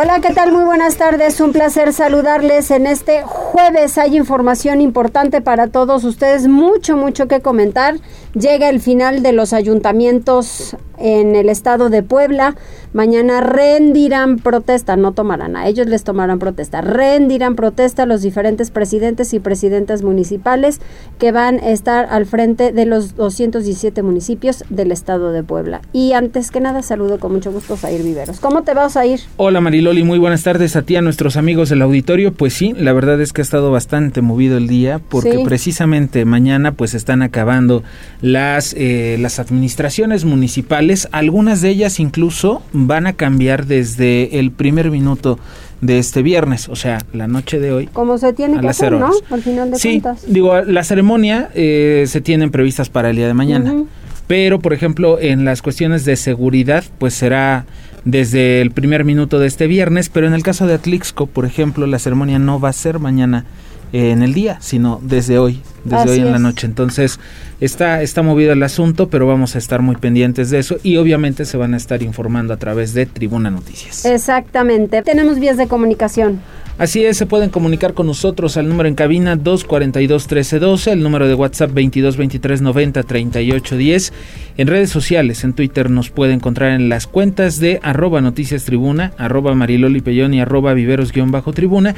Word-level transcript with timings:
Hola, 0.00 0.20
¿qué 0.20 0.32
tal? 0.32 0.52
Muy 0.52 0.62
buenas 0.62 0.96
tardes. 0.96 1.40
Un 1.40 1.50
placer 1.50 1.92
saludarles 1.92 2.70
en 2.70 2.86
este 2.86 3.24
jueves. 3.24 3.98
Hay 3.98 4.16
información 4.16 4.80
importante 4.80 5.40
para 5.40 5.66
todos 5.66 6.04
ustedes, 6.04 6.46
mucho, 6.46 6.96
mucho 6.96 7.26
que 7.26 7.40
comentar. 7.40 7.96
Llega 8.38 8.68
el 8.68 8.80
final 8.80 9.22
de 9.22 9.32
los 9.32 9.52
ayuntamientos 9.52 10.76
en 10.98 11.34
el 11.34 11.48
estado 11.48 11.90
de 11.90 12.02
Puebla. 12.02 12.54
Mañana 12.92 13.40
rendirán 13.40 14.36
protesta, 14.36 14.96
no 14.96 15.12
tomarán, 15.12 15.56
a 15.56 15.66
ellos 15.68 15.86
les 15.86 16.04
tomarán 16.04 16.38
protesta. 16.38 16.80
Rendirán 16.80 17.54
protesta 17.54 18.04
a 18.04 18.06
los 18.06 18.22
diferentes 18.22 18.70
presidentes 18.70 19.34
y 19.34 19.40
presidentas 19.40 20.02
municipales 20.02 20.80
que 21.18 21.32
van 21.32 21.58
a 21.60 21.70
estar 21.70 22.06
al 22.10 22.26
frente 22.26 22.72
de 22.72 22.86
los 22.86 23.14
217 23.14 24.02
municipios 24.02 24.64
del 24.70 24.92
estado 24.92 25.32
de 25.32 25.42
Puebla. 25.42 25.80
Y 25.92 26.12
antes 26.12 26.50
que 26.50 26.60
nada, 26.60 26.82
saludo 26.82 27.18
con 27.18 27.32
mucho 27.32 27.52
gusto 27.52 27.74
a 27.74 27.76
Zair 27.76 28.02
Viveros. 28.02 28.40
¿Cómo 28.40 28.62
te 28.62 28.72
vas 28.72 28.96
a 28.96 29.04
ir? 29.04 29.20
Hola 29.36 29.60
Mariloli, 29.60 30.02
muy 30.02 30.18
buenas 30.18 30.42
tardes 30.42 30.76
a 30.76 30.82
ti, 30.82 30.96
a 30.96 31.02
nuestros 31.02 31.36
amigos 31.36 31.68
del 31.68 31.82
auditorio. 31.82 32.32
Pues 32.32 32.54
sí, 32.54 32.72
la 32.76 32.92
verdad 32.92 33.20
es 33.20 33.32
que 33.32 33.42
ha 33.42 33.44
estado 33.44 33.70
bastante 33.70 34.22
movido 34.22 34.56
el 34.56 34.66
día 34.66 35.00
porque 35.08 35.42
precisamente 35.44 36.24
mañana 36.24 36.72
pues 36.72 36.94
están 36.94 37.22
acabando 37.22 37.82
las, 38.28 38.74
eh, 38.76 39.16
las 39.18 39.38
administraciones 39.38 40.24
municipales, 40.24 41.08
algunas 41.12 41.60
de 41.60 41.70
ellas 41.70 41.98
incluso 41.98 42.62
van 42.72 43.06
a 43.06 43.14
cambiar 43.14 43.66
desde 43.66 44.38
el 44.38 44.50
primer 44.50 44.90
minuto 44.90 45.38
de 45.80 45.98
este 45.98 46.22
viernes, 46.22 46.68
o 46.68 46.76
sea, 46.76 46.98
la 47.12 47.26
noche 47.26 47.58
de 47.58 47.72
hoy. 47.72 47.86
Como 47.86 48.18
se 48.18 48.32
tiene 48.32 48.60
que 48.60 48.68
hacer, 48.68 48.92
¿no? 48.92 49.10
Al 49.30 49.42
final 49.42 49.70
de 49.70 49.78
sí, 49.78 50.02
digo, 50.26 50.60
la 50.62 50.84
ceremonia 50.84 51.50
eh, 51.54 52.04
se 52.06 52.20
tienen 52.20 52.50
previstas 52.50 52.90
para 52.90 53.10
el 53.10 53.16
día 53.16 53.28
de 53.28 53.34
mañana, 53.34 53.84
pero 54.26 54.58
por 54.58 54.72
ejemplo 54.72 55.18
en 55.18 55.44
las 55.44 55.62
cuestiones 55.62 56.04
de 56.04 56.16
seguridad, 56.16 56.84
pues 56.98 57.14
será 57.14 57.64
desde 58.04 58.60
el 58.60 58.72
primer 58.72 59.04
minuto 59.04 59.38
de 59.38 59.46
este 59.46 59.66
viernes, 59.66 60.08
pero 60.08 60.26
en 60.26 60.34
el 60.34 60.42
caso 60.42 60.66
de 60.66 60.74
Atlixco, 60.74 61.26
por 61.26 61.46
ejemplo, 61.46 61.86
la 61.86 61.98
ceremonia 61.98 62.38
no 62.38 62.60
va 62.60 62.70
a 62.70 62.72
ser 62.74 62.98
mañana 62.98 63.44
en 63.92 64.22
el 64.22 64.34
día, 64.34 64.58
sino 64.60 65.00
desde 65.02 65.38
hoy, 65.38 65.60
desde 65.84 66.10
hoy 66.10 66.18
en 66.20 66.32
la 66.32 66.38
noche. 66.38 66.66
Entonces, 66.66 67.18
está, 67.60 68.02
está 68.02 68.22
movido 68.22 68.52
el 68.52 68.62
asunto, 68.62 69.08
pero 69.08 69.26
vamos 69.26 69.54
a 69.54 69.58
estar 69.58 69.82
muy 69.82 69.96
pendientes 69.96 70.50
de 70.50 70.58
eso 70.58 70.76
y 70.82 70.96
obviamente 70.96 71.44
se 71.44 71.56
van 71.56 71.74
a 71.74 71.76
estar 71.76 72.02
informando 72.02 72.54
a 72.54 72.56
través 72.56 72.94
de 72.94 73.06
Tribuna 73.06 73.50
Noticias. 73.50 74.04
Exactamente. 74.04 75.02
Tenemos 75.02 75.38
vías 75.38 75.56
de 75.56 75.68
comunicación. 75.68 76.40
Así 76.78 77.04
es, 77.04 77.16
se 77.16 77.26
pueden 77.26 77.50
comunicar 77.50 77.92
con 77.92 78.06
nosotros 78.06 78.56
al 78.56 78.68
número 78.68 78.88
en 78.88 78.94
cabina 78.94 79.36
242-1312, 79.36 80.92
el 80.92 81.02
número 81.02 81.26
de 81.26 81.34
WhatsApp 81.34 81.72
2223903810. 81.72 84.12
En 84.58 84.68
redes 84.68 84.88
sociales, 84.88 85.42
en 85.42 85.54
Twitter 85.54 85.90
nos 85.90 86.10
puede 86.10 86.34
encontrar 86.34 86.70
en 86.70 86.88
las 86.88 87.08
cuentas 87.08 87.58
de 87.58 87.80
arroba 87.82 88.20
noticias 88.20 88.64
tribuna, 88.64 89.10
arroba 89.18 89.56
mariloli 89.56 90.00
y 90.06 90.38
arroba 90.38 90.72
viveros-tribuna. 90.72 91.96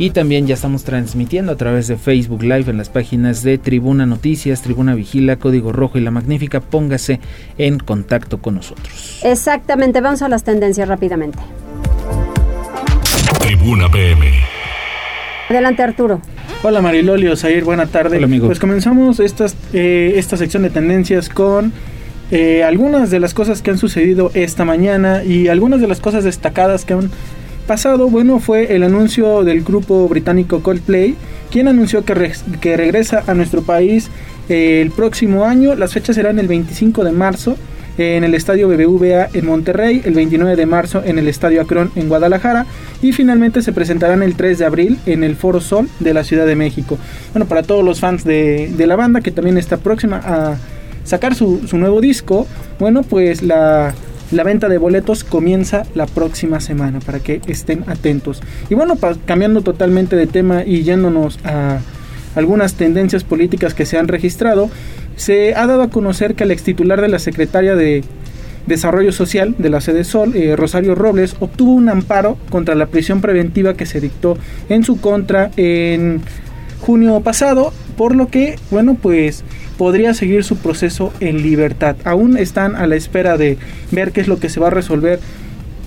Y 0.00 0.10
también 0.10 0.46
ya 0.46 0.54
estamos 0.54 0.84
transmitiendo 0.84 1.50
a 1.50 1.56
través 1.56 1.88
de 1.88 1.96
Facebook 1.96 2.44
Live 2.44 2.70
en 2.70 2.76
las 2.76 2.88
páginas 2.88 3.42
de 3.42 3.58
Tribuna 3.58 4.06
Noticias, 4.06 4.62
Tribuna 4.62 4.94
Vigila, 4.94 5.36
Código 5.36 5.72
Rojo 5.72 5.98
y 5.98 6.02
La 6.02 6.12
Magnífica. 6.12 6.60
Póngase 6.60 7.18
en 7.58 7.80
contacto 7.80 8.38
con 8.38 8.54
nosotros. 8.54 9.20
Exactamente, 9.24 10.00
vamos 10.00 10.22
a 10.22 10.28
las 10.28 10.44
tendencias 10.44 10.86
rápidamente. 10.86 11.40
Tribuna 13.40 13.90
PM. 13.90 14.24
Adelante 15.48 15.82
Arturo. 15.82 16.20
Hola 16.62 16.80
Mariloli 16.80 17.26
Osair, 17.26 17.64
buena 17.64 17.86
tarde. 17.86 18.18
Hola 18.18 18.26
amigo. 18.26 18.46
Pues 18.46 18.60
comenzamos 18.60 19.18
estas, 19.18 19.56
eh, 19.72 20.12
esta 20.14 20.36
sección 20.36 20.62
de 20.62 20.70
tendencias 20.70 21.28
con 21.28 21.72
eh, 22.30 22.62
algunas 22.62 23.10
de 23.10 23.18
las 23.18 23.34
cosas 23.34 23.62
que 23.62 23.72
han 23.72 23.78
sucedido 23.78 24.30
esta 24.34 24.64
mañana 24.64 25.24
y 25.24 25.48
algunas 25.48 25.80
de 25.80 25.88
las 25.88 25.98
cosas 25.98 26.22
destacadas 26.22 26.84
que 26.84 26.92
han 26.92 27.10
pasado, 27.68 28.08
bueno, 28.08 28.40
fue 28.40 28.74
el 28.74 28.82
anuncio 28.82 29.44
del 29.44 29.62
grupo 29.62 30.08
británico 30.08 30.62
Coldplay, 30.62 31.14
quien 31.52 31.68
anunció 31.68 32.02
que, 32.02 32.32
que 32.60 32.76
regresa 32.76 33.22
a 33.26 33.34
nuestro 33.34 33.62
país 33.62 34.10
eh, 34.48 34.80
el 34.80 34.90
próximo 34.90 35.44
año. 35.44 35.76
Las 35.76 35.92
fechas 35.92 36.16
serán 36.16 36.38
el 36.38 36.48
25 36.48 37.04
de 37.04 37.12
marzo 37.12 37.56
en 37.98 38.24
el 38.24 38.34
Estadio 38.34 38.68
BBVA 38.68 39.28
en 39.34 39.44
Monterrey, 39.44 40.00
el 40.04 40.14
29 40.14 40.56
de 40.56 40.66
marzo 40.66 41.02
en 41.04 41.18
el 41.18 41.28
Estadio 41.28 41.60
Acron 41.60 41.90
en 41.94 42.08
Guadalajara 42.08 42.64
y 43.02 43.12
finalmente 43.12 43.60
se 43.60 43.72
presentarán 43.72 44.22
el 44.22 44.34
3 44.34 44.58
de 44.58 44.64
abril 44.64 44.98
en 45.04 45.22
el 45.22 45.36
Foro 45.36 45.60
Sol 45.60 45.90
de 46.00 46.14
la 46.14 46.24
Ciudad 46.24 46.46
de 46.46 46.56
México. 46.56 46.96
Bueno, 47.34 47.46
para 47.46 47.62
todos 47.62 47.84
los 47.84 48.00
fans 48.00 48.24
de, 48.24 48.72
la 48.78 48.96
banda 48.96 49.20
que 49.20 49.30
también 49.30 49.58
está 49.58 49.76
próxima 49.76 50.22
a 50.24 50.56
sacar 51.04 51.34
su, 51.34 51.66
su 51.66 51.76
nuevo 51.76 52.00
disco, 52.00 52.46
bueno, 52.78 53.02
pues 53.02 53.42
la 53.42 53.94
la 54.30 54.44
venta 54.44 54.68
de 54.68 54.78
boletos 54.78 55.24
comienza 55.24 55.84
la 55.94 56.06
próxima 56.06 56.60
semana 56.60 57.00
para 57.00 57.20
que 57.20 57.40
estén 57.46 57.84
atentos. 57.86 58.42
Y 58.68 58.74
bueno, 58.74 58.96
cambiando 59.24 59.62
totalmente 59.62 60.16
de 60.16 60.26
tema 60.26 60.64
y 60.64 60.82
yéndonos 60.82 61.38
a 61.44 61.78
algunas 62.34 62.74
tendencias 62.74 63.24
políticas 63.24 63.74
que 63.74 63.86
se 63.86 63.98
han 63.98 64.08
registrado, 64.08 64.70
se 65.16 65.54
ha 65.54 65.66
dado 65.66 65.82
a 65.82 65.90
conocer 65.90 66.34
que 66.34 66.44
el 66.44 66.50
ex 66.50 66.62
titular 66.62 67.00
de 67.00 67.08
la 67.08 67.18
Secretaria 67.18 67.74
de 67.74 68.04
Desarrollo 68.66 69.12
Social 69.12 69.54
de 69.58 69.70
la 69.70 69.80
sede 69.80 70.04
Sol, 70.04 70.36
eh, 70.36 70.54
Rosario 70.54 70.94
Robles, 70.94 71.36
obtuvo 71.40 71.72
un 71.72 71.88
amparo 71.88 72.36
contra 72.50 72.74
la 72.74 72.86
prisión 72.86 73.20
preventiva 73.20 73.74
que 73.74 73.86
se 73.86 74.00
dictó 74.00 74.36
en 74.68 74.84
su 74.84 75.00
contra 75.00 75.50
en 75.56 76.20
junio 76.80 77.20
pasado, 77.20 77.72
por 77.96 78.14
lo 78.14 78.28
que, 78.28 78.56
bueno, 78.70 78.96
pues 79.00 79.42
podría 79.78 80.12
seguir 80.12 80.44
su 80.44 80.56
proceso 80.56 81.12
en 81.20 81.40
libertad. 81.40 81.96
Aún 82.04 82.36
están 82.36 82.76
a 82.76 82.86
la 82.86 82.96
espera 82.96 83.38
de 83.38 83.56
ver 83.90 84.12
qué 84.12 84.20
es 84.20 84.28
lo 84.28 84.38
que 84.38 84.50
se 84.50 84.60
va 84.60 84.66
a 84.66 84.70
resolver 84.70 85.20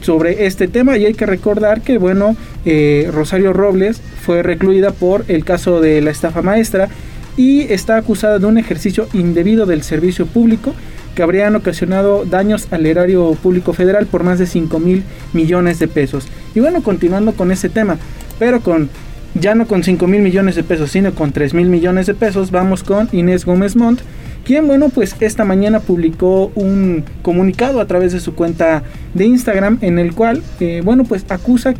sobre 0.01 0.47
este 0.47 0.67
tema 0.67 0.97
y 0.97 1.05
hay 1.05 1.13
que 1.13 1.27
recordar 1.27 1.81
que 1.81 1.99
bueno 1.99 2.35
eh, 2.65 3.07
Rosario 3.13 3.53
Robles 3.53 4.01
fue 4.21 4.41
recluida 4.41 4.91
por 4.91 5.25
el 5.27 5.45
caso 5.45 5.79
de 5.79 6.01
la 6.01 6.09
estafa 6.09 6.41
maestra 6.41 6.89
y 7.37 7.71
está 7.71 7.97
acusada 7.97 8.39
de 8.39 8.47
un 8.47 8.57
ejercicio 8.57 9.07
indebido 9.13 9.67
del 9.67 9.83
servicio 9.83 10.25
público 10.25 10.73
que 11.15 11.23
habrían 11.23 11.55
ocasionado 11.55 12.25
daños 12.25 12.67
al 12.71 12.85
erario 12.85 13.33
público 13.33 13.73
federal 13.73 14.05
por 14.05 14.23
más 14.23 14.39
de 14.39 14.47
5 14.47 14.79
mil 14.79 15.03
millones 15.33 15.77
de 15.79 15.87
pesos. 15.87 16.27
Y 16.55 16.61
bueno, 16.61 16.81
continuando 16.83 17.33
con 17.33 17.51
ese 17.51 17.69
tema, 17.69 17.97
pero 18.39 18.61
con 18.61 18.89
ya 19.33 19.55
no 19.55 19.67
con 19.67 19.83
5 19.83 20.07
mil 20.07 20.21
millones 20.21 20.55
de 20.55 20.63
pesos, 20.63 20.91
sino 20.91 21.13
con 21.13 21.31
3 21.31 21.53
mil 21.53 21.67
millones 21.67 22.05
de 22.05 22.13
pesos, 22.13 22.51
vamos 22.51 22.83
con 22.83 23.09
Inés 23.11 23.45
Gómez 23.45 23.75
Montt, 23.75 24.01
quien, 24.43 24.67
bueno, 24.67 24.89
pues 24.89 25.15
esta 25.19 25.45
mañana 25.45 25.79
publicó 25.79 26.51
un 26.55 27.03
comunicado 27.21 27.79
a 27.79 27.85
través 27.85 28.11
de 28.11 28.19
su 28.19 28.33
cuenta 28.33 28.83
de 29.13 29.25
Instagram 29.25 29.77
en 29.81 29.99
el 29.99 30.13
cual, 30.13 30.41
eh, 30.59 30.81
bueno, 30.83 31.03
pues 31.03 31.25
acusa 31.29 31.73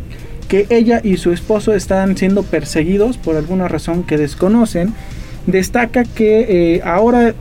que 0.48 0.68
ella 0.70 1.02
y 1.04 1.18
su 1.18 1.32
esposo 1.32 1.74
están 1.74 2.18
siendo 2.18 2.44
perseguidos 2.44 3.18
por 3.18 3.36
alguna 3.36 3.68
razón 3.68 4.04
que 4.04 4.18
desconocen. 4.18 4.94
Destaca 5.48 6.04
que 6.04 6.76
eh, 6.76 6.82
ahora 6.84 7.34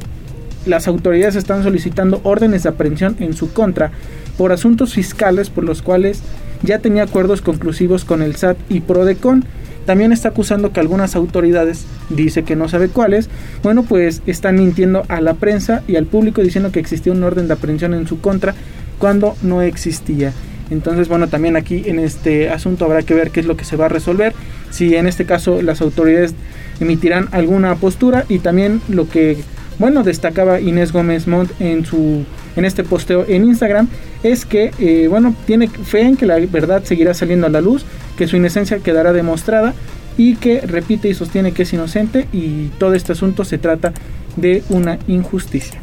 las 0.64 0.88
autoridades 0.88 1.36
están 1.36 1.62
solicitando 1.62 2.20
órdenes 2.22 2.62
de 2.62 2.70
aprehensión 2.70 3.16
en 3.20 3.34
su 3.34 3.52
contra 3.52 3.90
por 4.38 4.52
asuntos 4.52 4.94
fiscales 4.94 5.50
por 5.50 5.64
los 5.64 5.82
cuales 5.82 6.22
ya 6.62 6.78
tenía 6.78 7.02
acuerdos 7.02 7.42
conclusivos 7.42 8.04
con 8.04 8.22
el 8.22 8.36
SAT 8.36 8.56
y 8.68 8.80
Prodecon 8.80 9.44
también 9.90 10.12
está 10.12 10.28
acusando 10.28 10.72
que 10.72 10.78
algunas 10.78 11.16
autoridades, 11.16 11.84
dice 12.10 12.44
que 12.44 12.54
no 12.54 12.68
sabe 12.68 12.90
cuáles, 12.90 13.28
bueno, 13.64 13.82
pues 13.82 14.22
están 14.24 14.54
mintiendo 14.54 15.02
a 15.08 15.20
la 15.20 15.34
prensa 15.34 15.82
y 15.88 15.96
al 15.96 16.06
público 16.06 16.42
diciendo 16.42 16.70
que 16.70 16.78
existía 16.78 17.12
un 17.12 17.24
orden 17.24 17.48
de 17.48 17.54
aprehensión 17.54 17.92
en 17.94 18.06
su 18.06 18.20
contra 18.20 18.54
cuando 19.00 19.34
no 19.42 19.62
existía. 19.62 20.32
Entonces, 20.70 21.08
bueno, 21.08 21.26
también 21.26 21.56
aquí 21.56 21.82
en 21.86 21.98
este 21.98 22.50
asunto 22.50 22.84
habrá 22.84 23.02
que 23.02 23.14
ver 23.14 23.32
qué 23.32 23.40
es 23.40 23.46
lo 23.46 23.56
que 23.56 23.64
se 23.64 23.74
va 23.74 23.86
a 23.86 23.88
resolver, 23.88 24.32
si 24.70 24.94
en 24.94 25.08
este 25.08 25.24
caso 25.24 25.60
las 25.60 25.80
autoridades 25.80 26.36
emitirán 26.78 27.26
alguna 27.32 27.74
postura 27.74 28.26
y 28.28 28.38
también 28.38 28.80
lo 28.88 29.08
que, 29.08 29.38
bueno, 29.80 30.04
destacaba 30.04 30.60
Inés 30.60 30.92
Gómez 30.92 31.26
Montt 31.26 31.50
en 31.58 31.84
su 31.84 32.24
en 32.54 32.64
este 32.64 32.84
posteo 32.84 33.24
en 33.26 33.44
Instagram 33.44 33.88
es 34.22 34.44
que, 34.44 34.72
eh, 34.78 35.08
bueno, 35.08 35.34
tiene 35.46 35.68
fe 35.68 36.02
en 36.02 36.16
que 36.16 36.26
la 36.26 36.38
verdad 36.38 36.84
seguirá 36.84 37.14
saliendo 37.14 37.46
a 37.46 37.50
la 37.50 37.62
luz, 37.62 37.84
que 38.18 38.28
su 38.28 38.36
inocencia 38.36 38.78
quedará 38.78 39.14
demostrada 39.14 39.72
y 40.18 40.36
que 40.36 40.60
repite 40.60 41.08
y 41.08 41.14
sostiene 41.14 41.52
que 41.52 41.62
es 41.62 41.72
inocente 41.72 42.28
y 42.32 42.66
todo 42.78 42.92
este 42.92 43.12
asunto 43.12 43.44
se 43.44 43.56
trata 43.56 43.92
de 44.36 44.62
una 44.68 44.98
injusticia. 45.08 45.80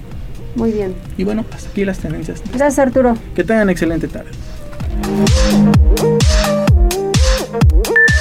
Muy 0.56 0.72
bien. 0.72 0.94
Y 1.18 1.24
bueno, 1.24 1.44
hasta 1.52 1.70
aquí 1.70 1.84
las 1.84 1.98
tendencias. 1.98 2.44
Gracias 2.50 2.78
Arturo. 2.80 3.16
Que 3.36 3.44
tengan 3.44 3.70
excelente 3.72 4.08
tarde. 4.08 4.30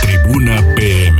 Tribuna 0.02 0.62
PM. 0.74 1.15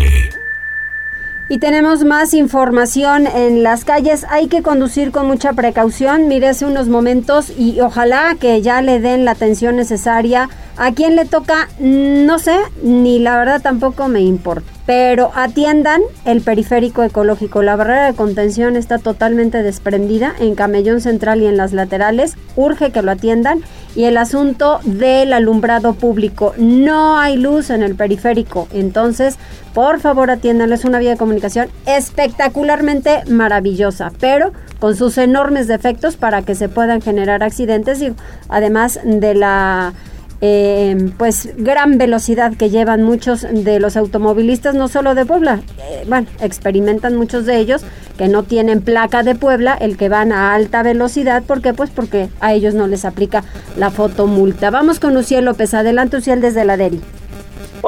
Y 1.49 1.59
tenemos 1.59 2.05
más 2.05 2.35
información 2.35 3.29
en 3.29 3.63
las 3.63 3.85
calles. 3.85 4.27
Hay 4.31 4.49
que 4.49 4.63
conducir 4.63 5.13
con 5.13 5.29
mucha 5.29 5.53
precaución. 5.53 6.27
Mire 6.27 6.49
hace 6.49 6.67
unos 6.67 6.89
momentos 6.89 7.53
y 7.57 7.81
ojalá 7.81 8.37
que 8.41 8.61
ya 8.63 8.83
le 8.83 8.99
den 8.99 9.25
la 9.25 9.31
atención 9.33 9.77
necesaria. 9.77 10.49
A 10.77 10.93
quien 10.93 11.15
le 11.15 11.25
toca, 11.25 11.69
no 11.79 12.41
sé, 12.41 12.57
ni 12.83 13.21
la 13.21 13.39
verdad 13.39 13.63
tampoco 13.63 14.09
me 14.09 14.23
importa 14.23 14.77
pero 14.87 15.33
atiendan 15.35 16.01
el 16.25 16.41
periférico 16.41 17.03
ecológico. 17.03 17.63
La 17.63 17.77
barrera 17.77 18.07
de 18.07 18.15
contención 18.15 18.77
está 18.77 18.99
totalmente 18.99 19.63
desprendida 19.63 20.33
en 20.39 20.55
Camellón 20.55 21.01
Central 21.01 21.43
y 21.43 21.47
en 21.47 21.57
las 21.57 21.73
laterales. 21.73 22.37
Urge 22.55 22.93
que 22.93 23.03
lo 23.03 23.11
atiendan. 23.11 23.63
Y 23.97 24.05
el 24.05 24.19
asunto 24.19 24.79
del 24.85 25.33
alumbrado 25.33 25.95
público. 25.95 26.55
No 26.59 27.19
hay 27.19 27.37
luz 27.37 27.71
en 27.71 27.83
el 27.83 27.97
periférico. 27.97 28.69
Entonces, 28.73 29.39
por 29.75 30.01
favor, 30.01 30.31
atiéndanlo. 30.31 30.75
Es 30.75 30.85
una 30.85 30.99
vía 30.99 31.11
de 31.11 31.17
comunicación 31.17 31.69
espectacularmente 31.87 33.25
maravillosa, 33.29 34.13
pero 34.21 34.53
con 34.79 34.95
sus 34.95 35.17
enormes 35.17 35.67
defectos 35.67 36.17
para 36.17 36.43
que 36.43 36.55
se 36.55 36.69
puedan 36.69 37.01
generar 37.01 37.43
accidentes. 37.43 38.03
Y 38.03 38.13
además 38.49 39.01
de 39.03 39.35
la 39.35 39.95
eh, 40.41 41.11
pues 41.17 41.51
gran 41.57 41.99
velocidad 41.99 42.55
que 42.57 42.71
llevan 42.71 43.03
muchos 43.03 43.47
de 43.51 43.81
los 43.81 43.97
automovilistas, 43.97 44.75
no 44.75 44.89
solo 44.89 45.15
de 45.15 45.25
Puebla, 45.25 45.61
eh, 45.79 46.05
bueno, 46.09 46.27
experimentan 46.41 47.17
muchos 47.17 47.47
de 47.47 47.59
ellos 47.59 47.83
que 48.19 48.29
no 48.29 48.43
tienen 48.43 48.81
placa 48.81 49.23
de 49.23 49.35
Puebla, 49.35 49.75
el 49.75 49.97
que 49.97 50.09
van 50.09 50.33
a 50.33 50.55
alta 50.55 50.83
velocidad, 50.83 51.43
¿por 51.43 51.63
qué? 51.63 51.75
Pues 51.75 51.91
porque 51.91 52.29
a 52.41 52.53
ellos 52.53 52.75
no 52.75 52.87
les 52.87 53.05
aplica 53.05 53.45
la 53.77 53.91
fotomulta. 53.91 54.71
Vamos 54.71 55.01
con 55.01 55.17
Uciel 55.17 55.45
López, 55.45 55.75
adelante 55.75 56.17
Uciel 56.17 56.41
desde 56.41 56.65
la 56.65 56.77
DERI. 56.77 57.01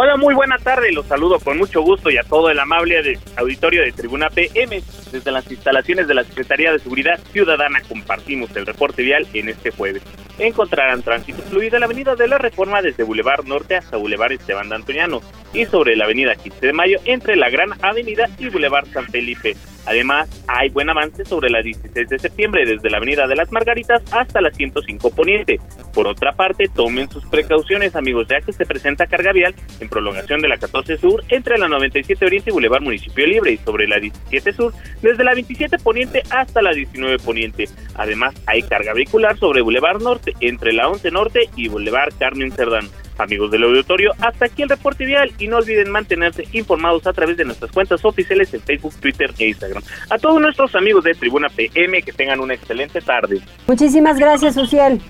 Hola, 0.00 0.16
muy 0.16 0.32
buena 0.32 0.58
tarde. 0.58 0.92
Los 0.92 1.06
saludo 1.06 1.40
con 1.40 1.58
mucho 1.58 1.82
gusto 1.82 2.08
y 2.08 2.16
a 2.18 2.22
todo 2.22 2.50
el 2.50 2.60
amable 2.60 3.18
auditorio 3.34 3.82
de 3.82 3.90
Tribuna 3.90 4.30
PM. 4.30 4.80
Desde 5.10 5.32
las 5.32 5.50
instalaciones 5.50 6.06
de 6.06 6.14
la 6.14 6.22
Secretaría 6.22 6.70
de 6.70 6.78
Seguridad 6.78 7.18
Ciudadana 7.32 7.80
compartimos 7.80 8.54
el 8.54 8.64
reporte 8.64 9.02
vial 9.02 9.26
en 9.32 9.48
este 9.48 9.72
jueves. 9.72 10.04
Encontrarán 10.38 11.02
tránsito 11.02 11.42
fluido 11.42 11.74
en 11.74 11.80
la 11.80 11.86
avenida 11.86 12.14
de 12.14 12.28
la 12.28 12.38
Reforma 12.38 12.80
desde 12.80 13.02
Boulevard 13.02 13.44
Norte 13.44 13.74
hasta 13.74 13.96
Boulevard 13.96 14.30
Esteban 14.30 14.68
de 14.68 14.76
Antoniano 14.76 15.20
y 15.52 15.64
sobre 15.66 15.96
la 15.96 16.04
avenida 16.04 16.36
15 16.36 16.64
de 16.64 16.72
Mayo 16.72 17.00
entre 17.04 17.34
la 17.34 17.50
Gran 17.50 17.70
Avenida 17.82 18.28
y 18.38 18.50
Boulevard 18.50 18.86
San 18.92 19.08
Felipe. 19.08 19.56
Además, 19.88 20.28
hay 20.46 20.68
buen 20.68 20.90
avance 20.90 21.24
sobre 21.24 21.48
la 21.48 21.62
16 21.62 22.10
de 22.10 22.18
septiembre 22.18 22.66
desde 22.66 22.90
la 22.90 22.98
Avenida 22.98 23.26
de 23.26 23.34
las 23.34 23.50
Margaritas 23.50 24.02
hasta 24.12 24.42
la 24.42 24.50
105 24.50 25.10
Poniente. 25.12 25.58
Por 25.94 26.06
otra 26.06 26.32
parte, 26.32 26.68
tomen 26.68 27.08
sus 27.08 27.24
precauciones, 27.24 27.96
amigos, 27.96 28.28
ya 28.28 28.42
que 28.42 28.52
se 28.52 28.66
presenta 28.66 29.06
carga 29.06 29.32
vial 29.32 29.54
en 29.80 29.88
prolongación 29.88 30.42
de 30.42 30.48
la 30.48 30.58
14 30.58 30.98
Sur 30.98 31.24
entre 31.30 31.56
la 31.56 31.68
97 31.68 32.22
Oriente 32.22 32.50
y 32.50 32.52
Boulevard 32.52 32.82
Municipio 32.82 33.26
Libre 33.26 33.52
y 33.52 33.56
sobre 33.56 33.88
la 33.88 33.98
17 33.98 34.52
Sur 34.52 34.74
desde 35.00 35.24
la 35.24 35.32
27 35.32 35.78
Poniente 35.78 36.22
hasta 36.28 36.60
la 36.60 36.72
19 36.72 37.16
Poniente. 37.20 37.64
Además, 37.94 38.34
hay 38.44 38.60
carga 38.64 38.92
vehicular 38.92 39.38
sobre 39.38 39.62
Boulevard 39.62 40.02
Norte 40.02 40.34
entre 40.40 40.74
la 40.74 40.86
11 40.90 41.10
Norte 41.12 41.48
y 41.56 41.68
Boulevard 41.68 42.12
Carmen 42.18 42.52
Cerdán. 42.52 42.90
Amigos 43.18 43.50
del 43.50 43.64
auditorio, 43.64 44.12
hasta 44.20 44.46
aquí 44.46 44.62
el 44.62 44.68
reporte 44.68 45.04
vial 45.04 45.32
y 45.38 45.48
no 45.48 45.58
olviden 45.58 45.90
mantenerse 45.90 46.44
informados 46.52 47.06
a 47.06 47.12
través 47.12 47.36
de 47.36 47.44
nuestras 47.44 47.70
cuentas 47.72 48.04
oficiales 48.04 48.52
en 48.54 48.60
Facebook, 48.60 48.94
Twitter 49.00 49.32
e 49.38 49.48
Instagram. 49.48 49.82
A 50.08 50.18
todos 50.18 50.40
nuestros 50.40 50.74
amigos 50.74 51.04
de 51.04 51.14
Tribuna 51.14 51.48
PM 51.48 52.02
que 52.02 52.12
tengan 52.12 52.40
una 52.40 52.54
excelente 52.54 53.00
tarde. 53.00 53.40
Muchísimas 53.66 54.18
gracias, 54.18 54.56
Uciel. 54.56 55.00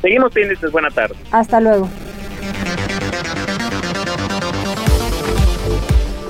Seguimos 0.00 0.32
pendientes, 0.32 0.70
buena 0.72 0.90
tarde. 0.90 1.16
Hasta 1.30 1.60
luego. 1.60 1.88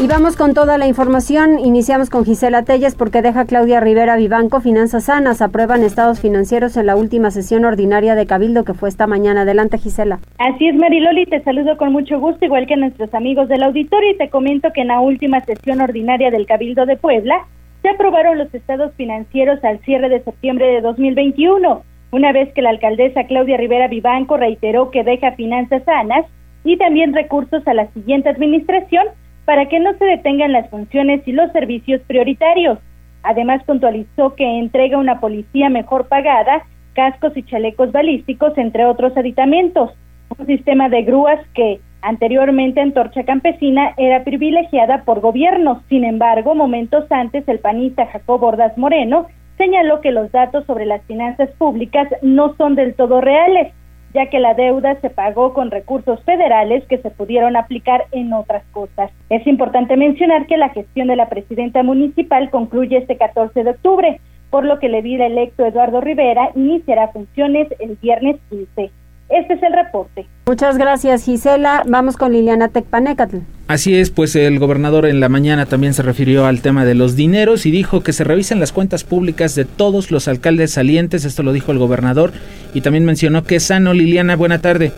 Y 0.00 0.06
vamos 0.06 0.36
con 0.36 0.54
toda 0.54 0.78
la 0.78 0.86
información. 0.86 1.58
Iniciamos 1.58 2.08
con 2.08 2.24
Gisela 2.24 2.62
Telles 2.62 2.94
porque 2.94 3.20
deja 3.20 3.46
Claudia 3.46 3.80
Rivera 3.80 4.16
Vivanco 4.16 4.60
Finanzas 4.60 5.06
Sanas. 5.06 5.42
Aprueban 5.42 5.82
estados 5.82 6.20
financieros 6.20 6.76
en 6.76 6.86
la 6.86 6.94
última 6.94 7.32
sesión 7.32 7.64
ordinaria 7.64 8.14
de 8.14 8.24
Cabildo 8.24 8.64
que 8.64 8.74
fue 8.74 8.88
esta 8.88 9.08
mañana. 9.08 9.40
Adelante, 9.40 9.76
Gisela. 9.76 10.20
Así 10.38 10.68
es, 10.68 10.76
Mariloli. 10.76 11.26
Te 11.26 11.42
saludo 11.42 11.76
con 11.76 11.90
mucho 11.90 12.20
gusto, 12.20 12.44
igual 12.44 12.68
que 12.68 12.76
nuestros 12.76 13.12
amigos 13.12 13.48
del 13.48 13.64
auditorio. 13.64 14.12
Y 14.12 14.18
te 14.18 14.30
comento 14.30 14.68
que 14.72 14.82
en 14.82 14.88
la 14.88 15.00
última 15.00 15.40
sesión 15.40 15.80
ordinaria 15.80 16.30
del 16.30 16.46
Cabildo 16.46 16.86
de 16.86 16.96
Puebla 16.96 17.34
se 17.82 17.88
aprobaron 17.88 18.38
los 18.38 18.54
estados 18.54 18.94
financieros 18.94 19.64
al 19.64 19.80
cierre 19.80 20.08
de 20.08 20.22
septiembre 20.22 20.66
de 20.66 20.80
2021. 20.80 21.82
Una 22.12 22.32
vez 22.32 22.54
que 22.54 22.62
la 22.62 22.70
alcaldesa 22.70 23.24
Claudia 23.24 23.56
Rivera 23.56 23.88
Vivanco 23.88 24.36
reiteró 24.36 24.92
que 24.92 25.02
deja 25.02 25.32
finanzas 25.32 25.82
sanas 25.82 26.24
y 26.62 26.76
también 26.76 27.14
recursos 27.14 27.66
a 27.66 27.74
la 27.74 27.88
siguiente 27.88 28.28
administración 28.28 29.08
para 29.48 29.64
que 29.64 29.80
no 29.80 29.94
se 29.94 30.04
detengan 30.04 30.52
las 30.52 30.68
funciones 30.68 31.26
y 31.26 31.32
los 31.32 31.50
servicios 31.52 32.02
prioritarios. 32.06 32.78
Además, 33.22 33.62
puntualizó 33.64 34.34
que 34.34 34.44
entrega 34.44 34.98
una 34.98 35.20
policía 35.20 35.70
mejor 35.70 36.06
pagada, 36.06 36.66
cascos 36.92 37.34
y 37.34 37.42
chalecos 37.44 37.90
balísticos, 37.90 38.58
entre 38.58 38.84
otros 38.84 39.16
aditamentos. 39.16 39.92
Un 40.38 40.44
sistema 40.44 40.90
de 40.90 41.02
grúas 41.02 41.40
que 41.54 41.80
anteriormente 42.02 42.82
en 42.82 42.92
Torcha 42.92 43.24
Campesina 43.24 43.94
era 43.96 44.22
privilegiada 44.22 45.04
por 45.04 45.20
gobiernos. 45.20 45.78
Sin 45.88 46.04
embargo, 46.04 46.54
momentos 46.54 47.10
antes, 47.10 47.48
el 47.48 47.60
panista 47.60 48.04
Jacob 48.04 48.42
Ordaz 48.42 48.76
Moreno 48.76 49.28
señaló 49.56 50.02
que 50.02 50.10
los 50.10 50.30
datos 50.30 50.66
sobre 50.66 50.84
las 50.84 51.00
finanzas 51.04 51.48
públicas 51.52 52.06
no 52.20 52.54
son 52.56 52.74
del 52.74 52.92
todo 52.92 53.22
reales 53.22 53.72
ya 54.14 54.26
que 54.26 54.38
la 54.38 54.54
deuda 54.54 55.00
se 55.00 55.10
pagó 55.10 55.52
con 55.52 55.70
recursos 55.70 56.22
federales 56.24 56.84
que 56.86 56.98
se 56.98 57.10
pudieron 57.10 57.56
aplicar 57.56 58.06
en 58.12 58.32
otras 58.32 58.64
cosas. 58.72 59.10
Es 59.28 59.46
importante 59.46 59.96
mencionar 59.96 60.46
que 60.46 60.56
la 60.56 60.70
gestión 60.70 61.08
de 61.08 61.16
la 61.16 61.28
presidenta 61.28 61.82
municipal 61.82 62.50
concluye 62.50 62.96
este 62.96 63.16
14 63.16 63.64
de 63.64 63.70
octubre, 63.70 64.20
por 64.50 64.64
lo 64.64 64.78
que 64.78 64.86
el 64.86 64.94
edil 64.94 65.20
electo 65.20 65.64
Eduardo 65.64 66.00
Rivera 66.00 66.50
iniciará 66.54 67.08
funciones 67.08 67.68
el 67.80 67.96
viernes 67.96 68.36
15. 68.48 68.90
Este 69.28 69.54
es 69.54 69.62
el 69.62 69.72
reporte. 69.72 70.26
Muchas 70.46 70.78
gracias, 70.78 71.24
Gisela. 71.24 71.82
Vamos 71.86 72.16
con 72.16 72.32
Liliana 72.32 72.68
Tecpanecatl. 72.68 73.38
Así 73.66 73.94
es, 73.94 74.10
pues 74.10 74.34
el 74.34 74.58
gobernador 74.58 75.04
en 75.04 75.20
la 75.20 75.28
mañana 75.28 75.66
también 75.66 75.92
se 75.92 76.02
refirió 76.02 76.46
al 76.46 76.62
tema 76.62 76.86
de 76.86 76.94
los 76.94 77.16
dineros 77.16 77.66
y 77.66 77.70
dijo 77.70 78.02
que 78.02 78.14
se 78.14 78.24
revisen 78.24 78.60
las 78.60 78.72
cuentas 78.72 79.04
públicas 79.04 79.54
de 79.54 79.66
todos 79.66 80.10
los 80.10 80.26
alcaldes 80.26 80.72
salientes, 80.72 81.26
esto 81.26 81.42
lo 81.42 81.52
dijo 81.52 81.70
el 81.72 81.78
gobernador, 81.78 82.32
y 82.72 82.80
también 82.80 83.04
mencionó 83.04 83.44
que 83.44 83.56
es 83.56 83.64
sano. 83.64 83.92
Liliana, 83.92 84.36
buena 84.36 84.60
tarde. 84.60 84.92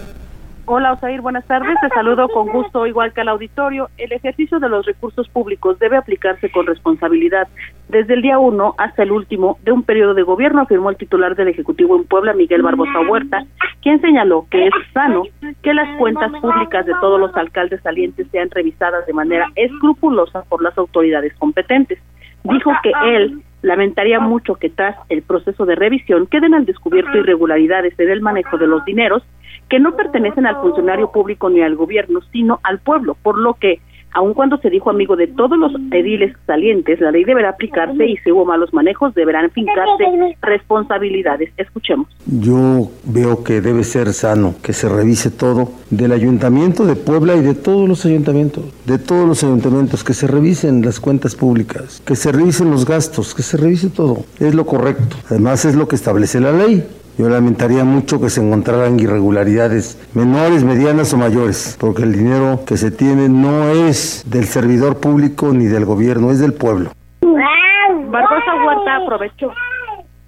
Hola 0.73 0.93
Osair, 0.93 1.21
buenas 1.21 1.45
tardes. 1.49 1.77
Te 1.81 1.89
saludo 1.89 2.29
con 2.29 2.47
gusto, 2.47 2.87
igual 2.87 3.13
que 3.13 3.23
al 3.23 3.29
auditorio. 3.29 3.89
El 3.99 4.13
ejercicio 4.13 4.61
de 4.61 4.69
los 4.69 4.87
recursos 4.87 5.29
públicos 5.29 5.77
debe 5.81 5.97
aplicarse 5.97 6.49
con 6.49 6.65
responsabilidad 6.65 7.49
desde 7.89 8.15
el 8.15 8.23
día 8.23 8.39
uno 8.39 8.77
hasta 8.79 9.03
el 9.03 9.11
último 9.11 9.59
de 9.65 9.73
un 9.73 9.83
periodo 9.83 10.15
de 10.15 10.23
gobierno, 10.23 10.61
afirmó 10.61 10.91
el 10.91 10.97
titular 10.97 11.35
del 11.35 11.49
Ejecutivo 11.49 11.97
en 11.97 12.05
Puebla, 12.05 12.35
Miguel 12.35 12.63
Barbosa 12.63 13.01
Huerta, 13.01 13.45
quien 13.83 14.01
señaló 14.01 14.47
que 14.49 14.69
es 14.69 14.73
sano 14.95 15.25
que 15.61 15.75
las 15.75 15.99
cuentas 15.99 16.31
públicas 16.41 16.87
de 16.87 16.95
todos 17.01 17.19
los 17.19 17.37
alcaldes 17.37 17.83
salientes 17.83 18.29
sean 18.31 18.49
revisadas 18.49 19.05
de 19.07 19.13
manera 19.13 19.49
escrupulosa 19.57 20.45
por 20.45 20.63
las 20.63 20.79
autoridades 20.79 21.35
competentes. 21.35 21.99
Dijo 22.45 22.71
que 22.85 22.93
él 23.07 23.43
lamentaría 23.63 24.21
mucho 24.21 24.55
que 24.55 24.71
tras 24.71 24.97
el 25.09 25.23
proceso 25.23 25.67
de 25.67 25.75
revisión 25.75 26.29
queden 26.29 26.55
al 26.55 26.65
descubierto 26.65 27.19
irregularidades 27.19 27.99
en 27.99 28.09
el 28.09 28.21
manejo 28.21 28.57
de 28.57 28.69
los 28.69 28.85
dineros 28.85 29.25
que 29.71 29.79
no 29.79 29.97
pertenecen 29.97 30.47
al 30.47 30.57
funcionario 30.57 31.11
público 31.11 31.49
ni 31.49 31.63
al 31.63 31.77
gobierno, 31.77 32.21
sino 32.33 32.61
al 32.65 32.81
pueblo, 32.81 33.17
por 33.23 33.39
lo 33.39 33.55
que 33.55 33.81
aun 34.13 34.35
cuando 34.35 34.59
se 34.59 34.71
dijo 34.71 34.91
amigo 34.91 35.17
de 35.17 35.29
todos 35.29 35.57
los 35.57 35.73
ediles 35.93 36.35
salientes, 36.47 37.01
la 37.01 37.13
ley 37.13 37.25
deberá 37.25 37.51
aplicarse 37.51 38.07
y 38.07 38.17
si 38.19 38.33
hubo 38.33 38.45
malos 38.45 38.73
manejos 38.73 39.15
deberán 39.15 39.51
fincarse 39.51 40.37
responsabilidades. 40.43 41.53
Escuchemos. 41.57 42.09
Yo 42.27 42.91
veo 43.05 43.45
que 43.45 43.61
debe 43.61 43.85
ser 43.85 44.13
sano 44.13 44.57
que 44.63 44.73
se 44.73 44.89
revise 44.89 45.31
todo 45.31 45.71
del 45.91 46.13
ayuntamiento 46.13 46.85
de 46.87 46.97
Puebla 46.97 47.37
y 47.37 47.41
de 47.41 47.55
todos 47.55 47.89
los 47.89 48.05
ayuntamientos, 48.05 48.65
de 48.85 48.99
todos 48.99 49.29
los 49.29 49.45
ayuntamientos, 49.45 50.03
que 50.03 50.15
se 50.15 50.27
revisen 50.27 50.83
las 50.83 50.99
cuentas 50.99 51.37
públicas, 51.37 52.03
que 52.05 52.17
se 52.17 52.33
revisen 52.33 52.71
los 52.71 52.87
gastos, 52.87 53.35
que 53.35 53.43
se 53.43 53.57
revise 53.57 53.91
todo. 53.91 54.25
Es 54.41 54.55
lo 54.55 54.67
correcto. 54.67 55.17
Además 55.29 55.65
es 55.65 55.77
lo 55.77 55.87
que 55.87 55.97
establece 55.97 56.41
la 56.41 56.53
ley. 56.53 56.85
Yo 57.21 57.29
lamentaría 57.29 57.85
mucho 57.85 58.19
que 58.19 58.31
se 58.31 58.41
encontraran 58.41 58.99
irregularidades 58.99 60.01
menores, 60.15 60.65
medianas 60.65 61.13
o 61.13 61.19
mayores, 61.19 61.77
porque 61.79 62.03
el 62.03 62.15
dinero 62.15 62.61
que 62.67 62.79
se 62.79 62.91
tiene 62.91 63.29
no 63.29 63.69
es 63.69 64.25
del 64.25 64.45
servidor 64.45 65.01
público 65.01 65.53
ni 65.53 65.67
del 65.67 65.85
gobierno, 65.85 66.31
es 66.31 66.41
del 66.41 66.55
pueblo. 66.55 66.93
Barbosa 67.21 68.65
Huerta 68.65 68.97
aprovechó 68.97 69.53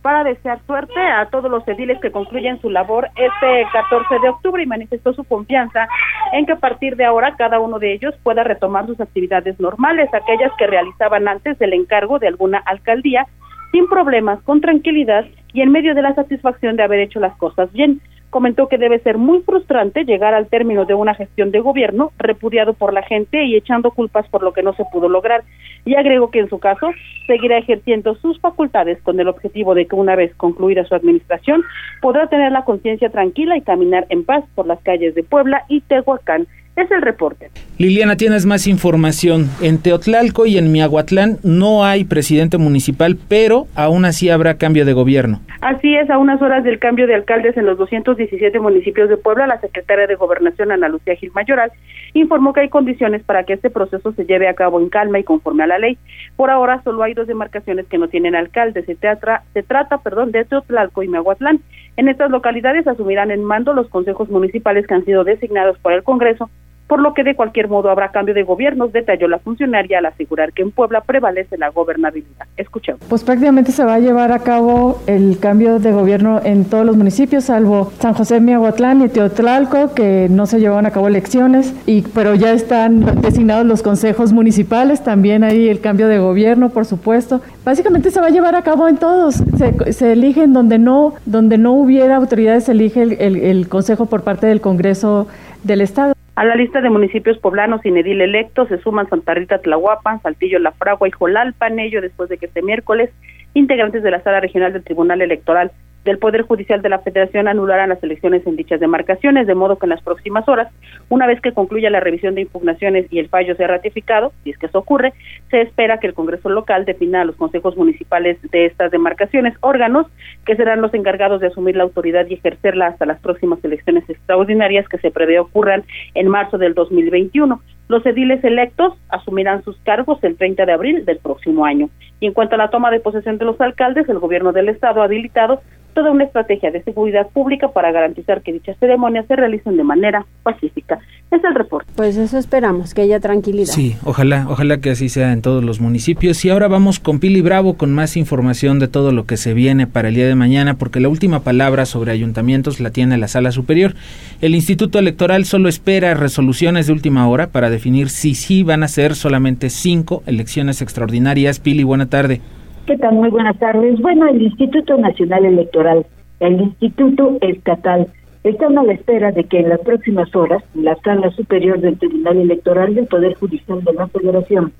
para 0.03 0.23
desear 0.23 0.61
suerte 0.67 1.01
a 1.01 1.31
todos 1.31 1.51
los 1.51 1.67
ediles 1.67 1.99
que 2.03 2.13
concluyen 2.13 2.61
su 2.61 2.69
labor 2.69 3.09
este 3.17 3.67
14 3.73 4.19
de 4.21 4.29
octubre 4.29 4.63
y 4.63 4.67
manifestó 4.67 5.15
su 5.15 5.25
confianza 5.25 5.89
en 6.35 6.45
que 6.45 6.53
a 6.53 6.57
partir 6.57 6.97
de 6.97 7.07
ahora 7.07 7.37
cada 7.37 7.59
uno 7.59 7.79
de 7.79 7.95
ellos 7.95 8.15
pueda 8.23 8.45
retomar 8.45 8.85
sus 8.85 9.01
actividades 9.01 9.59
normales, 9.59 10.13
aquellas 10.13 10.53
que 10.59 10.67
realizaban 10.67 11.27
antes 11.27 11.59
del 11.59 11.73
encargo 11.73 12.19
de 12.19 12.29
alguna 12.29 12.59
alcaldía, 12.59 13.27
sin 13.73 13.88
problemas, 13.88 14.41
con 14.43 14.61
tranquilidad 14.61 15.25
y 15.52 15.62
en 15.62 15.73
medio 15.73 15.95
de 15.95 16.02
la 16.02 16.14
satisfacción 16.14 16.76
de 16.76 16.85
haber 16.85 17.00
hecho 17.00 17.19
las 17.19 17.37
cosas 17.37 17.73
bien. 17.73 18.00
comentó 18.31 18.67
que 18.67 18.79
debe 18.79 18.99
ser 19.00 19.19
muy 19.19 19.43
frustrante 19.43 20.05
llegar 20.05 20.33
al 20.33 20.47
término 20.47 20.87
de 20.87 20.95
una 20.95 21.14
gestión 21.14 21.50
de 21.50 21.61
gobierno 21.61 22.12
repudiado 22.17 22.73
por 22.73 22.95
la 22.95 23.02
gente 23.02 23.45
y 23.45 23.57
echando 23.57 23.91
culpas 23.91 24.26
por 24.29 24.43
lo 24.43 24.55
que 24.55 24.62
no 24.62 24.73
se 24.73 24.85
pudo 24.91 25.11
lograr. 25.11 25.43
Y 25.85 25.97
agregó 25.97 26.31
que 26.31 26.38
en 26.38 26.49
su 26.49 26.59
caso 26.59 26.93
seguirá 27.26 27.59
ejerciendo 27.59 28.14
sus 28.14 28.41
facultades 28.41 29.02
con 29.02 29.21
el 29.21 29.29
objetivo 29.29 29.75
de 29.75 29.85
que 29.87 29.97
una 29.97 30.17
vez 30.17 30.35
concluida 30.37 30.85
su 30.85 30.95
administración 30.95 31.62
podrá 32.00 32.26
tener 32.29 32.52
la 32.52 32.64
conciencia 32.64 33.11
tranquila 33.11 33.59
y 33.59 33.61
caminar 33.61 34.07
en 34.09 34.25
paz 34.25 34.45
por 34.55 34.67
las 34.67 34.81
calles 34.81 35.14
de 35.14 35.25
Puebla 35.25 35.64
y 35.69 35.83
Tehuacán 35.83 36.47
es 36.76 36.91
el 36.91 37.02
reporte. 37.02 37.50
Liliana, 37.79 38.17
tienes 38.17 38.47
más 38.47 38.67
información. 38.67 39.50
En 39.61 39.83
Teotlalco 39.83 40.47
y 40.47 40.57
en 40.57 40.73
Miahuatlán 40.73 41.38
no 41.43 41.85
hay 41.85 42.05
presidente 42.05 42.57
municipal, 42.59 43.19
pero 43.29 43.67
aún 43.75 44.05
así 44.05 44.31
habrá 44.31 44.57
cambio 44.57 44.85
de 44.85 44.93
gobierno. 44.93 45.41
Así 45.61 45.95
es, 45.95 46.09
a 46.11 46.19
unas 46.19 46.41
horas 46.41 46.64
del 46.64 46.79
cambio 46.79 47.07
de 47.07 47.14
alcaldes 47.14 47.57
en 47.57 47.67
los 47.67 47.79
217 47.79 48.59
municipios 48.59 49.09
de 49.09 49.17
Puebla, 49.17 49.47
la 49.47 49.61
secretaria 49.61 50.07
de 50.07 50.14
Gobernación, 50.14 50.73
Ana 50.73 50.88
Lucía 50.88 51.14
Gil 51.17 51.31
Mayoral, 51.35 51.71
informó 52.14 52.52
que 52.52 52.61
hay 52.61 52.69
condiciones 52.69 53.23
para 53.23 53.45
que 53.45 53.55
este 53.55 53.71
proceso 53.71 54.12
se 54.12 54.25
lleve 54.25 54.49
a 54.49 54.55
cabo 54.55 54.81
en 54.81 54.88
calma 54.88 55.19
y 55.19 55.25
conforme 55.25 55.64
a 55.64 55.67
la 55.67 55.79
ley. 55.79 55.99
Por 56.37 56.50
ahora 56.50 56.83
solo 56.83 57.02
hay 57.02 57.14
dos 57.14 57.26
demarcaciones 57.26 57.87
que 57.87 57.99
no 57.99 58.09
tienen 58.09 58.35
alcalde. 58.35 58.85
Se, 58.85 58.95
teatra, 58.95 59.43
se 59.52 59.62
trata 59.62 59.99
perdón, 59.99 60.33
de 60.33 60.45
Teotlalco 60.45 61.02
y 61.02 61.09
Miahuatlán. 61.09 61.61
En 61.97 62.09
estas 62.09 62.31
localidades 62.31 62.87
asumirán 62.87 63.31
en 63.31 63.45
mando 63.45 63.73
los 63.75 63.89
consejos 63.89 64.29
municipales 64.31 64.87
que 64.87 64.95
han 64.95 65.05
sido 65.05 65.25
designados 65.25 65.79
por 65.79 65.93
el 65.93 66.03
Congreso 66.03 66.51
por 66.93 67.01
lo 67.01 67.15
que 67.15 67.25
de 67.25 67.35
cualquier 67.35 67.69
modo 67.69 67.89
habrá 67.89 68.11
cambio 68.11 68.35
de 68.35 68.43
gobiernos, 68.43 68.93
detalló 68.93 69.27
la 69.27 69.39
funcionaria 69.39 70.01
al 70.01 70.05
asegurar 70.05 70.53
que 70.53 70.61
en 70.61 70.73
Puebla 70.73 71.01
prevalece 71.01 71.57
la 71.57 71.71
gobernabilidad. 71.71 72.47
Escuchemos. 72.59 73.01
Pues 73.09 73.25
prácticamente 73.25 73.73
se 73.73 73.83
va 73.83 73.95
a 73.95 73.99
llevar 73.99 74.31
a 74.31 74.41
cabo 74.41 75.01
el 75.07 75.39
cambio 75.41 75.79
de 75.79 75.91
gobierno 75.91 76.43
en 76.45 76.67
todos 76.67 76.85
los 76.85 76.99
municipios, 76.99 77.45
salvo 77.45 77.91
San 77.99 78.13
José, 78.13 78.41
Miahuatlán 78.41 79.01
y 79.01 79.09
Teotlalco, 79.09 79.95
que 79.95 80.27
no 80.29 80.45
se 80.45 80.61
llevaron 80.61 80.85
a 80.85 80.91
cabo 80.91 81.09
elecciones, 81.09 81.75
y, 81.87 82.03
pero 82.03 82.35
ya 82.35 82.53
están 82.53 83.23
designados 83.23 83.65
los 83.65 83.83
consejos 83.83 84.35
municipales, 84.35 85.03
también 85.03 85.45
hay 85.45 85.71
el 85.71 85.81
cambio 85.81 86.09
de 86.09 86.19
gobierno, 86.19 86.69
por 86.69 86.85
supuesto. 86.85 87.41
Básicamente 87.65 88.11
se 88.11 88.21
va 88.21 88.27
a 88.27 88.31
llevar 88.31 88.55
a 88.55 88.61
cabo 88.61 88.87
en 88.87 88.99
todos, 88.99 89.37
se, 89.37 89.95
se 89.95 90.13
eligen 90.13 90.53
donde 90.53 90.79
no, 90.79 91.15
donde 91.25 91.57
no 91.57 91.73
hubiera 91.73 92.17
autoridades, 92.17 92.65
se 92.65 92.73
elige 92.73 93.01
el, 93.01 93.13
el, 93.13 93.37
el 93.37 93.69
consejo 93.71 94.05
por 94.05 94.25
parte 94.25 94.47
del 94.47 94.61
Congreso 94.61 95.27
del 95.65 95.81
Estado. 95.81 96.13
A 96.35 96.45
la 96.45 96.55
lista 96.55 96.81
de 96.81 96.89
municipios 96.89 97.37
poblanos 97.39 97.83
sin 97.83 97.97
edil 97.99 98.23
electos 98.23 98.69
se 98.69 98.79
suman 98.79 99.09
Santa 99.09 99.35
Rita 99.35 99.59
Tlahuapan, 99.59 100.23
Saltillo 100.23 100.59
La 100.59 100.73
Fragua 100.73 101.07
y 101.07 101.11
Jolalpan, 101.11 101.79
ello 101.79 102.01
después 102.01 102.31
de 102.31 102.39
que 102.39 102.47
este 102.47 102.62
miércoles 102.62 103.11
integrantes 103.53 104.03
de 104.03 104.11
la 104.11 104.23
Sala 104.23 104.41
Regional 104.41 104.73
del 104.73 104.83
Tribunal 104.83 105.21
Electoral 105.21 105.73
del 106.04 106.18
Poder 106.18 106.42
Judicial 106.42 106.82
de 106.82 106.88
la 106.88 106.99
Federación 106.99 107.49
anularán 107.49 107.90
las 107.90 108.02
elecciones 108.02 108.47
en 108.47 108.56
dichas 108.56 108.80
demarcaciones, 108.80 109.47
de 109.47 109.54
modo 109.54 109.76
que 109.76 109.87
en 109.87 109.90
las 109.90 110.02
próximas 110.02 110.49
horas, 110.49 110.68
una 111.09 111.26
vez 111.26 111.40
que 111.40 111.52
concluya 111.52 111.90
la 111.90 112.00
revisión 112.00 112.35
de 112.35 112.42
impugnaciones 112.42 113.06
y 113.11 113.18
el 113.18 113.28
fallo 113.28 113.54
sea 113.54 113.68
ratificado, 113.68 114.32
si 114.42 114.50
es 114.50 114.59
que 114.59 114.66
eso 114.66 114.78
ocurre, 114.78 115.12
se 115.50 115.61
espera 115.61 115.99
que 115.99 116.09
el 116.09 116.14
Congreso 116.14 116.49
local 116.49 116.85
defina 116.85 117.23
a 117.23 117.25
los 117.25 117.37
consejos 117.37 117.76
municipales 117.76 118.38
de 118.50 118.66
estas 118.66 118.90
demarcaciones, 118.90 119.54
órganos 119.61 120.06
que 120.44 120.56
serán 120.56 120.82
los 120.82 120.92
encargados 120.94 121.40
de 121.40 121.49
asumir 121.49 121.76
la 121.76 121.85
autoridad 121.85 122.26
y 122.28 122.35
ejercerla 122.35 122.88
hasta 122.88 123.06
las 123.06 123.21
próximas 123.21 123.62
elecciones 123.64 124.09
extraordinarias 124.09 124.88
que 124.88 124.99
se 124.99 125.11
prevé 125.11 125.38
ocurran 125.38 125.85
en 126.14 126.28
marzo 126.28 126.59
del 126.59 126.75
2021. 126.75 127.61
Los 127.93 128.07
ediles 128.07 128.43
electos 128.43 128.95
asumirán 129.11 129.63
sus 129.65 129.77
cargos 129.81 130.19
el 130.25 130.39
30 130.39 130.65
de 130.65 130.73
abril 130.73 131.05
del 131.05 131.19
próximo 131.19 131.67
año. 131.67 131.91
Y 132.21 132.27
en 132.27 132.33
cuanto 132.33 132.55
a 132.55 132.59
la 132.59 132.71
toma 132.71 132.91
de 132.91 133.01
posesión 133.01 133.37
de 133.37 133.45
los 133.45 133.61
alcaldes, 133.61 134.09
el 134.09 134.19
gobierno 134.19 134.53
del 134.53 134.71
estado 134.71 135.03
ha 135.03 135.05
habilitado 135.05 135.61
toda 135.95 136.11
una 136.11 136.25
estrategia 136.25 136.71
de 136.71 136.83
seguridad 136.83 137.29
pública 137.29 137.69
para 137.69 137.93
garantizar 137.93 138.43
que 138.43 138.53
dichas 138.53 138.77
ceremonias 138.79 139.27
se 139.27 139.37
realicen 139.37 139.77
de 139.77 139.85
manera 139.85 140.25
pacífica. 140.43 140.99
Es 141.31 141.43
el 141.45 141.55
reporte. 141.55 141.91
Pues 141.97 142.17
eso 142.17 142.37
esperamos, 142.39 142.93
que 142.93 143.03
haya 143.03 143.19
tranquilidad. 143.21 143.73
Sí, 143.73 143.97
ojalá, 144.05 144.47
ojalá 144.49 144.79
que 144.79 144.91
así 144.91 145.09
sea 145.09 145.33
en 145.33 145.41
todos 145.41 145.65
los 145.65 145.81
municipios. 145.81 146.45
Y 146.45 146.51
ahora 146.51 146.69
vamos 146.69 146.99
con 146.99 147.21
Pili 147.21 147.41
Bravo 147.41 147.75
con 147.75 147.93
más 147.95 148.17
información 148.17 148.79
de 148.79 148.89
todo 148.89 149.13
lo 149.13 149.25
que 149.25 149.37
se 149.37 149.55
viene 149.55 149.87
para 149.87 150.09
el 150.09 150.15
día 150.15 150.27
de 150.27 150.35
mañana, 150.35 150.75
porque 150.75 151.01
la 151.01 151.09
última 151.09 151.41
palabra 151.41 151.87
sobre 151.87 152.13
ayuntamientos 152.13 152.81
la 152.81 152.91
tiene 152.91 153.17
la 153.17 153.29
sala 153.29 153.51
superior. 153.51 153.95
El 154.41 154.55
Instituto 154.55 154.99
Electoral 154.99 155.45
solo 155.45 155.69
espera 155.69 156.15
resoluciones 156.15 156.87
de 156.87 156.93
última 156.93 157.29
hora 157.29 157.47
para 157.47 157.71
definir 157.71 157.82
si 157.83 158.35
sí 158.35 158.62
van 158.62 158.83
a 158.83 158.89
ser 158.89 159.15
solamente 159.15 159.69
cinco 159.69 160.23
elecciones 160.27 160.81
extraordinarias. 160.83 161.59
Pili, 161.59 161.83
buena 161.83 162.09
tarde. 162.09 162.41
¿Qué 162.87 162.97
tal? 162.97 163.15
Muy 163.15 163.31
buenas 163.31 163.59
tardes. 163.59 164.01
Bueno, 164.01 164.29
el 164.29 164.41
Instituto 164.41 164.97
Nacional 164.97 165.45
Electoral, 165.45 166.07
el 166.41 166.61
Instituto 166.61 167.39
Estatal, 167.41 168.07
están 168.45 168.79
a 168.79 168.83
la 168.85 168.93
espera 168.93 169.33
de 169.33 169.45
que 169.45 169.61
en 169.61 169.69
las 169.69 169.81
próximas 169.81 170.35
horas 170.35 170.62
la 170.75 170.97
Sala 171.05 171.31
Superior 171.33 171.81
del 171.81 171.99
Tribunal 171.99 172.39
Electoral 172.39 172.95
del 172.95 173.07
Poder 173.07 173.35
Judicial 173.35 173.83
de 173.85 173.93
la 173.93 174.09
Federación 174.09 174.73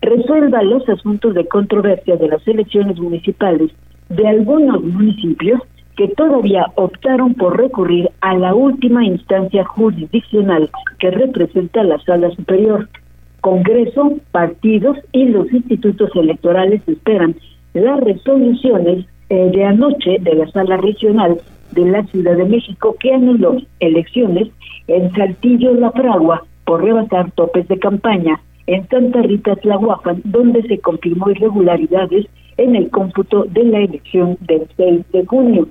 resuelva 0.00 0.62
los 0.62 0.88
asuntos 0.88 1.34
de 1.34 1.46
controversia 1.46 2.16
de 2.16 2.28
las 2.28 2.46
elecciones 2.46 2.98
municipales 2.98 3.70
de 4.08 4.26
algunos 4.26 4.82
municipios 4.82 5.60
que 5.98 6.06
todavía 6.06 6.64
optaron 6.76 7.34
por 7.34 7.58
recurrir 7.58 8.08
a 8.20 8.32
la 8.36 8.54
última 8.54 9.04
instancia 9.04 9.64
jurisdiccional 9.64 10.70
que 11.00 11.10
representa 11.10 11.82
la 11.82 11.98
Sala 11.98 12.30
Superior. 12.30 12.88
Congreso, 13.40 14.12
partidos 14.30 14.96
y 15.10 15.24
los 15.24 15.52
institutos 15.52 16.10
electorales 16.14 16.82
esperan 16.86 17.34
las 17.74 17.98
resoluciones 17.98 19.06
eh, 19.28 19.50
de 19.52 19.64
anoche 19.64 20.18
de 20.20 20.36
la 20.36 20.48
sala 20.52 20.76
regional 20.76 21.40
de 21.72 21.84
la 21.86 22.04
Ciudad 22.04 22.36
de 22.36 22.44
México 22.44 22.94
que 23.00 23.12
anuló 23.12 23.56
elecciones 23.80 24.50
en 24.86 25.12
Saltillo 25.14 25.74
La 25.74 25.90
Fragua 25.90 26.44
por 26.64 26.84
rebasar 26.84 27.32
topes 27.32 27.66
de 27.66 27.76
campaña, 27.76 28.40
en 28.68 28.86
Santa 28.88 29.22
Rita 29.22 29.56
Tlahuapan, 29.56 30.22
donde 30.24 30.62
se 30.62 30.78
confirmó 30.78 31.28
irregularidades 31.30 32.26
en 32.56 32.76
el 32.76 32.88
cómputo 32.90 33.46
de 33.46 33.64
la 33.64 33.80
elección 33.80 34.36
del 34.42 34.68
6 34.76 35.10
de 35.12 35.26
junio. 35.26 35.68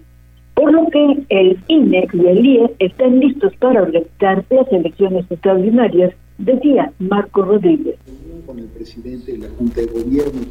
Por 0.57 0.73
lo 0.73 0.87
que 0.87 1.23
el 1.29 1.57
INE 1.67 2.07
y 2.11 2.25
el 2.25 2.45
IE 2.45 2.75
están 2.79 3.19
listos 3.19 3.53
para 3.57 3.83
organizar 3.83 4.43
las 4.49 4.73
elecciones 4.73 5.25
extraordinarias 5.29 6.13
Decía 6.39 6.91
Marco 6.99 7.41
Rodríguez. 7.41 7.95
Con 8.45 8.59
el 8.59 8.65
presidente 8.65 9.31
de 9.31 9.37
la 9.39 9.49
Junta 9.57 9.81
de 9.81 9.87
Gobierno 9.87 10.41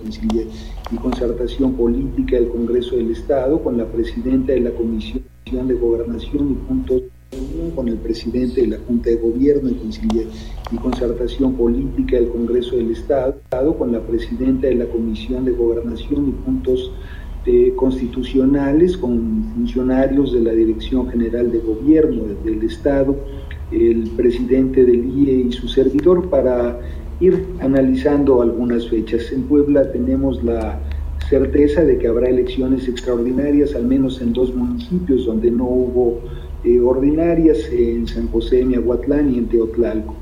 y 0.90 0.96
Concertación 0.96 1.74
Política 1.74 2.36
del 2.36 2.48
Congreso 2.48 2.96
del 2.96 3.12
Estado, 3.12 3.62
con 3.62 3.78
la 3.78 3.86
presidenta 3.86 4.52
de 4.52 4.60
la 4.60 4.70
Comisión 4.70 5.22
de 5.44 5.74
Gobernación 5.74 6.50
y 6.50 6.54
puntos 6.54 7.02
con 7.74 7.88
el 7.88 7.96
presidente 7.98 8.62
de 8.62 8.66
la 8.68 8.78
Junta 8.86 9.10
de 9.10 9.16
Gobierno 9.16 9.70
y 9.70 10.76
Concertación 10.76 11.54
Política 11.54 12.16
del 12.16 12.28
Congreso 12.28 12.76
del 12.76 12.90
Estado, 12.90 13.78
con 13.78 13.92
la 13.92 14.00
presidenta 14.00 14.66
de 14.66 14.76
la 14.76 14.86
Comisión 14.86 15.44
de 15.44 15.52
Gobernación 15.52 16.28
y 16.28 16.32
puntos 17.46 17.76
constitucionales, 17.76 18.96
con 18.96 19.44
funcionarios 19.54 20.32
de 20.32 20.40
la 20.40 20.52
Dirección 20.52 21.08
General 21.08 21.50
de 21.52 21.58
Gobierno 21.58 22.24
del 22.44 22.62
Estado, 22.64 23.16
el 23.70 24.10
presidente 24.16 24.84
del 24.84 25.04
IE 25.06 25.46
y 25.48 25.52
su 25.52 25.68
servidor 25.68 26.28
para 26.28 26.80
ir 27.20 27.46
analizando 27.60 28.42
algunas 28.42 28.88
fechas. 28.88 29.30
En 29.32 29.42
Puebla 29.42 29.90
tenemos 29.92 30.42
la 30.42 30.80
certeza 31.30 31.84
de 31.84 31.98
que 31.98 32.08
habrá 32.08 32.28
elecciones 32.28 32.88
extraordinarias, 32.88 33.74
al 33.74 33.86
menos 33.86 34.20
en 34.20 34.32
dos 34.32 34.54
municipios 34.54 35.26
donde 35.26 35.50
no 35.50 35.64
hubo 35.64 36.20
eh, 36.64 36.80
ordinarias, 36.80 37.58
en 37.70 38.08
San 38.08 38.28
José, 38.28 38.64
Miahuatlán 38.64 39.32
y 39.32 39.38
en 39.38 39.46
Teotlalco 39.46 40.14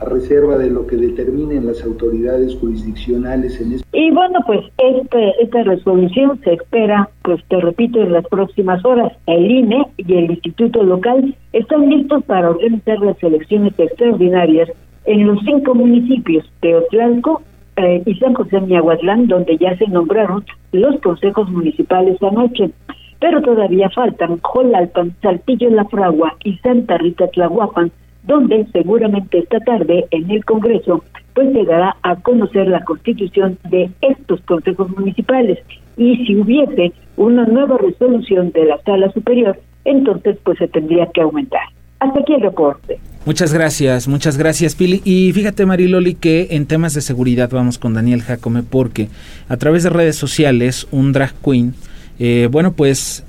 a 0.00 0.04
reserva 0.04 0.58
de 0.58 0.70
lo 0.70 0.86
que 0.86 0.96
determinen 0.96 1.66
las 1.66 1.82
autoridades 1.82 2.54
jurisdiccionales 2.56 3.60
en 3.60 3.72
este 3.72 3.98
Y 3.98 4.10
bueno, 4.10 4.40
pues 4.46 4.60
este, 4.78 5.42
esta 5.42 5.62
resolución 5.62 6.40
se 6.44 6.54
espera, 6.54 7.08
pues 7.22 7.42
te 7.48 7.60
repito, 7.60 8.00
en 8.00 8.12
las 8.12 8.26
próximas 8.26 8.84
horas. 8.84 9.12
El 9.26 9.50
INE 9.50 9.86
y 9.96 10.14
el 10.14 10.30
Instituto 10.30 10.82
Local 10.82 11.34
están 11.52 11.88
listos 11.88 12.24
para 12.24 12.50
organizar 12.50 12.98
las 12.98 13.22
elecciones 13.22 13.72
extraordinarias 13.78 14.70
en 15.06 15.26
los 15.26 15.38
cinco 15.44 15.74
municipios, 15.74 16.44
Teotlalco 16.60 17.42
eh, 17.76 18.02
y 18.04 18.14
San 18.16 18.34
José 18.34 18.60
Miahuatlán, 18.60 19.28
donde 19.28 19.56
ya 19.56 19.76
se 19.78 19.86
nombraron 19.86 20.44
los 20.72 21.00
consejos 21.00 21.48
municipales 21.50 22.20
anoche. 22.22 22.70
Pero 23.18 23.40
todavía 23.40 23.88
faltan 23.90 24.38
Jolalpan, 24.42 25.14
Saltillo 25.22 25.70
La 25.70 25.86
Fragua 25.86 26.36
y 26.44 26.58
Santa 26.58 26.98
Rita 26.98 27.28
Tlahuapan, 27.28 27.90
donde 28.26 28.66
seguramente 28.72 29.38
esta 29.38 29.60
tarde 29.60 30.06
en 30.10 30.30
el 30.30 30.44
Congreso 30.44 31.04
pues 31.34 31.52
llegará 31.52 31.96
a 32.02 32.16
conocer 32.16 32.66
la 32.66 32.82
constitución 32.84 33.58
de 33.70 33.90
estos 34.00 34.40
consejos 34.42 34.90
municipales 34.96 35.58
y 35.96 36.16
si 36.24 36.36
hubiese 36.36 36.92
una 37.16 37.44
nueva 37.44 37.78
resolución 37.78 38.50
de 38.52 38.64
la 38.64 38.78
sala 38.82 39.10
superior, 39.12 39.58
entonces 39.84 40.36
pues 40.42 40.58
se 40.58 40.68
tendría 40.68 41.06
que 41.12 41.20
aumentar. 41.20 41.62
Hasta 41.98 42.20
aquí 42.20 42.34
el 42.34 42.42
reporte. 42.42 42.98
Muchas 43.24 43.52
gracias, 43.52 44.06
muchas 44.06 44.38
gracias 44.38 44.74
Pili. 44.74 45.02
Y 45.04 45.32
fíjate 45.32 45.66
Mariloli 45.66 46.14
que 46.14 46.48
en 46.50 46.66
temas 46.66 46.94
de 46.94 47.00
seguridad 47.00 47.50
vamos 47.50 47.78
con 47.78 47.94
Daniel 47.94 48.22
Jacome 48.22 48.62
porque 48.62 49.08
a 49.48 49.56
través 49.56 49.82
de 49.82 49.90
redes 49.90 50.16
sociales 50.16 50.86
un 50.90 51.12
drag 51.12 51.34
queen, 51.44 51.74
eh, 52.18 52.48
bueno 52.50 52.72
pues 52.72 53.25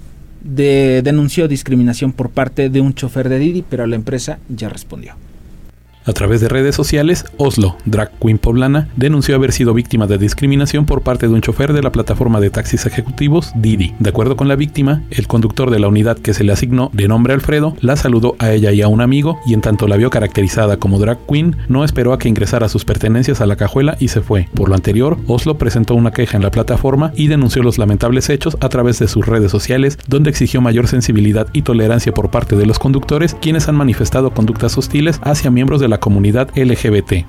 de, 0.47 1.01
denunció 1.03 1.47
discriminación 1.47 2.13
por 2.13 2.29
parte 2.29 2.69
de 2.69 2.81
un 2.81 2.93
chofer 2.93 3.29
de 3.29 3.39
Didi, 3.39 3.63
pero 3.67 3.85
la 3.85 3.95
empresa 3.95 4.39
ya 4.49 4.69
respondió. 4.69 5.15
A 6.07 6.13
través 6.13 6.39
de 6.39 6.47
redes 6.47 6.73
sociales, 6.73 7.25
Oslo, 7.35 7.75
drag 7.83 8.11
queen 8.21 8.37
poblana, 8.37 8.87
denunció 8.95 9.35
haber 9.35 9.51
sido 9.51 9.73
víctima 9.73 10.07
de 10.07 10.17
discriminación 10.17 10.85
por 10.85 11.01
parte 11.01 11.27
de 11.27 11.33
un 11.33 11.41
chofer 11.41 11.73
de 11.73 11.83
la 11.83 11.91
plataforma 11.91 12.39
de 12.39 12.49
taxis 12.49 12.85
ejecutivos 12.85 13.51
Didi. 13.55 13.93
De 13.99 14.11
acuerdo 14.11 14.37
con 14.37 14.47
la 14.47 14.55
víctima, 14.55 15.03
el 15.11 15.27
conductor 15.27 15.69
de 15.69 15.79
la 15.79 15.89
unidad 15.89 16.17
que 16.17 16.33
se 16.33 16.45
le 16.45 16.53
asignó, 16.53 16.91
de 16.93 17.09
nombre 17.09 17.33
Alfredo, 17.33 17.75
la 17.81 17.97
saludó 17.97 18.37
a 18.39 18.53
ella 18.53 18.71
y 18.71 18.81
a 18.81 18.87
un 18.87 19.01
amigo 19.01 19.37
y 19.45 19.53
en 19.53 19.59
tanto 19.59 19.85
la 19.85 19.97
vio 19.97 20.09
caracterizada 20.09 20.77
como 20.77 20.97
drag 20.97 21.17
queen, 21.27 21.57
no 21.67 21.83
esperó 21.83 22.13
a 22.13 22.19
que 22.19 22.29
ingresara 22.29 22.69
sus 22.69 22.85
pertenencias 22.85 23.41
a 23.41 23.45
la 23.45 23.57
cajuela 23.57 23.97
y 23.99 24.07
se 24.07 24.21
fue. 24.21 24.47
Por 24.53 24.69
lo 24.69 24.75
anterior, 24.75 25.17
Oslo 25.27 25.57
presentó 25.57 25.93
una 25.93 26.11
queja 26.11 26.37
en 26.37 26.43
la 26.43 26.51
plataforma 26.51 27.11
y 27.17 27.27
denunció 27.27 27.63
los 27.63 27.77
lamentables 27.77 28.29
hechos 28.29 28.55
a 28.61 28.69
través 28.69 28.97
de 28.99 29.09
sus 29.09 29.25
redes 29.25 29.51
sociales, 29.51 29.99
donde 30.07 30.29
exigió 30.29 30.61
mayor 30.61 30.87
sensibilidad 30.87 31.47
y 31.51 31.63
tolerancia 31.63 32.13
por 32.13 32.31
parte 32.31 32.55
de 32.55 32.65
los 32.65 32.79
conductores, 32.79 33.35
quienes 33.41 33.67
han 33.67 33.75
manifestado 33.75 34.31
conductas 34.31 34.77
hostiles 34.77 35.19
hacia 35.21 35.51
miembros 35.51 35.81
de 35.81 35.89
la 35.89 35.96
comunidad 35.99 36.49
LGBT. 36.55 37.25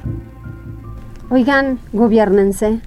Oigan, 1.31 1.79
gobiernense. 1.93 2.81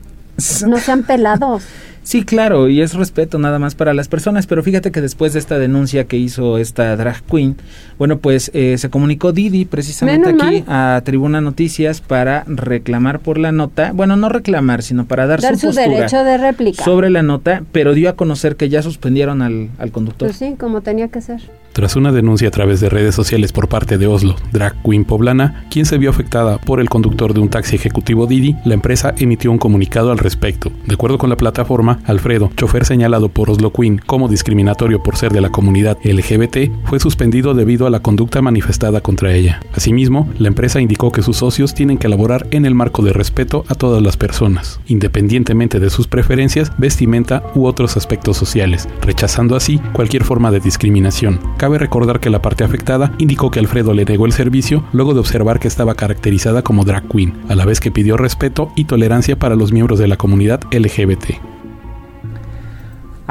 No 0.68 0.78
sean 0.78 1.04
pelados. 1.04 1.64
Sí, 2.04 2.24
claro, 2.24 2.68
y 2.68 2.82
es 2.82 2.96
respeto 2.96 3.38
nada 3.38 3.60
más 3.60 3.76
para 3.76 3.94
las 3.94 4.08
personas, 4.08 4.48
pero 4.48 4.64
fíjate 4.64 4.92
que 4.92 5.02
después 5.02 5.34
de 5.34 5.40
esta 5.40 5.60
denuncia 5.60 6.06
que 6.06 6.18
hizo 6.18 6.58
esta 6.58 6.96
drag 6.98 7.22
queen, 7.24 7.56
bueno, 8.00 8.18
pues 8.18 8.50
eh, 8.56 8.78
se 8.80 8.90
comunicó 8.90 9.32
Didi 9.32 9.66
precisamente 9.66 10.32
aquí 10.32 10.64
a 10.68 11.02
Tribuna 11.06 11.42
Noticias 11.42 12.02
para 12.02 12.44
reclamar 12.48 13.20
por 13.20 13.38
la 13.38 13.52
nota, 13.52 13.92
bueno, 13.94 14.16
no 14.16 14.30
reclamar, 14.30 14.82
sino 14.82 15.06
para 15.06 15.28
dar, 15.28 15.42
Dar 15.42 15.54
su, 15.56 15.60
su 15.60 15.68
postura 15.68 15.88
derecho 15.90 16.24
de 16.24 16.38
réplica. 16.38 16.84
sobre 16.84 17.12
la 17.12 17.22
nota, 17.22 17.64
pero 17.72 17.94
dio 17.94 18.10
a 18.10 18.14
conocer 18.14 18.56
que 18.56 18.68
ya 18.70 18.82
suspendieron 18.82 19.42
al, 19.44 19.70
al 19.78 19.92
conductor. 19.92 20.30
Pues 20.30 20.38
sí, 20.38 20.56
como 20.60 20.82
tenía 20.82 21.10
que 21.10 21.22
ser. 21.22 21.42
Tras 21.74 21.96
una 21.96 22.12
denuncia 22.12 22.50
a 22.50 22.52
través 22.52 22.82
de 22.82 22.90
redes 22.90 23.16
sociales 23.16 23.54
por 23.54 23.70
parte 23.70 23.98
de 23.98 24.06
Oslo, 24.06 24.36
drag 24.52 24.76
queen 24.84 25.06
poblana, 25.06 25.66
quien 25.72 25.86
se 25.86 25.98
vio 25.98 26.10
afectada 26.10 26.58
por 26.58 26.82
el 26.82 26.90
conductor 26.90 27.34
de 27.34 27.40
un 27.40 27.48
taxi 27.50 27.78
ejecutivo 27.78 28.28
Didi, 28.28 28.58
la 28.66 28.74
empresa 28.74 29.14
emitió 29.18 29.52
un 29.52 29.58
comunicado 29.58 30.12
al 30.12 30.18
respecto. 30.18 30.70
De 30.86 30.96
acuerdo 30.96 31.18
con 31.18 31.30
la 31.30 31.38
plataforma, 31.38 31.91
Alfredo, 32.06 32.52
chofer 32.56 32.86
señalado 32.86 33.30
por 33.30 33.50
Oslo 33.50 33.72
Queen 33.72 34.00
como 34.06 34.28
discriminatorio 34.28 35.04
por 35.04 35.18
ser 35.18 35.32
de 35.32 35.42
la 35.42 35.50
comunidad 35.50 35.98
LGBT, 36.04 36.72
fue 36.86 37.00
suspendido 37.00 37.54
debido 37.54 37.88
a 37.88 37.90
la 37.90 38.02
conducta 38.02 38.42
manifestada 38.42 39.02
contra 39.02 39.34
ella. 39.34 39.60
Asimismo, 39.74 40.30
la 40.38 40.48
empresa 40.48 40.82
indicó 40.82 41.12
que 41.12 41.22
sus 41.22 41.38
socios 41.38 41.74
tienen 41.74 41.98
que 41.98 42.08
elaborar 42.08 42.48
en 42.52 42.66
el 42.66 42.76
marco 42.76 43.02
de 43.02 43.14
respeto 43.14 43.66
a 43.68 43.76
todas 43.76 44.02
las 44.02 44.18
personas, 44.18 44.80
independientemente 44.88 45.80
de 45.80 45.90
sus 45.90 46.08
preferencias, 46.08 46.72
vestimenta 46.78 47.44
u 47.56 47.66
otros 47.66 47.98
aspectos 47.98 48.38
sociales, 48.38 48.88
rechazando 49.02 49.56
así 49.56 49.80
cualquier 49.94 50.24
forma 50.24 50.52
de 50.52 50.60
discriminación. 50.60 51.40
Cabe 51.58 51.78
recordar 51.78 52.20
que 52.20 52.30
la 52.30 52.42
parte 52.42 52.64
afectada 52.64 53.14
indicó 53.18 53.52
que 53.52 53.60
Alfredo 53.60 53.94
le 53.94 54.06
negó 54.06 54.26
el 54.26 54.34
servicio 54.34 54.84
luego 54.94 55.14
de 55.14 55.20
observar 55.20 55.60
que 55.60 55.68
estaba 55.68 55.96
caracterizada 55.96 56.62
como 56.62 56.86
drag 56.86 57.08
queen, 57.08 57.34
a 57.50 57.56
la 57.56 57.66
vez 57.66 57.80
que 57.80 57.92
pidió 57.92 58.18
respeto 58.18 58.72
y 58.76 58.86
tolerancia 58.86 59.38
para 59.38 59.56
los 59.56 59.72
miembros 59.72 60.00
de 60.00 60.08
la 60.08 60.18
comunidad 60.18 60.62
LGBT. 60.72 61.51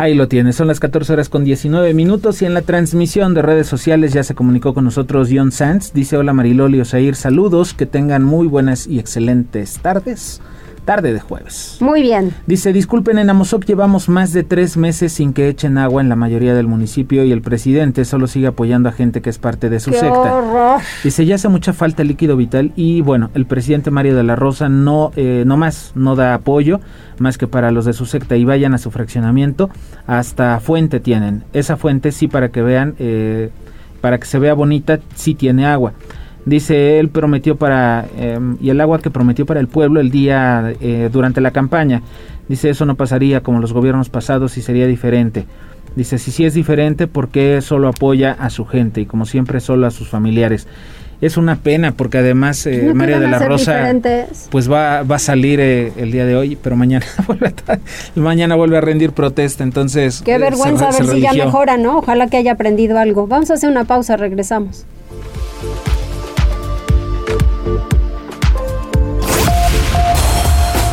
Ahí 0.01 0.15
lo 0.15 0.29
tienes, 0.29 0.57
son 0.57 0.67
las 0.67 0.81
14 0.81 1.13
horas 1.13 1.29
con 1.29 1.45
19 1.45 1.93
minutos 1.93 2.41
y 2.41 2.47
en 2.47 2.55
la 2.55 2.63
transmisión 2.63 3.35
de 3.35 3.43
redes 3.43 3.67
sociales 3.67 4.15
ya 4.15 4.23
se 4.23 4.35
comunicó 4.35 4.73
con 4.73 4.85
nosotros 4.85 5.29
John 5.31 5.53
Sanz. 5.53 5.93
Dice 5.93 6.17
hola 6.17 6.33
Mariloli 6.33 6.81
Osair, 6.81 7.15
saludos, 7.15 7.75
que 7.75 7.85
tengan 7.85 8.25
muy 8.25 8.47
buenas 8.47 8.87
y 8.87 8.99
excelentes 8.99 9.79
tardes. 9.81 10.41
Tarde 10.85 11.13
de 11.13 11.21
jueves. 11.21 11.77
Muy 11.81 12.03
bien. 12.03 12.35
Dice, 12.47 12.73
disculpen, 12.73 13.19
en 13.19 13.31
Amozoc 13.31 13.65
llevamos 13.65 14.09
más 14.09 14.33
de 14.33 14.43
tres 14.43 14.77
meses 14.77 15.13
sin 15.13 15.33
que 15.33 15.49
echen 15.49 15.79
agua 15.79 16.03
en 16.03 16.09
la 16.09 16.17
mayoría 16.17 16.55
del 16.55 16.67
municipio 16.67 17.23
y 17.25 17.33
el 17.33 17.43
presidente 17.43 18.05
solo 18.05 18.27
sigue 18.27 18.49
apoyando 18.49 18.89
a 18.89 18.93
gente 18.93 19.21
que 19.21 19.31
es 19.31 19.39
parte 19.39 19.69
de 19.69 19.79
su 19.79 19.91
¡Qué 19.91 19.99
secta. 20.01 20.35
horror! 20.35 20.81
Dice, 21.05 21.27
ya 21.27 21.37
hace 21.37 21.49
mucha 21.49 21.73
falta 21.73 22.03
líquido 22.03 22.37
vital 22.37 22.73
y 22.77 23.03
bueno, 23.03 23.31
el 23.35 23.47
presidente 23.47 23.91
Mario 23.91 24.17
de 24.17 24.25
la 24.25 24.37
Rosa 24.37 24.69
no, 24.69 25.13
eh, 25.17 25.45
no 25.47 25.57
más, 25.57 25.93
no 25.95 26.17
da 26.17 26.35
apoyo 26.35 26.81
más 27.19 27.39
que 27.39 27.47
para 27.47 27.71
los 27.71 27.85
de 27.85 27.93
su 27.93 28.07
secta 28.07 28.37
y 28.37 28.45
vayan 28.45 28.75
a 28.75 28.79
su 28.79 28.91
fraccionamiento. 28.91 29.71
Hasta 30.07 30.59
fuente 30.61 30.99
tienen. 30.99 31.45
Esa 31.53 31.77
fuente 31.77 32.11
sí 32.13 32.27
para 32.27 32.49
que 32.49 32.63
vean, 32.63 32.95
eh, 32.99 33.51
para 34.01 34.19
que 34.19 34.27
se 34.27 34.39
vea 34.39 34.55
bonita, 34.55 34.99
sí 35.15 35.35
tiene 35.35 35.67
agua. 35.67 35.93
Dice, 36.47 36.99
él 36.99 37.09
prometió 37.11 37.57
para, 37.57 38.07
eh, 38.17 38.39
y 38.61 38.71
el 38.71 38.81
agua 38.81 39.01
que 39.01 39.11
prometió 39.11 39.47
para 39.47 39.61
el 39.61 39.69
pueblo 39.69 40.01
el 40.01 40.11
día 40.11 40.73
eh, 40.81 41.11
durante 41.13 41.41
la 41.41 41.51
campaña. 41.51 42.03
Dice, 42.49 42.71
eso 42.71 42.87
no 42.87 42.97
pasaría 42.97 43.43
como 43.43 43.61
los 43.61 43.73
gobiernos 43.73 44.09
pasados 44.09 44.57
y 44.57 44.63
sería 44.63 44.87
diferente. 44.87 45.47
Dice, 45.97 46.19
si 46.19 46.31
sí 46.31 46.45
es 46.45 46.55
diferente, 46.55 47.07
¿por 47.07 47.29
qué 47.29 47.61
solo 47.61 47.89
apoya 47.89 48.33
a 48.33 48.51
su 48.51 48.65
gente 48.65 49.01
y 49.01 49.07
como 49.07 49.27
siempre 49.27 49.61
solo 49.61 49.87
a 49.87 49.91
sus 49.91 50.09
familiares? 50.09 50.67
Es 51.21 51.37
una 51.37 51.57
pena 51.57 51.93
porque 51.93 52.19
además 52.19 52.65
eh, 52.67 52.85
No 52.87 52.95
María 52.95 53.21
de 53.21 53.29
la 53.29 53.39
Rosa 53.39 53.77
diferentes. 53.77 54.49
pues 54.51 54.71
va, 54.71 55.03
va 55.03 55.17
a 55.17 55.19
salir 55.19 55.61
eh, 55.61 55.93
el 55.99 56.13
día 56.13 56.25
de 56.25 56.35
hoy, 56.35 56.57
pero 56.57 56.77
mañana 56.77 57.05
vuelve 57.27 57.53
a, 57.69 57.79
mañana 58.15 58.57
vuelve 58.57 58.79
a 58.79 58.81
rendir 58.81 59.13
protesta, 59.13 59.63
entonces... 59.63 60.23
Qué 60.25 60.37
eh, 60.37 60.39
vergüenza, 60.39 60.93
se 60.93 60.97
a 60.97 60.99
ver 60.99 61.07
se 61.07 61.15
si 61.17 61.21
ya 61.21 61.33
mejora, 61.33 61.77
¿no? 61.77 61.99
Ojalá 61.99 62.29
que 62.29 62.39
haya 62.39 62.53
aprendido 62.53 62.99
algo. 62.99 63.27
Vamos 63.27 63.51
a 63.51 63.55
hacer 63.55 63.69
una 63.69 63.85
pausa, 63.85 64.17
regresamos. 64.17 64.87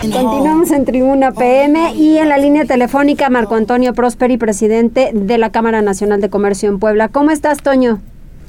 Continuamos 0.00 0.70
en 0.70 0.84
Tribuna 0.84 1.32
PM 1.32 1.94
y 1.94 2.18
en 2.18 2.28
la 2.28 2.38
línea 2.38 2.64
telefónica 2.64 3.30
Marco 3.30 3.54
Antonio 3.54 3.94
Prosperi, 3.94 4.36
presidente 4.36 5.10
de 5.12 5.38
la 5.38 5.50
Cámara 5.50 5.80
Nacional 5.82 6.20
de 6.20 6.28
Comercio 6.28 6.68
en 6.68 6.78
Puebla. 6.78 7.08
¿Cómo 7.08 7.30
estás, 7.30 7.62
Toño? 7.62 8.00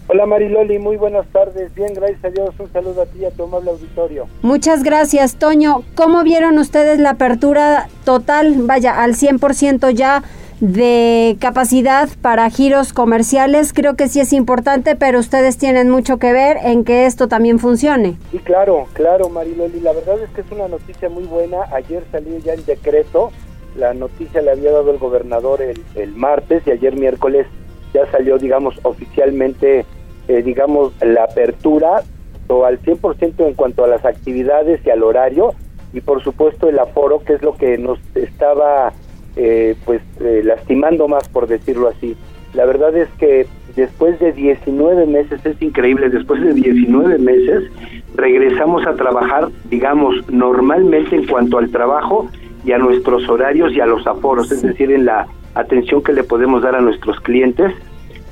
Hola 0.10 0.26
Mariloli, 0.26 0.78
muy 0.78 0.98
buenas 0.98 1.26
tardes. 1.28 1.74
Bien, 1.74 1.94
gracias 1.94 2.24
a 2.26 2.30
Dios. 2.30 2.54
Un 2.60 2.72
saludo 2.72 3.02
a 3.02 3.06
ti 3.06 3.20
y 3.20 3.26
a 3.26 3.32
tu 3.32 3.44
amable 3.44 3.72
auditorio. 3.72 4.28
Muchas 4.42 4.84
gracias, 4.84 5.36
Toño. 5.36 5.84
¿Cómo 5.96 6.24
vieron 6.24 6.60
ustedes 6.60 7.00
la 7.00 7.12
apertura 7.12 7.88
total, 8.06 8.56
vaya, 8.60 9.02
al 9.02 9.16
100% 9.16 9.92
ya 9.92 10.24
de 10.60 11.38
capacidad 11.39 12.10
para 12.22 12.50
giros 12.50 12.93
comerciales? 12.93 13.74
Creo 13.74 13.96
que 13.96 14.08
sí 14.08 14.20
es 14.20 14.34
importante, 14.34 14.96
pero 14.96 15.20
ustedes 15.20 15.58
tienen 15.58 15.89
mucho 15.89 16.17
que 16.17 16.34
ver 16.34 16.58
en 16.63 16.84
que 16.84 17.06
esto 17.06 17.28
también 17.28 17.60
funcione. 17.60 18.17
Sí, 18.32 18.39
claro, 18.39 18.88
claro, 18.93 19.30
Mariloli. 19.30 19.80
La 19.80 19.93
verdad 19.93 20.22
es 20.22 20.30
que 20.32 20.41
es 20.41 20.52
una 20.52 20.67
noticia 20.67 21.10
muy 21.10 21.24
buena. 21.24 21.58
Ayer 21.74 22.04
salió 22.12 22.38
ya 22.39 22.54
el 22.54 22.65
decreto. 22.65 23.32
La 23.76 23.93
noticia 23.93 24.41
le 24.41 24.52
había 24.52 24.72
dado 24.72 24.91
el 24.91 24.98
gobernador 24.98 25.62
el, 25.62 25.84
el 25.96 26.13
martes 26.13 26.63
y 26.65 26.72
ayer 26.72 26.96
miércoles 26.96 27.46
ya 27.93 28.10
salió, 28.12 28.38
digamos, 28.38 28.76
oficialmente, 28.84 29.86
eh, 30.28 30.41
digamos, 30.41 30.93
la 31.02 31.26
apertura 31.26 32.04
o 32.48 32.65
al 32.65 32.82
100% 32.82 33.46
en 33.46 33.54
cuanto 33.54 33.84
a 33.84 33.88
las 33.88 34.06
actividades 34.06 34.80
y 34.86 34.89
al 34.89 35.04
horario 35.04 35.54
y 35.93 36.02
por 36.02 36.24
supuesto 36.24 36.70
el 36.70 36.80
aforo, 36.80 37.20
que 37.20 37.34
es 37.34 37.41
lo 37.41 37.54
que 37.54 37.78
nos 37.78 38.00
estaba 38.15 38.93
eh, 39.38 39.76
pues 39.86 40.02
eh, 40.19 40.41
lastimando 40.43 41.08
más 41.08 41.28
por 41.30 41.47
decirlo 41.47 41.89
así. 41.89 42.15
La 42.54 42.65
verdad 42.65 42.95
es 42.95 43.08
que 43.19 43.45
después 43.76 44.19
de 44.19 44.34
19 44.34 45.06
meses, 45.06 45.45
es 45.45 45.62
increíble, 45.62 46.10
después 46.10 46.41
de 46.41 46.54
19 46.54 47.19
meses 47.19 47.71
regresamos 48.15 48.86
a 48.88 48.95
trabajar, 48.95 49.50
digamos, 49.69 50.15
normalmente 50.30 51.15
en 51.15 51.28
cuanto 51.28 51.60
al 51.60 51.69
trabajo 51.69 52.28
y 52.65 52.71
a 52.71 52.80
nuestros 52.80 53.30
horarios 53.30 53.71
y 53.73 53.80
a 53.80 53.86
los 53.86 54.06
aforos, 54.08 54.52
es 54.52 54.63
decir, 54.63 54.91
en 54.91 55.06
la 55.06 55.28
atención 55.54 56.04
que 56.04 56.13
le 56.13 56.23
podemos 56.23 56.63
dar 56.63 56.76
a 56.76 56.82
nuestros 56.82 57.19
clientes. 57.19 57.73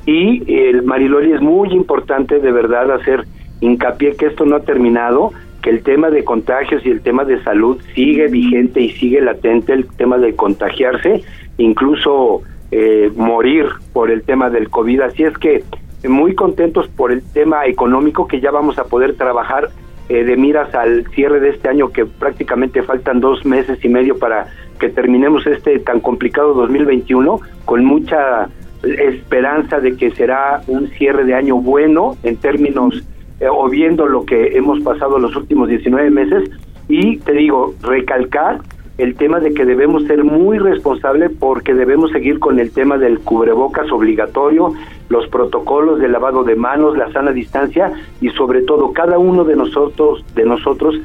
Y 0.08 0.44
el 0.52 0.84
Mariloli 0.84 1.34
es 1.34 1.42
muy 1.42 1.70
importante 1.70 2.40
de 2.40 2.52
verdad 2.52 2.92
hacer 2.92 3.26
hincapié 3.62 4.16
que 4.16 4.28
esto 4.28 4.46
no 4.46 4.56
ha 4.56 4.62
terminado, 4.62 5.32
que 5.66 5.72
el 5.72 5.82
tema 5.82 6.12
de 6.12 6.24
contagios 6.24 6.86
y 6.86 6.92
el 6.92 7.02
tema 7.02 7.26
de 7.26 7.42
salud 7.42 7.82
sigue 7.96 8.28
vigente 8.28 8.82
y 8.82 8.92
sigue 8.92 9.20
latente, 9.20 9.74
el 9.74 9.88
tema 9.88 10.20
de 10.20 10.36
contagiarse, 10.36 11.24
incluso 11.58 12.44
eh, 12.70 13.12
morir 13.16 13.66
por 13.92 14.12
el 14.12 14.22
tema 14.22 14.52
del 14.52 14.70
COVID. 14.70 15.02
Así 15.02 15.24
es 15.24 15.36
que 15.40 15.64
muy 16.08 16.36
contentos 16.36 16.88
por 16.90 17.12
el 17.12 17.24
tema 17.34 17.66
económico 17.66 18.28
que 18.28 18.42
ya 18.42 18.52
vamos 18.52 18.78
a 18.78 18.84
poder 18.84 19.16
trabajar 19.16 19.70
eh, 20.08 20.24
de 20.24 20.38
miras 20.38 20.76
al 20.76 21.08
cierre 21.16 21.40
de 21.40 21.50
este 21.50 21.68
año 21.68 21.90
que 21.90 22.06
prácticamente 22.06 22.84
faltan 22.84 23.20
dos 23.20 23.44
meses 23.44 23.84
y 23.84 23.90
medio 23.90 24.20
para 24.20 24.46
que 24.80 24.90
terminemos 24.90 25.48
este 25.48 25.80
tan 25.80 26.00
complicado 26.00 26.54
2021 26.54 27.40
con 27.66 27.84
mucha 27.84 28.50
esperanza 28.84 29.80
de 29.80 29.98
que 29.98 30.12
será 30.12 30.62
un 30.68 30.90
cierre 30.90 31.24
de 31.24 31.34
año 31.34 31.56
bueno 31.56 32.18
en 32.22 32.38
términos 32.38 33.04
eh, 33.40 33.48
o 33.50 33.70
viendo 33.70 34.08
lo 34.08 34.26
que 34.26 34.58
hemos 34.58 34.80
pasado 34.82 35.20
los 35.20 35.36
últimos 35.36 35.70
19 35.70 36.10
meses. 36.10 36.50
Y 36.88 37.18
te 37.18 37.34
digo, 37.34 37.74
recalcar 37.82 38.60
el 38.98 39.16
tema 39.16 39.40
de 39.40 39.54
que 39.54 39.66
debemos 39.66 40.04
ser 40.06 40.24
muy 40.24 40.58
responsables 40.58 41.32
porque 41.38 41.74
debemos 41.74 42.12
seguir 42.12 42.40
con 42.40 42.60
el 42.60 42.72
tema 42.72 42.98
del 42.98 43.20
cubrebocas 43.20 43.92
obligatorio, 43.92 44.74
los 45.10 45.28
protocolos 45.28 46.00
de 46.00 46.08
lavado 46.08 46.44
de 46.44 46.56
manos, 46.56 46.98
la 46.98 47.12
sana 47.12 47.32
distancia 47.32 47.92
y 48.22 48.30
sobre 48.30 48.62
todo 48.62 48.94
cada 48.94 49.18
uno 49.18 49.44
de 49.44 49.56
nosotros 49.56 50.24
de 50.34 50.46
nosotros 50.46 50.96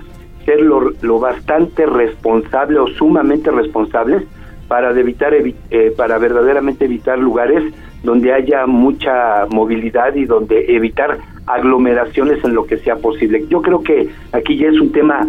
ser 0.44 0.60
lo, 0.60 0.92
lo 1.02 1.18
bastante 1.18 1.84
responsable 1.84 2.78
o 2.78 2.86
sumamente 2.86 3.50
responsables 3.50 4.24
para 4.68 4.90
evitar 4.98 5.34
eh, 5.34 5.92
para 5.96 6.18
verdaderamente 6.18 6.84
evitar 6.84 7.18
lugares 7.18 7.74
donde 8.04 8.32
haya 8.32 8.66
mucha 8.66 9.46
movilidad 9.50 10.14
y 10.14 10.26
donde 10.26 10.76
evitar 10.76 11.18
aglomeraciones 11.54 12.42
en 12.44 12.54
lo 12.54 12.64
que 12.64 12.78
sea 12.78 12.96
posible. 12.96 13.44
Yo 13.48 13.62
creo 13.62 13.82
que 13.82 14.08
aquí 14.32 14.56
ya 14.56 14.68
es 14.68 14.80
un 14.80 14.92
tema 14.92 15.26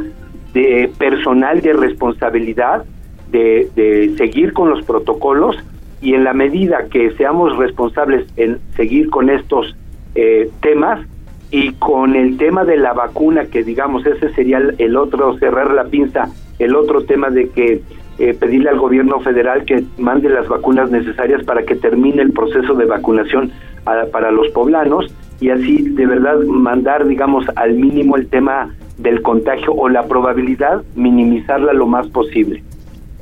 de 0.53 0.91
personal 0.97 1.61
de 1.61 1.73
responsabilidad 1.73 2.85
de, 3.31 4.13
seguir 4.17 4.53
con 4.53 4.69
los 4.69 4.83
protocolos 4.83 5.55
y 6.01 6.13
en 6.13 6.23
la 6.23 6.33
medida 6.33 6.87
que 6.91 7.11
seamos 7.11 7.55
responsables 7.57 8.27
en 8.35 8.59
seguir 8.75 9.09
con 9.09 9.29
estos 9.29 9.75
eh, 10.15 10.49
temas 10.61 10.99
y 11.51 11.71
con 11.73 12.15
el 12.15 12.37
tema 12.37 12.63
de 12.65 12.77
la 12.77 12.93
vacuna, 12.93 13.45
que 13.45 13.63
digamos 13.63 14.05
ese 14.05 14.33
sería 14.33 14.61
el, 14.77 14.97
otro, 14.97 15.37
cerrar 15.37 15.73
la 15.73 15.85
pinza, 15.85 16.29
el 16.59 16.75
otro 16.75 17.03
tema 17.03 17.29
de 17.29 17.49
que 17.49 17.81
eh, 18.19 18.33
pedirle 18.33 18.69
al 18.69 18.79
gobierno 18.79 19.19
federal 19.19 19.65
que 19.65 19.83
mande 19.97 20.29
las 20.29 20.47
vacunas 20.47 20.91
necesarias 20.91 21.43
para 21.43 21.63
que 21.63 21.75
termine 21.75 22.21
el 22.21 22.31
proceso 22.31 22.73
de 22.73 22.85
vacunación 22.85 23.51
para 23.83 24.31
los 24.31 24.47
poblanos 24.49 25.11
y 25.41 25.49
así 25.49 25.81
de 25.81 26.05
verdad 26.05 26.39
mandar, 26.45 27.05
digamos, 27.05 27.45
al 27.55 27.73
mínimo 27.73 28.15
el 28.15 28.27
tema 28.27 28.73
del 28.99 29.21
contagio 29.21 29.73
o 29.73 29.89
la 29.89 30.03
probabilidad, 30.03 30.83
minimizarla 30.95 31.73
lo 31.73 31.87
más 31.87 32.07
posible. 32.07 32.63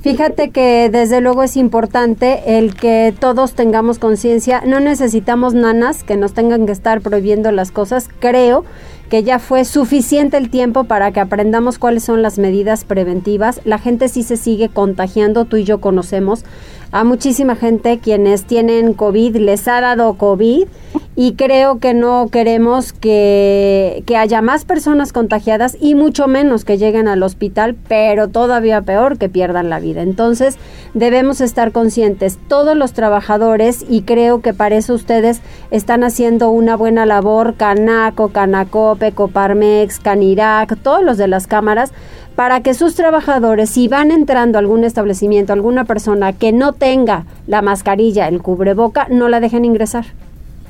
Fíjate 0.01 0.51
que 0.51 0.89
desde 0.89 1.19
luego 1.19 1.43
es 1.43 1.57
importante 1.57 2.57
el 2.57 2.73
que 2.73 3.13
todos 3.19 3.53
tengamos 3.53 3.99
conciencia. 3.99 4.61
No 4.65 4.79
necesitamos 4.79 5.53
nanas 5.53 6.03
que 6.03 6.15
nos 6.15 6.33
tengan 6.33 6.65
que 6.65 6.71
estar 6.71 7.01
prohibiendo 7.01 7.51
las 7.51 7.71
cosas. 7.71 8.09
Creo 8.19 8.63
que 9.09 9.23
ya 9.23 9.39
fue 9.39 9.65
suficiente 9.65 10.37
el 10.37 10.49
tiempo 10.49 10.85
para 10.85 11.11
que 11.11 11.19
aprendamos 11.19 11.79
cuáles 11.79 12.03
son 12.03 12.21
las 12.21 12.37
medidas 12.39 12.85
preventivas. 12.85 13.59
La 13.65 13.77
gente 13.77 14.07
sí 14.07 14.23
se 14.23 14.37
sigue 14.37 14.69
contagiando, 14.69 15.45
tú 15.45 15.57
y 15.57 15.65
yo 15.65 15.81
conocemos 15.81 16.45
a 16.91 17.03
muchísima 17.03 17.55
gente 17.55 17.99
quienes 17.99 18.45
tienen 18.45 18.93
COVID, 18.93 19.35
les 19.37 19.67
ha 19.67 19.81
dado 19.81 20.15
COVID 20.15 20.67
y 21.15 21.33
creo 21.33 21.79
que 21.79 21.93
no 21.93 22.29
queremos 22.31 22.93
que, 22.93 24.03
que, 24.05 24.15
haya 24.15 24.41
más 24.41 24.63
personas 24.63 25.11
contagiadas 25.11 25.75
y 25.79 25.93
mucho 25.93 26.27
menos 26.27 26.63
que 26.63 26.77
lleguen 26.77 27.09
al 27.09 27.23
hospital, 27.23 27.75
pero 27.89 28.29
todavía 28.29 28.81
peor 28.81 29.17
que 29.17 29.27
pierdan 29.27 29.69
la 29.69 29.79
vida. 29.79 30.01
Entonces 30.01 30.57
debemos 30.93 31.41
estar 31.41 31.73
conscientes, 31.73 32.39
todos 32.47 32.77
los 32.77 32.93
trabajadores, 32.93 33.85
y 33.89 34.03
creo 34.03 34.41
que 34.41 34.53
para 34.53 34.77
eso 34.77 34.93
ustedes 34.93 35.41
están 35.71 36.05
haciendo 36.05 36.51
una 36.51 36.77
buena 36.77 37.05
labor, 37.05 37.55
Canaco, 37.55 38.29
Canacope, 38.29 39.11
Coparmex, 39.11 39.99
Canirac, 39.99 40.77
todos 40.81 41.03
los 41.03 41.17
de 41.17 41.27
las 41.27 41.47
cámaras, 41.47 41.91
para 42.39 42.61
que 42.61 42.73
sus 42.73 42.95
trabajadores, 42.95 43.69
si 43.69 43.89
van 43.89 44.11
entrando 44.11 44.57
a 44.57 44.61
algún 44.61 44.85
establecimiento, 44.85 45.51
alguna 45.51 45.83
persona 45.83 46.31
que 46.31 46.53
no 46.53 46.71
tenga 46.71 47.25
la 47.47 47.61
mascarilla, 47.61 48.29
el 48.29 48.41
cubreboca, 48.41 49.07
no 49.09 49.27
la 49.27 49.41
dejen 49.41 49.65
ingresar. 49.65 50.05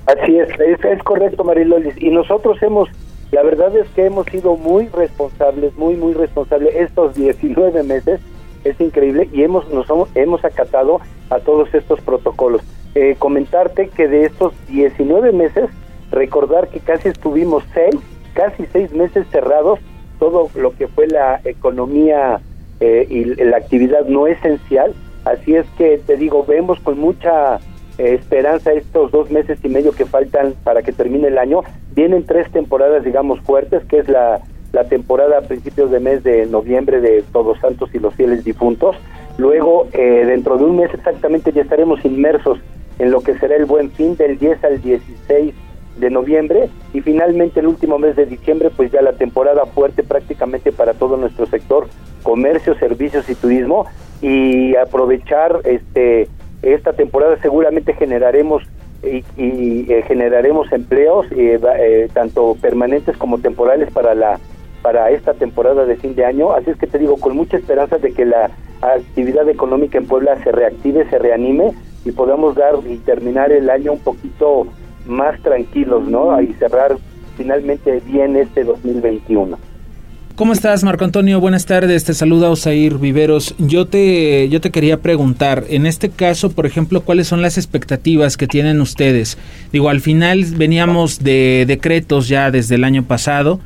Así 0.08 0.36
es, 0.39 0.49
es, 0.58 1.03
correcto, 1.03 1.43
Marilolis. 1.43 1.93
Y 2.01 2.10
nosotros 2.10 2.58
hemos, 2.63 2.89
la 3.32 3.43
verdad 3.43 3.77
es 3.77 3.88
que 3.89 4.08
hemos 4.08 4.25
sido 4.25 4.58
muy 4.58 4.88
responsables, 4.88 5.77
muy, 5.77 5.95
muy 5.95 6.13
responsables 6.13 6.73
estos 6.75 7.13
19 7.13 7.84
meses. 7.84 8.19
Es 8.63 8.82
increíble 8.82 9.29
y 9.32 9.43
hemos, 9.43 9.69
nos 9.69 9.86
hemos, 10.15 10.43
acatado 10.43 11.01
a 11.29 11.38
todos 11.38 11.71
estos 11.75 12.01
protocolos. 12.01 12.63
Eh, 12.95 13.15
comentarte 13.19 13.89
que 13.89 14.08
de 14.08 14.25
estos 14.25 14.53
19 14.69 15.34
meses, 15.34 15.69
recordar 16.10 16.69
que 16.69 16.79
casi 16.79 17.10
estuvimos 17.10 17.63
seis, 17.75 17.95
casi 18.34 18.65
seis 18.73 18.91
meses 18.91 19.27
cerrados 19.29 19.77
todo 20.19 20.49
lo 20.55 20.71
que 20.71 20.88
fue 20.88 21.08
la 21.08 21.39
economía 21.43 22.41
eh, 22.79 23.08
y 23.10 23.25
la 23.43 23.58
actividad 23.58 24.05
no 24.05 24.27
esencial. 24.27 24.93
Así 25.25 25.55
es 25.55 25.65
que 25.77 25.97
te 25.97 26.17
digo, 26.17 26.45
vemos 26.45 26.79
con 26.79 26.99
mucha 26.99 27.55
eh, 27.97 28.13
esperanza 28.13 28.71
estos 28.73 29.12
dos 29.12 29.32
meses 29.32 29.60
y 29.63 29.69
medio 29.69 29.91
que 29.91 30.05
faltan 30.05 30.53
para 30.63 30.82
que 30.82 30.91
termine 30.91 31.27
el 31.27 31.38
año. 31.38 31.62
Vienen 31.93 32.25
tres 32.25 32.49
temporadas, 32.51 33.03
digamos, 33.03 33.39
fuertes, 33.41 33.84
que 33.86 33.99
es 33.99 34.08
la, 34.08 34.41
la 34.71 34.86
temporada 34.86 35.39
a 35.39 35.41
principios 35.41 35.91
de 35.91 35.99
mes 35.99 36.23
de 36.23 36.45
noviembre 36.45 37.01
de 37.01 37.23
Todos 37.34 37.60
Santos 37.60 37.89
y 37.93 37.99
los 37.99 38.13
Fieles 38.15 38.43
Difuntos. 38.43 38.95
Luego, 39.38 39.88
eh, 39.93 40.25
dentro 40.25 40.58
de 40.58 40.65
un 40.65 40.77
mes 40.77 40.93
exactamente, 40.93 41.51
ya 41.51 41.62
estaremos 41.62 42.03
inmersos 42.05 42.60
en 42.99 43.12
lo 43.12 43.21
que 43.21 43.38
será 43.38 43.55
el 43.55 43.65
buen 43.65 43.89
fin 43.91 44.15
del 44.17 44.38
10 44.38 44.63
al 44.63 44.82
16 44.82 45.53
de 45.99 46.09
noviembre 46.09 46.69
y 46.93 47.01
finalmente 47.01 47.59
el 47.59 47.67
último 47.67 47.99
mes 47.99 48.15
de 48.15 48.25
diciembre 48.25 48.69
pues 48.75 48.91
ya 48.91 49.01
la 49.01 49.13
temporada 49.13 49.65
fuerte 49.65 50.03
prácticamente 50.03 50.71
para 50.71 50.93
todo 50.93 51.17
nuestro 51.17 51.45
sector 51.45 51.88
comercio 52.23 52.75
servicios 52.75 53.29
y 53.29 53.35
turismo. 53.35 53.85
Y 54.21 54.75
aprovechar 54.75 55.62
este 55.63 56.27
esta 56.62 56.91
temporada 56.93 57.38
seguramente 57.41 57.93
generaremos 57.93 58.63
y, 59.03 59.23
eh, 59.91 60.03
generaremos 60.07 60.71
empleos 60.73 61.25
eh, 61.31 61.57
eh, 61.79 62.09
tanto 62.13 62.57
permanentes 62.62 63.15
como 63.15 63.39
temporales 63.39 63.89
para 63.91 64.13
la 64.13 64.39
para 64.81 65.09
esta 65.09 65.33
temporada 65.33 65.85
de 65.85 65.97
fin 65.97 66.15
de 66.15 66.25
año. 66.25 66.53
Así 66.53 66.71
es 66.71 66.77
que 66.77 66.88
te 66.88 66.99
digo 66.99 67.17
con 67.17 67.35
mucha 67.35 67.57
esperanza 67.57 67.97
de 67.97 68.13
que 68.13 68.25
la 68.25 68.49
actividad 68.81 69.47
económica 69.49 69.97
en 69.97 70.07
Puebla 70.07 70.41
se 70.43 70.51
reactive 70.51 71.09
se 71.09 71.19
reanime 71.19 71.73
y 72.05 72.12
podamos 72.12 72.55
dar 72.55 72.75
y 72.88 72.97
terminar 72.97 73.51
el 73.51 73.69
año 73.69 73.93
un 73.93 73.99
poquito 73.99 74.67
más 75.05 75.41
tranquilos, 75.41 76.07
¿no? 76.07 76.41
Y 76.41 76.53
cerrar 76.53 76.97
finalmente 77.38 78.01
bien 78.05 78.35
este 78.35 78.63
2021. 78.63 79.57
¿Cómo 80.39 80.53
estás, 80.53 80.85
Marco 80.85 81.03
Antonio? 81.03 81.41
Buenas 81.41 81.65
tardes. 81.65 82.05
Te 82.05 82.13
saluda 82.13 82.49
Osair 82.49 82.97
Viveros. 82.97 83.55
Yo 83.57 83.88
te, 83.88 84.47
yo 84.47 84.62
te 84.62 84.71
quería 84.71 85.01
preguntar, 85.01 85.65
en 85.67 85.85
este 85.85 86.09
caso, 86.09 86.49
por 86.49 86.65
ejemplo, 86.65 87.01
¿cuáles 87.01 87.27
son 87.27 87.41
las 87.41 87.57
expectativas 87.57 88.38
que 88.38 88.47
tienen 88.47 88.79
ustedes? 88.79 89.38
Digo, 89.73 89.89
al 89.89 89.99
final 89.99 90.45
veníamos 90.55 91.21
de 91.21 91.65
decretos 91.67 92.29
ya 92.29 92.51
desde 92.51 92.75
el 92.75 92.85
año 92.85 93.03
pasado 93.03 93.59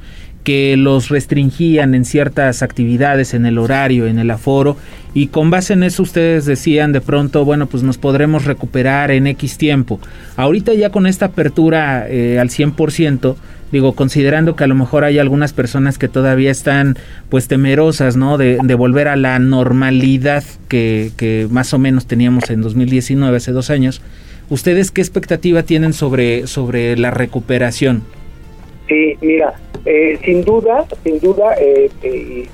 que 0.43 0.75
los 0.77 1.10
restringían 1.10 1.95
en 1.95 2.06
ciertas 2.06 2.62
actividades, 2.62 3.34
en 3.34 3.45
el 3.45 3.58
horario, 3.58 4.08
en 4.08 4.19
el 4.19 4.29
aforo, 4.32 4.77
y 5.13 5.27
con 5.27 5.49
base 5.49 5.73
en 5.73 5.84
eso 5.84 6.03
ustedes 6.03 6.45
decían 6.45 6.91
de 6.91 7.01
pronto, 7.01 7.45
bueno, 7.45 7.67
pues 7.67 7.84
nos 7.84 7.97
podremos 7.97 8.45
recuperar 8.45 9.12
en 9.12 9.27
X 9.27 9.58
tiempo. 9.58 9.99
Ahorita 10.38 10.73
ya 10.73 10.89
con 10.89 11.06
esta 11.06 11.27
apertura 11.27 12.08
eh, 12.10 12.39
al 12.39 12.49
100%, 12.49 13.36
digo, 13.71 13.93
considerando 13.93 14.56
que 14.56 14.63
a 14.63 14.67
lo 14.67 14.75
mejor 14.75 15.03
hay 15.03 15.19
algunas 15.19 15.53
personas 15.53 15.99
que 15.99 16.08
todavía 16.08 16.51
están 16.51 16.97
pues 17.29 17.47
temerosas, 17.47 18.17
¿no? 18.17 18.38
De, 18.38 18.58
volver 18.75 19.08
a 19.08 19.15
la 19.15 19.38
normalidad 19.38 20.43
que, 20.67 21.12
que 21.15 21.47
más 21.51 21.73
o 21.73 21.79
menos 21.79 22.08
teníamos 22.08 22.49
en 22.49 22.62
2019, 22.62 23.38
hace 23.38 23.51
dos 23.51 23.69
años, 23.69 24.01
¿ustedes 24.49 24.89
qué 24.89 25.01
expectativa 25.01 25.62
tienen 25.62 25.93
sobre, 25.93 26.47
sobre 26.47 26.97
la 26.97 27.12
recuperación? 27.12 28.01
Sí, 28.93 29.17
mira, 29.21 29.56
eh, 29.86 30.19
sin 30.23 30.43
duda, 30.43 30.86
sin 31.03 31.19
duda, 31.19 31.56
eh, 31.60 31.89
eh, 32.03 32.45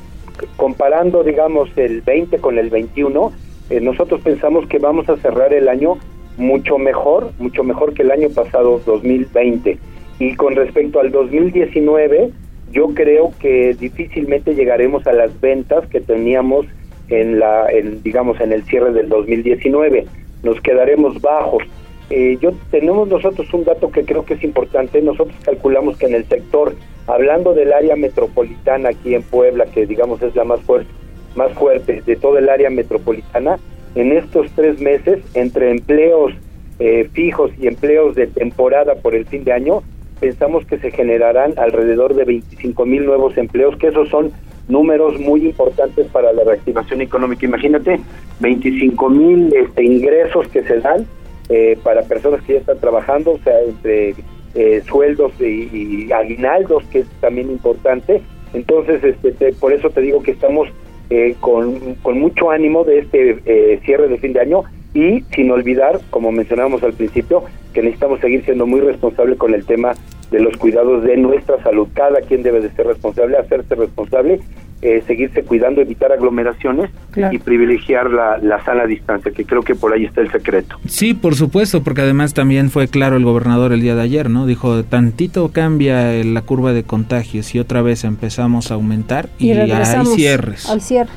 comparando, 0.56 1.22
digamos, 1.22 1.70
el 1.76 2.00
20 2.00 2.38
con 2.38 2.58
el 2.58 2.70
21, 2.70 3.34
nosotros 3.82 4.22
pensamos 4.22 4.66
que 4.68 4.80
vamos 4.80 5.10
a 5.10 5.18
cerrar 5.18 5.54
el 5.54 5.68
año 5.68 5.98
mucho 6.38 6.78
mejor, 6.78 7.34
mucho 7.40 7.66
mejor 7.66 7.94
que 7.94 8.04
el 8.04 8.12
año 8.12 8.30
pasado, 8.30 8.82
2020. 8.86 9.78
Y 10.20 10.36
con 10.36 10.56
respecto 10.56 11.02
al 11.02 11.12
2019, 11.12 12.30
yo 12.72 12.88
creo 12.94 13.34
que 13.42 13.76
difícilmente 13.78 14.56
llegaremos 14.56 15.06
a 15.08 15.12
las 15.12 15.42
ventas 15.42 15.86
que 15.88 16.00
teníamos 16.00 16.68
en 17.10 17.38
la, 17.38 17.70
en, 17.70 18.02
digamos, 18.02 18.40
en 18.40 18.54
el 18.54 18.64
cierre 18.64 18.94
del 18.94 19.10
2019. 19.10 20.06
Nos 20.44 20.62
quedaremos 20.62 21.20
bajos. 21.20 21.64
Eh, 22.10 22.38
yo 22.42 22.52
tenemos 22.72 23.08
nosotros 23.08 23.54
un 23.54 23.64
dato 23.64 23.92
que 23.92 24.04
creo 24.04 24.26
que 24.26 24.34
es 24.34 24.44
importante. 24.44 25.02
Nosotros 25.02 25.36
calculamos 25.44 25.98
que 25.98 26.08
en 26.08 26.16
el 26.16 26.26
sector, 26.26 26.74
hablando 27.08 27.54
del 27.54 27.72
área 27.74 27.96
metropolitana 27.96 28.90
aquí 28.90 29.14
en 29.14 29.24
Puebla, 29.24 29.66
que 29.66 29.86
digamos 29.86 30.22
es 30.22 30.36
la 30.36 30.44
más 30.44 30.62
fuerte, 30.62 30.92
más 31.36 31.52
fuerte 31.54 32.02
de 32.06 32.16
todo 32.16 32.38
el 32.38 32.50
área 32.50 32.70
metropolitana, 32.70 33.60
en 33.96 34.12
estos 34.12 34.52
tres 34.56 34.80
meses, 34.80 35.20
entre 35.34 35.72
empleos 35.72 36.34
eh, 36.80 37.10
fijos 37.12 37.52
y 37.60 37.68
empleos 37.68 38.16
de 38.16 38.28
temporada 38.28 38.96
por 38.96 39.16
el 39.16 39.26
fin 39.26 39.44
de 39.44 39.52
año, 39.52 39.84
pensamos 40.20 40.66
que 40.66 40.78
se 40.80 40.92
generarán 40.92 41.54
alrededor 41.58 42.14
de 42.14 42.26
25 42.26 42.86
mil 42.86 43.06
nuevos 43.06 43.38
empleos, 43.38 43.76
que 43.78 43.88
esos 43.88 44.10
son 44.10 44.32
números 44.68 45.20
muy 45.20 45.46
importantes 45.46 46.08
para 46.08 46.32
la 46.32 46.44
reactivación 46.44 47.02
económica. 47.02 47.46
Imagínate, 47.46 48.00
25 48.40 49.10
mil 49.10 49.54
este, 49.56 49.84
ingresos 49.84 50.48
que 50.50 50.64
se 50.64 50.80
dan 50.80 51.08
eh, 51.50 51.78
para 51.84 52.04
personas 52.04 52.42
que 52.44 52.54
ya 52.54 52.60
están 52.60 52.80
trabajando, 52.80 53.32
o 53.32 53.40
sea, 53.40 53.60
entre 53.62 54.16
eh, 54.56 54.82
sueldos 54.88 55.32
y, 55.40 56.12
aguinaldos, 56.12 56.84
que 56.86 57.00
es 57.00 57.08
también 57.22 57.52
importante, 57.52 58.22
Entonces, 58.54 59.04
este, 59.04 59.54
por 59.54 59.74
eso 59.74 59.92
te 59.92 60.02
digo 60.02 60.24
que 60.24 60.32
estamos 60.32 60.68
eh, 61.12 61.36
con, 61.40 61.96
con, 62.02 62.20
mucho 62.20 62.50
ánimo 62.50 62.84
de 62.84 63.00
este 63.00 63.40
eh, 63.46 63.80
cierre 63.86 64.08
de 64.08 64.18
fin 64.18 64.34
de 64.34 64.42
año 64.42 64.64
y 64.94 65.22
sin 65.36 65.52
olvidar, 65.52 66.00
como 66.10 66.32
mencionábamos 66.32 66.82
al 66.82 66.94
principio, 66.94 67.44
que 67.74 67.84
necesitamos 67.84 68.20
seguir 68.22 68.44
siendo 68.46 68.66
muy 68.66 68.82
responsables 68.82 69.38
con 69.38 69.54
el 69.54 69.66
tema 69.66 69.94
de 70.32 70.40
los 70.40 70.58
cuidados 70.58 71.04
de 71.04 71.18
nuestra 71.18 71.62
salud. 71.62 71.88
Cada 71.94 72.22
quien 72.22 72.42
debe 72.42 72.62
de 72.62 72.72
ser 72.72 72.88
responsable, 72.88 73.38
hacerse 73.38 73.76
responsable, 73.76 74.40
eh, 74.82 75.04
seguirse 75.06 75.44
cuidando, 75.44 75.82
evitar 75.82 76.12
aglomeraciones 76.12 76.90
y 77.32 77.38
privilegiar 77.40 78.10
la, 78.10 78.38
la, 78.38 78.64
sana 78.64 78.86
distancia, 78.86 79.32
que 79.32 79.44
creo 79.46 79.62
que 79.62 79.76
por 79.76 79.94
ahí 79.94 80.06
está 80.06 80.22
el 80.22 80.32
secreto. 80.32 80.78
Sí, 80.88 81.14
por 81.14 81.36
supuesto, 81.36 81.84
porque 81.84 82.02
además 82.02 82.34
también 82.34 82.70
fue 82.70 82.88
claro 82.88 83.18
el 83.18 83.26
gobernador 83.26 83.74
el 83.74 83.82
día 83.82 83.96
de 83.96 84.02
ayer, 84.04 84.30
¿no? 84.30 84.46
Dijo, 84.46 84.84
tantito 84.84 85.50
cambia 85.50 86.24
la 86.24 86.42
curva 86.44 86.72
de 86.74 86.84
contagios 86.84 87.54
y 87.56 87.60
otra 87.60 87.82
vez 87.82 88.04
empezamos 88.04 88.72
a 88.72 88.76
aumentar 88.76 89.30
y, 89.38 89.48
y 89.48 89.52
hay 89.52 90.06
cierres. 90.16 90.70
Al 90.70 90.82
cierre. 90.82 91.10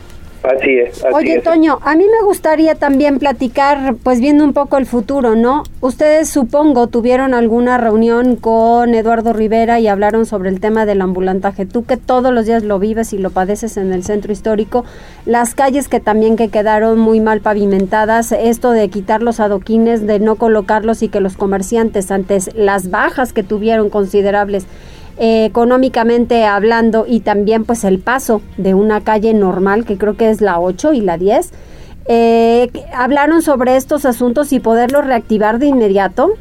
Así 0.44 0.78
es. 0.78 1.05
Oye, 1.12 1.40
Toño, 1.40 1.78
a 1.83 1.94
mí 1.94 2.05
me 2.05 2.24
gustaría 2.24 2.74
también 2.74 3.18
platicar, 3.18 3.94
pues 4.02 4.20
viendo 4.20 4.44
un 4.44 4.52
poco 4.52 4.76
el 4.76 4.87
futuro, 4.87 5.37
¿no? 5.37 5.62
Ustedes 5.81 6.28
supongo 6.28 6.88
tuvieron 6.88 7.33
alguna 7.33 7.78
reunión 7.78 8.37
con 8.37 8.94
Eduardo 8.94 9.33
Rivera 9.33 9.78
y 9.78 9.87
hablaron 9.87 10.26
sobre 10.26 10.50
el 10.50 10.61
tema 10.61 10.85
del 10.85 11.00
ambulantaje. 11.00 11.64
Tú 11.64 11.85
que 11.85 11.96
todos 11.96 12.33
los 12.33 12.46
días 12.46 12.64
lo 12.64 12.78
vives 12.78 13.12
y 13.12 13.18
lo 13.18 13.31
padeces 13.31 13.76
en 13.76 13.92
el 13.92 14.02
centro 14.02 14.33
histórico, 14.33 14.85
las 15.26 15.55
calles 15.55 15.88
que 15.88 16.00
también 16.00 16.37
que 16.37 16.48
quedaron 16.48 16.98
muy 16.98 17.20
mal 17.20 17.40
pavimentadas, 17.40 18.33
esto 18.33 18.72
de 18.72 18.88
quitar 18.88 19.22
los 19.22 19.38
adoquines, 19.38 20.07
de 20.07 20.18
no 20.18 20.37
colocarlos 20.37 21.02
y 21.02 21.09
que 21.09 21.20
los 21.20 21.37
comerciantes 21.37 22.11
antes 22.11 22.50
las 22.55 22.90
bajas 22.90 23.33
que 23.33 23.42
tuvieron 23.42 23.90
considerables 23.90 24.66
eh, 25.18 25.44
económicamente 25.44 26.44
hablando 26.44 27.05
y 27.07 27.20
también 27.20 27.64
pues 27.64 27.85
el 27.85 27.98
paso 27.98 28.42
de 28.57 28.75
una 28.75 29.03
calle 29.03 29.35
normal 29.35 29.85
que 29.85 29.98
creo 29.98 30.16
que 30.16 30.31
es 30.31 30.40
la 30.40 30.61
8 30.61 30.92
y 30.94 31.01
la 31.01 31.18
10 31.18 31.53
eh, 32.09 32.68
hablaron 32.94 33.42
sobre 33.42 33.77
estos 33.77 34.05
asuntos 34.05 34.53
y 34.53 34.61
poderlos 34.61 35.07
reactivar 35.07 35.59
de 35.59 35.66
inmediato 35.66 36.33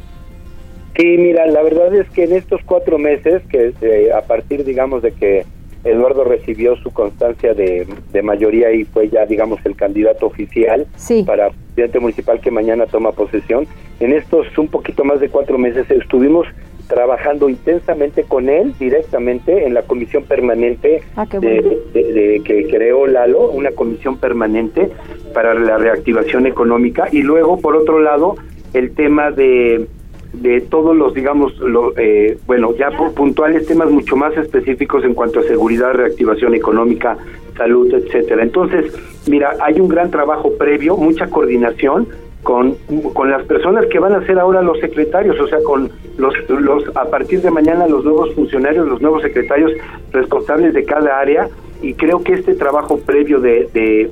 sí 0.96 1.16
mira 1.18 1.46
la 1.46 1.62
verdad 1.62 1.94
es 1.94 2.08
que 2.10 2.24
en 2.24 2.32
estos 2.32 2.60
cuatro 2.64 2.98
meses 2.98 3.42
que 3.48 3.74
eh, 3.82 4.12
a 4.12 4.22
partir 4.22 4.64
digamos 4.64 5.02
de 5.02 5.12
que 5.12 5.44
Eduardo 5.84 6.24
recibió 6.24 6.76
su 6.76 6.92
constancia 6.92 7.54
de, 7.54 7.86
de, 8.12 8.22
mayoría 8.22 8.70
y 8.70 8.84
fue 8.84 9.08
ya, 9.08 9.26
digamos, 9.26 9.58
el 9.64 9.74
candidato 9.74 10.26
oficial 10.26 10.86
para 11.26 11.50
presidente 11.50 11.98
municipal 11.98 12.40
que 12.40 12.52
mañana 12.52 12.86
toma 12.86 13.10
posesión. 13.10 13.66
En 13.98 14.12
estos 14.12 14.46
un 14.58 14.68
poquito 14.68 15.04
más 15.04 15.18
de 15.20 15.28
cuatro 15.28 15.58
meses 15.58 15.90
estuvimos 15.90 16.46
trabajando 16.92 17.48
intensamente 17.48 18.24
con 18.24 18.50
él 18.50 18.74
directamente 18.78 19.66
en 19.66 19.72
la 19.72 19.82
comisión 19.82 20.24
permanente 20.24 21.00
ah, 21.16 21.24
de, 21.24 22.42
que 22.44 22.66
creó 22.70 23.06
Lalo, 23.06 23.50
una 23.50 23.70
comisión 23.70 24.18
permanente 24.18 24.90
para 25.32 25.54
la 25.54 25.78
reactivación 25.78 26.46
económica 26.46 27.08
y 27.10 27.22
luego 27.22 27.58
por 27.58 27.76
otro 27.76 27.98
lado 28.00 28.36
el 28.74 28.94
tema 28.94 29.30
de 29.30 29.86
de 30.34 30.62
todos 30.62 30.96
los, 30.96 31.12
digamos, 31.12 31.58
lo, 31.58 31.92
eh, 31.98 32.38
bueno, 32.46 32.74
ya 32.74 32.90
por 32.90 33.12
puntuales 33.12 33.66
temas 33.66 33.90
mucho 33.90 34.16
más 34.16 34.34
específicos 34.38 35.04
en 35.04 35.12
cuanto 35.12 35.40
a 35.40 35.42
seguridad, 35.42 35.92
reactivación 35.92 36.54
económica, 36.54 37.18
salud, 37.54 37.92
etcétera. 37.92 38.42
Entonces, 38.42 38.94
mira, 39.28 39.54
hay 39.60 39.78
un 39.78 39.88
gran 39.88 40.10
trabajo 40.10 40.52
previo, 40.56 40.96
mucha 40.96 41.26
coordinación 41.28 42.08
con, 42.42 42.76
con 43.12 43.30
las 43.30 43.44
personas 43.44 43.86
que 43.86 43.98
van 43.98 44.14
a 44.14 44.26
ser 44.26 44.38
ahora 44.38 44.62
los 44.62 44.78
secretarios, 44.80 45.38
o 45.40 45.46
sea, 45.46 45.58
con 45.62 45.90
los, 46.16 46.34
los 46.48 46.96
a 46.96 47.04
partir 47.06 47.40
de 47.40 47.50
mañana 47.50 47.86
los 47.86 48.04
nuevos 48.04 48.34
funcionarios, 48.34 48.86
los 48.88 49.00
nuevos 49.00 49.22
secretarios 49.22 49.72
responsables 50.12 50.74
de 50.74 50.84
cada 50.84 51.18
área 51.18 51.48
y 51.80 51.94
creo 51.94 52.22
que 52.22 52.34
este 52.34 52.54
trabajo 52.54 52.98
previo 52.98 53.40
de, 53.40 53.68
de 53.72 54.10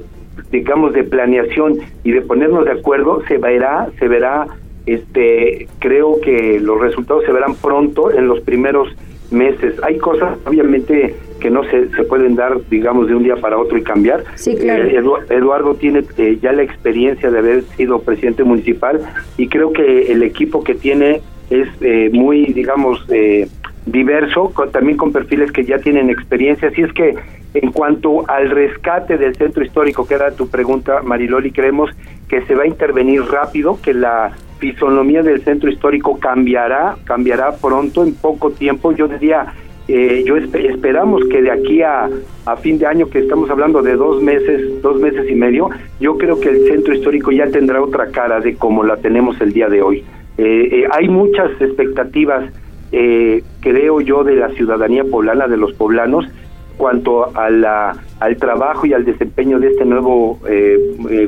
digamos 0.50 0.92
de 0.92 1.04
planeación 1.04 1.78
y 2.04 2.12
de 2.12 2.22
ponernos 2.22 2.64
de 2.64 2.72
acuerdo 2.72 3.22
se 3.28 3.38
verá 3.38 3.88
se 3.98 4.08
verá 4.08 4.46
este 4.86 5.68
creo 5.78 6.20
que 6.20 6.58
los 6.60 6.80
resultados 6.80 7.24
se 7.24 7.32
verán 7.32 7.54
pronto 7.56 8.10
en 8.10 8.26
los 8.28 8.40
primeros 8.40 8.88
meses. 9.30 9.74
Hay 9.82 9.98
cosas, 9.98 10.38
obviamente, 10.46 11.14
que 11.40 11.50
no 11.50 11.64
se, 11.64 11.88
se 11.90 12.04
pueden 12.04 12.36
dar, 12.36 12.60
digamos, 12.68 13.08
de 13.08 13.14
un 13.14 13.24
día 13.24 13.36
para 13.36 13.58
otro 13.58 13.76
y 13.76 13.82
cambiar. 13.82 14.24
Sí, 14.36 14.54
claro. 14.56 14.84
Eh, 14.84 15.02
Eduardo 15.30 15.74
tiene 15.74 16.04
eh, 16.16 16.38
ya 16.40 16.52
la 16.52 16.62
experiencia 16.62 17.30
de 17.30 17.38
haber 17.38 17.62
sido 17.76 18.00
presidente 18.00 18.44
municipal 18.44 19.00
y 19.36 19.48
creo 19.48 19.72
que 19.72 20.12
el 20.12 20.22
equipo 20.22 20.62
que 20.62 20.74
tiene 20.74 21.20
es 21.50 21.68
eh, 21.80 22.10
muy, 22.12 22.46
digamos, 22.52 23.04
diverso, 23.86 24.52
también 24.70 24.96
con 24.96 25.10
perfiles 25.10 25.50
que 25.50 25.64
ya 25.64 25.78
tienen 25.78 26.10
experiencia. 26.10 26.68
Así 26.68 26.82
es 26.82 26.92
que 26.92 27.16
en 27.54 27.72
cuanto 27.72 28.28
al 28.30 28.50
rescate 28.50 29.18
del 29.18 29.34
centro 29.34 29.64
histórico, 29.64 30.06
que 30.06 30.14
era 30.14 30.30
tu 30.30 30.48
pregunta, 30.48 31.02
Mariloli, 31.02 31.50
creemos 31.50 31.90
que 32.28 32.42
se 32.42 32.54
va 32.54 32.62
a 32.62 32.66
intervenir 32.66 33.22
rápido, 33.24 33.78
que 33.82 33.92
la 33.92 34.32
fisonomía 34.60 35.22
del 35.22 35.42
centro 35.42 35.70
histórico 35.70 36.18
cambiará, 36.20 36.96
cambiará 37.04 37.52
pronto, 37.56 38.04
en 38.04 38.14
poco 38.14 38.50
tiempo. 38.50 38.92
Yo 38.92 39.08
diría, 39.08 39.52
eh, 39.92 40.24
yo 40.24 40.36
esperamos 40.36 41.22
que 41.30 41.42
de 41.42 41.50
aquí 41.50 41.82
a, 41.82 42.08
fin 42.62 42.78
de 42.78 42.86
año, 42.86 43.08
que 43.08 43.20
estamos 43.20 43.48
hablando 43.48 43.82
de 43.82 43.94
dos 43.94 44.22
meses, 44.22 44.82
dos 44.82 45.00
meses 45.00 45.30
y 45.30 45.34
medio, 45.34 45.70
yo 46.00 46.18
creo 46.18 46.40
que 46.40 46.48
el 46.48 46.66
centro 46.66 46.94
histórico 46.94 47.30
ya 47.30 47.46
tendrá 47.46 47.80
otra 47.82 48.10
cara 48.10 48.40
de 48.40 48.56
como 48.56 48.82
la 48.82 48.96
tenemos 48.96 49.40
el 49.40 49.52
día 49.52 49.68
de 49.68 49.82
hoy. 49.82 50.04
Eh, 50.38 50.68
eh, 50.72 50.84
hay 50.90 51.08
muchas 51.08 51.50
expectativas, 51.60 52.50
creo 52.90 54.00
yo, 54.00 54.24
de 54.24 54.34
la 54.34 54.48
ciudadanía 54.50 55.04
poblana, 55.04 55.46
de 55.46 55.56
los 55.56 55.72
poblanos, 55.74 56.26
cuanto 56.76 57.36
a 57.36 57.50
la, 57.50 57.96
al 58.18 58.36
trabajo 58.36 58.86
y 58.86 58.94
al 58.94 59.04
desempeño 59.04 59.60
de 59.60 59.68
este 59.68 59.84
nuevo 59.84 60.40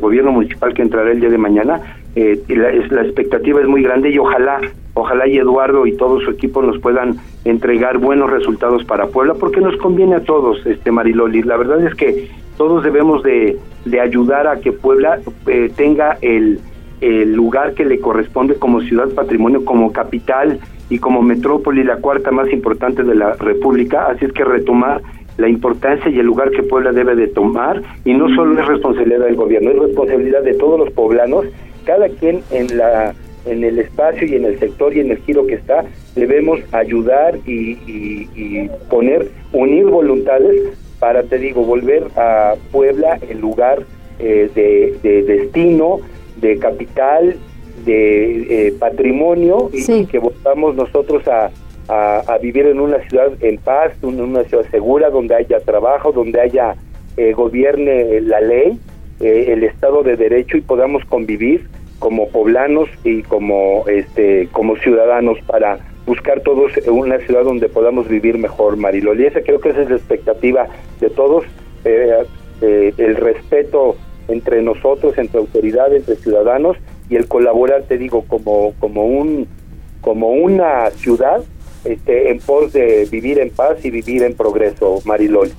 gobierno 0.01 0.33
municipal 0.33 0.75
que 0.75 0.83
entrará 0.83 1.13
el 1.13 1.21
día 1.21 1.31
de 1.31 1.39
mañana 1.39 1.81
eh, 2.15 2.43
la, 2.49 2.73
la, 2.73 3.03
expectativa 3.03 3.61
es 3.61 3.67
muy 3.67 3.83
grande 3.83 4.11
y 4.11 4.19
ojalá, 4.19 4.61
ojalá 4.93 5.27
y 5.27 5.39
Eduardo 5.39 5.87
y 5.87 5.97
todo 5.97 6.21
su 6.21 6.31
equipo 6.31 6.61
nos 6.61 6.79
puedan 6.79 7.17
entregar 7.45 7.99
buenos 7.99 8.31
resultados 8.31 8.85
para 8.85 9.07
Puebla, 9.07 9.35
porque 9.35 9.61
nos 9.61 9.77
conviene 9.77 10.17
a 10.17 10.21
todos, 10.21 10.65
este 10.67 10.91
Mariloli. 10.91 11.43
La 11.43 11.57
verdad 11.57 11.85
es 11.87 11.95
que 11.95 12.29
todos 12.57 12.85
debemos 12.85 13.23
de, 13.23 13.59
de 13.85 14.01
ayudar 14.01 14.47
a 14.47 14.61
que 14.61 14.73
Puebla 14.73 15.21
eh, 15.47 15.71
tenga 15.77 16.19
el, 16.21 16.61
el 17.01 17.33
lugar 17.33 17.75
que 17.75 17.85
le 17.85 17.99
corresponde 17.99 18.55
como 18.55 18.81
ciudad 18.81 19.09
patrimonio, 19.09 19.65
como 19.65 19.93
capital 19.93 20.61
y 20.89 20.99
como 20.99 21.23
metrópoli, 21.23 21.83
la 21.83 21.97
cuarta 21.97 22.31
más 22.31 22.53
importante 22.53 23.03
de 23.03 23.15
la 23.15 23.33
República. 23.35 24.07
Así 24.07 24.27
es 24.27 24.33
que 24.33 24.45
retomar 24.45 25.03
la 25.39 25.49
importancia 25.49 26.11
y 26.11 26.19
el 26.19 26.27
lugar 26.27 26.51
que 26.51 26.63
Puebla 26.63 26.93
debe 26.93 27.17
de 27.17 27.27
tomar 27.27 27.83
y 28.05 28.13
no 28.15 28.29
solo 28.35 28.61
es 28.61 28.67
responsabilidad 28.67 29.25
del 29.25 29.37
gobierno, 29.37 29.71
es 29.71 29.79
responsabilidad 29.79 30.43
de 30.43 30.55
todos 30.55 30.79
los 30.79 30.91
poblanos 30.91 31.47
cada 31.85 32.09
quien 32.09 32.43
en 32.51 32.77
la 32.77 33.15
en 33.47 33.65
el 33.65 33.79
espacio 33.79 34.27
y 34.27 34.37
en 34.37 34.45
el 34.45 34.59
sector 34.59 34.97
y 34.97 35.01
en 35.01 35.11
el 35.11 35.19
giro 35.19 35.47
que 35.47 35.55
está, 35.55 35.85
debemos 36.15 36.61
ayudar 36.73 37.39
y, 37.47 38.69
poner, 38.89 39.31
unir 39.53 39.87
voluntades 39.87 40.79
para, 40.99 41.23
te 41.25 41.39
digo, 41.39 41.65
volver 41.65 42.05
a 42.17 42.55
Puebla 42.71 43.19
el 43.29 43.41
lugar 43.41 43.83
eh, 44.19 44.51
de, 44.55 45.23
destino, 45.23 46.01
de 46.41 46.59
capital, 46.59 47.37
de 47.85 48.69
eh, 48.69 48.75
patrimonio 48.79 49.71
y, 49.73 50.07
que 50.07 50.19
volvamos 50.19 50.77
nosotros 50.77 51.27
a, 51.27 51.51
a, 51.89 52.39
vivir 52.39 52.67
en 52.67 52.81
una 52.81 52.99
ciudad 53.09 53.33
en 53.41 53.59
paz, 53.59 53.93
en 54.03 54.21
una 54.21 54.45
ciudad 54.45 54.65
segura, 54.71 55.11
donde 55.11 55.35
haya 55.35 55.61
trabajo, 55.61 56.13
donde 56.13 56.41
haya 56.41 56.77
eh, 57.17 57.33
gobierne 57.33 58.21
la 58.23 58.41
ley 58.41 58.79
eh, 59.21 59.53
el 59.53 59.65
Estado 59.65 60.03
de 60.03 60.17
Derecho 60.17 60.57
y 60.57 60.63
podamos 60.63 61.05
convivir 61.05 61.69
como 62.03 62.29
poblanos 62.29 62.89
y 63.05 63.23
como 63.23 63.85
este 63.87 64.49
como 64.51 64.77
ciudadanos 64.77 65.39
para 65.47 65.79
buscar 66.05 66.41
todos 66.41 66.73
una 66.89 67.19
ciudad 67.19 67.45
donde 67.45 67.69
podamos 67.69 68.09
vivir 68.09 68.39
mejor, 68.39 68.77
Mariloli. 68.77 69.27
Esa 69.27 69.41
creo 69.41 69.61
que 69.61 69.69
esa 69.69 69.83
es 69.83 69.89
la 69.89 69.97
expectativa 69.97 70.67
de 70.99 71.11
todos, 71.11 71.45
eh, 71.85 72.25
eh, 72.61 72.93
el 72.99 73.15
respeto 73.15 73.95
entre 74.27 74.63
nosotros, 74.63 75.17
entre 75.17 75.39
autoridades, 75.39 76.01
entre 76.01 76.17
ciudadanos 76.17 76.77
y 77.09 77.15
el 77.15 77.29
colaborar, 77.29 77.85
te 77.85 77.99
digo, 77.99 78.25
como 78.27 78.75
como 78.81 79.07
un 79.07 79.47
como 80.01 80.33
una 80.33 80.91
ciudad 80.91 81.41
este, 81.85 82.33
en 82.33 82.41
pos 82.41 82.73
de 82.73 83.07
vivir 83.13 83.39
en 83.39 83.51
paz 83.51 83.85
y 83.85 83.91
vivir 83.93 84.25
en 84.25 84.35
progreso, 84.35 84.99
Mariloli. 85.05 85.53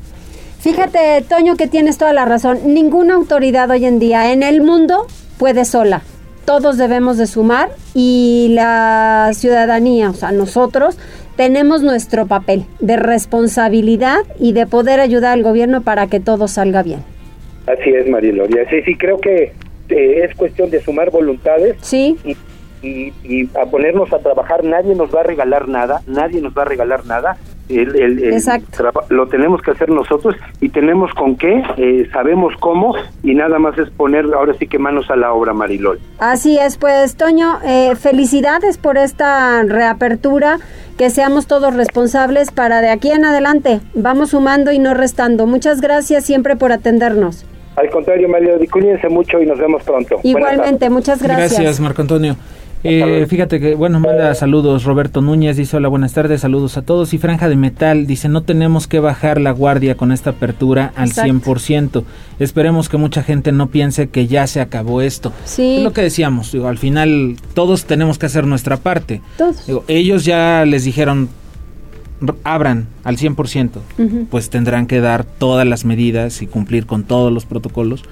Fíjate, 0.60 1.24
Toño, 1.30 1.56
que 1.56 1.68
tienes 1.68 1.98
toda 1.98 2.12
la 2.12 2.26
razón. 2.26 2.74
Ninguna 2.74 3.14
autoridad 3.14 3.70
hoy 3.70 3.86
en 3.86 4.00
día 4.00 4.34
en 4.34 4.44
el 4.44 4.62
mundo 4.62 5.08
puede 5.38 5.64
sola. 5.64 6.02
Todos 6.46 6.78
debemos 6.78 7.18
de 7.18 7.28
sumar 7.28 7.70
y 7.94 8.50
la 8.52 9.32
ciudadanía, 9.34 10.10
o 10.10 10.14
sea, 10.14 10.32
nosotros 10.32 10.98
tenemos 11.38 11.82
nuestro 11.82 12.26
papel 12.28 12.66
de 12.80 12.98
responsabilidad 12.98 14.20
y 14.40 14.54
de 14.54 14.68
poder 14.68 15.00
ayudar 15.00 15.34
al 15.34 15.44
gobierno 15.44 15.82
para 15.82 16.08
que 16.08 16.20
todo 16.20 16.48
salga 16.48 16.84
bien. 16.84 17.00
Así 17.66 17.90
es, 17.90 18.08
Mariloria. 18.10 18.70
Sí, 18.70 18.82
sí, 18.84 18.96
creo 18.96 19.20
que 19.20 19.54
eh, 19.90 20.26
es 20.26 20.36
cuestión 20.36 20.70
de 20.70 20.82
sumar 20.82 21.12
voluntades. 21.12 21.78
Sí. 21.82 22.18
y, 22.82 23.14
y, 23.24 23.50
a 23.58 23.66
ponernos 23.66 24.12
a 24.12 24.20
trabajar. 24.20 24.66
Nadie 24.66 24.94
nos 24.96 25.16
va 25.16 25.22
a 25.22 25.24
regalar 25.24 25.70
nada, 25.70 26.02
nadie 26.06 26.42
nos 26.42 26.54
va 26.54 26.64
a 26.64 26.66
regalar 26.66 27.06
nada 27.06 27.38
El, 27.70 27.96
el, 27.96 28.44
lo 29.10 29.28
tenemos 29.28 29.62
que 29.62 29.72
hacer 29.72 29.90
nosotros 29.90 30.36
y 30.60 30.70
tenemos 30.70 31.12
con 31.14 31.38
qué, 31.38 31.64
eh, 31.78 32.10
sabemos 32.12 32.54
cómo 32.60 32.94
y 33.24 33.36
nada 33.36 33.58
más 33.58 33.78
es 33.78 33.90
poner 33.90 34.26
ahora 34.34 34.54
sí 34.60 34.68
que 34.68 34.78
manos 34.78 35.10
a 35.10 35.16
la 35.16 35.34
obra, 35.34 35.54
Marilol. 35.54 36.00
Así 36.20 36.58
es, 36.58 36.78
pues 36.78 37.16
Toño, 37.16 37.60
eh, 37.66 37.96
felicidades 37.96 38.78
por 38.78 38.98
esta 38.98 39.64
reapertura, 39.64 40.60
que 40.98 41.10
seamos 41.10 41.48
todos 41.48 41.74
responsables 41.74 42.52
para 42.52 42.82
de 42.82 42.90
aquí 42.90 43.12
en 43.12 43.26
adelante, 43.26 43.80
vamos 43.96 44.32
sumando 44.32 44.72
y 44.72 44.80
no 44.80 44.94
restando. 44.94 45.48
Muchas 45.48 45.80
gracias 45.80 46.26
siempre 46.26 46.56
por 46.56 46.72
atendernos. 46.72 47.46
Al 47.76 47.90
contrario, 47.90 48.30
Mario, 48.30 48.60
cuídense 48.72 49.10
mucho 49.10 49.42
y 49.42 49.46
nos 49.46 49.58
vemos 49.58 49.84
pronto. 49.84 50.20
Igualmente, 50.24 50.90
muchas 50.90 51.24
gracias. 51.24 51.54
Gracias, 51.54 51.80
Marco 51.80 52.02
Antonio. 52.02 52.36
Eh, 52.84 53.26
fíjate 53.30 53.62
que, 53.62 53.76
bueno, 53.76 54.00
manda 54.00 54.36
saludos 54.36 54.84
Roberto 54.84 55.22
Núñez, 55.22 55.56
dice 55.56 55.78
hola, 55.78 55.88
buenas 55.88 56.14
tardes, 56.14 56.42
saludos 56.42 56.78
a 56.78 56.82
todos. 56.82 57.14
Y 57.14 57.18
Franja 57.18 57.48
de 57.48 57.56
Metal 57.56 58.06
dice, 58.06 58.28
no 58.28 58.44
tenemos 58.44 58.88
que 58.88 59.00
bajar 59.00 59.40
la 59.40 59.52
guardia 59.52 59.96
con 59.96 60.12
esta 60.12 60.32
apertura 60.32 60.92
al 60.96 61.12
100%. 61.12 62.04
Esperemos 62.40 62.90
que 62.90 62.98
mucha 62.98 63.24
gente 63.24 63.52
no 63.52 63.68
piense 63.68 64.10
que 64.10 64.28
ya 64.28 64.48
se 64.48 64.60
acabó 64.60 65.02
esto. 65.02 65.32
Sí. 65.46 65.78
Es 65.78 65.84
lo 65.84 65.94
que 65.94 66.02
decíamos, 66.02 66.52
digo, 66.52 66.68
al 66.68 66.78
final 66.78 67.38
todos 67.54 67.86
tenemos 67.86 68.20
que 68.20 68.26
hacer 68.26 68.46
nuestra 68.46 68.78
parte. 68.78 69.22
Todos. 69.38 69.66
Digo, 69.66 69.86
ellos 69.88 70.26
ya 70.26 70.66
les 70.66 70.84
dijeron, 70.84 71.30
abran 72.44 72.88
al 73.04 73.18
100%, 73.18 73.70
pues 74.30 74.50
tendrán 74.50 74.88
que 74.88 75.00
dar 75.00 75.24
todas 75.24 75.66
las 75.66 75.86
medidas 75.86 76.42
y 76.42 76.48
cumplir 76.48 76.86
con 76.86 77.04
todos 77.04 77.32
los 77.32 77.46
protocolos 77.46 78.04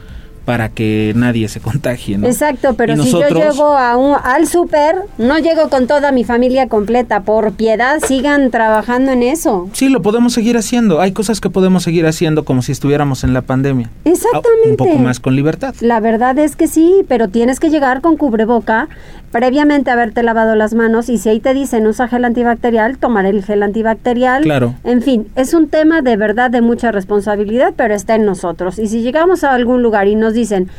para 0.45 0.69
que 0.69 1.13
nadie 1.15 1.47
se 1.47 1.60
contagie, 1.60 2.17
¿no? 2.17 2.27
Exacto, 2.27 2.73
pero 2.75 3.01
si 3.01 3.12
yo 3.12 3.27
llego 3.30 3.77
a 3.77 3.95
un, 3.95 4.15
al 4.23 4.47
súper, 4.47 4.95
no 5.17 5.38
llego 5.38 5.69
con 5.69 5.88
toda 5.88 6.12
mi 6.12 6.23
familia 6.23 6.67
completa. 6.67 7.21
Por 7.21 7.54
piedad, 7.54 7.99
sigan 8.06 8.49
trabajando 8.51 9.12
en 9.12 9.23
eso. 9.23 9.69
Sí, 9.73 9.89
lo 9.89 10.01
podemos 10.01 10.34
seguir 10.34 10.58
haciendo. 10.58 10.99
Hay 10.99 11.12
cosas 11.12 11.41
que 11.41 11.49
podemos 11.49 11.84
seguir 11.84 12.06
haciendo 12.06 12.43
como 12.43 12.62
si 12.62 12.71
estuviéramos 12.71 13.23
en 13.23 13.34
la 13.34 13.41
pandemia. 13.41 13.89
Exactamente. 14.06 14.69
Un 14.71 14.77
poco 14.77 14.95
más 14.97 15.19
con 15.19 15.36
libertad. 15.36 15.75
La 15.82 15.99
verdad 15.99 16.38
es 16.39 16.56
que 16.56 16.67
sí, 16.67 17.04
pero 17.08 17.27
tienes 17.27 17.60
que 17.60 17.69
llegar 17.69 18.01
con 18.01 18.17
cubreboca, 18.17 18.89
previamente 19.32 19.91
haberte 19.91 20.23
lavado 20.23 20.56
las 20.56 20.73
manos 20.73 21.10
y 21.10 21.17
si 21.17 21.30
ahí 21.30 21.39
te 21.39 21.54
dicen 21.54 21.88
usa 21.88 22.08
gel 22.08 22.25
antibacterial, 22.25 22.97
tomar 22.97 23.25
el 23.25 23.43
gel 23.43 23.63
antibacterial. 23.63 24.43
Claro. 24.43 24.75
En 24.84 25.01
fin, 25.01 25.27
es 25.36 25.54
un 25.54 25.69
tema 25.69 26.01
de 26.01 26.17
verdad 26.17 26.51
de 26.51 26.62
mucha 26.62 26.91
responsabilidad, 26.91 27.73
pero 27.75 27.93
está 27.93 28.15
en 28.15 28.25
nosotros. 28.25 28.80
Y 28.80 28.88
si 28.88 29.01
llegamos 29.01 29.43
a 29.43 29.54
algún 29.54 29.82
lugar 29.84 30.08
y 30.08 30.15
nos 30.15 30.31
dicen, 30.34 30.70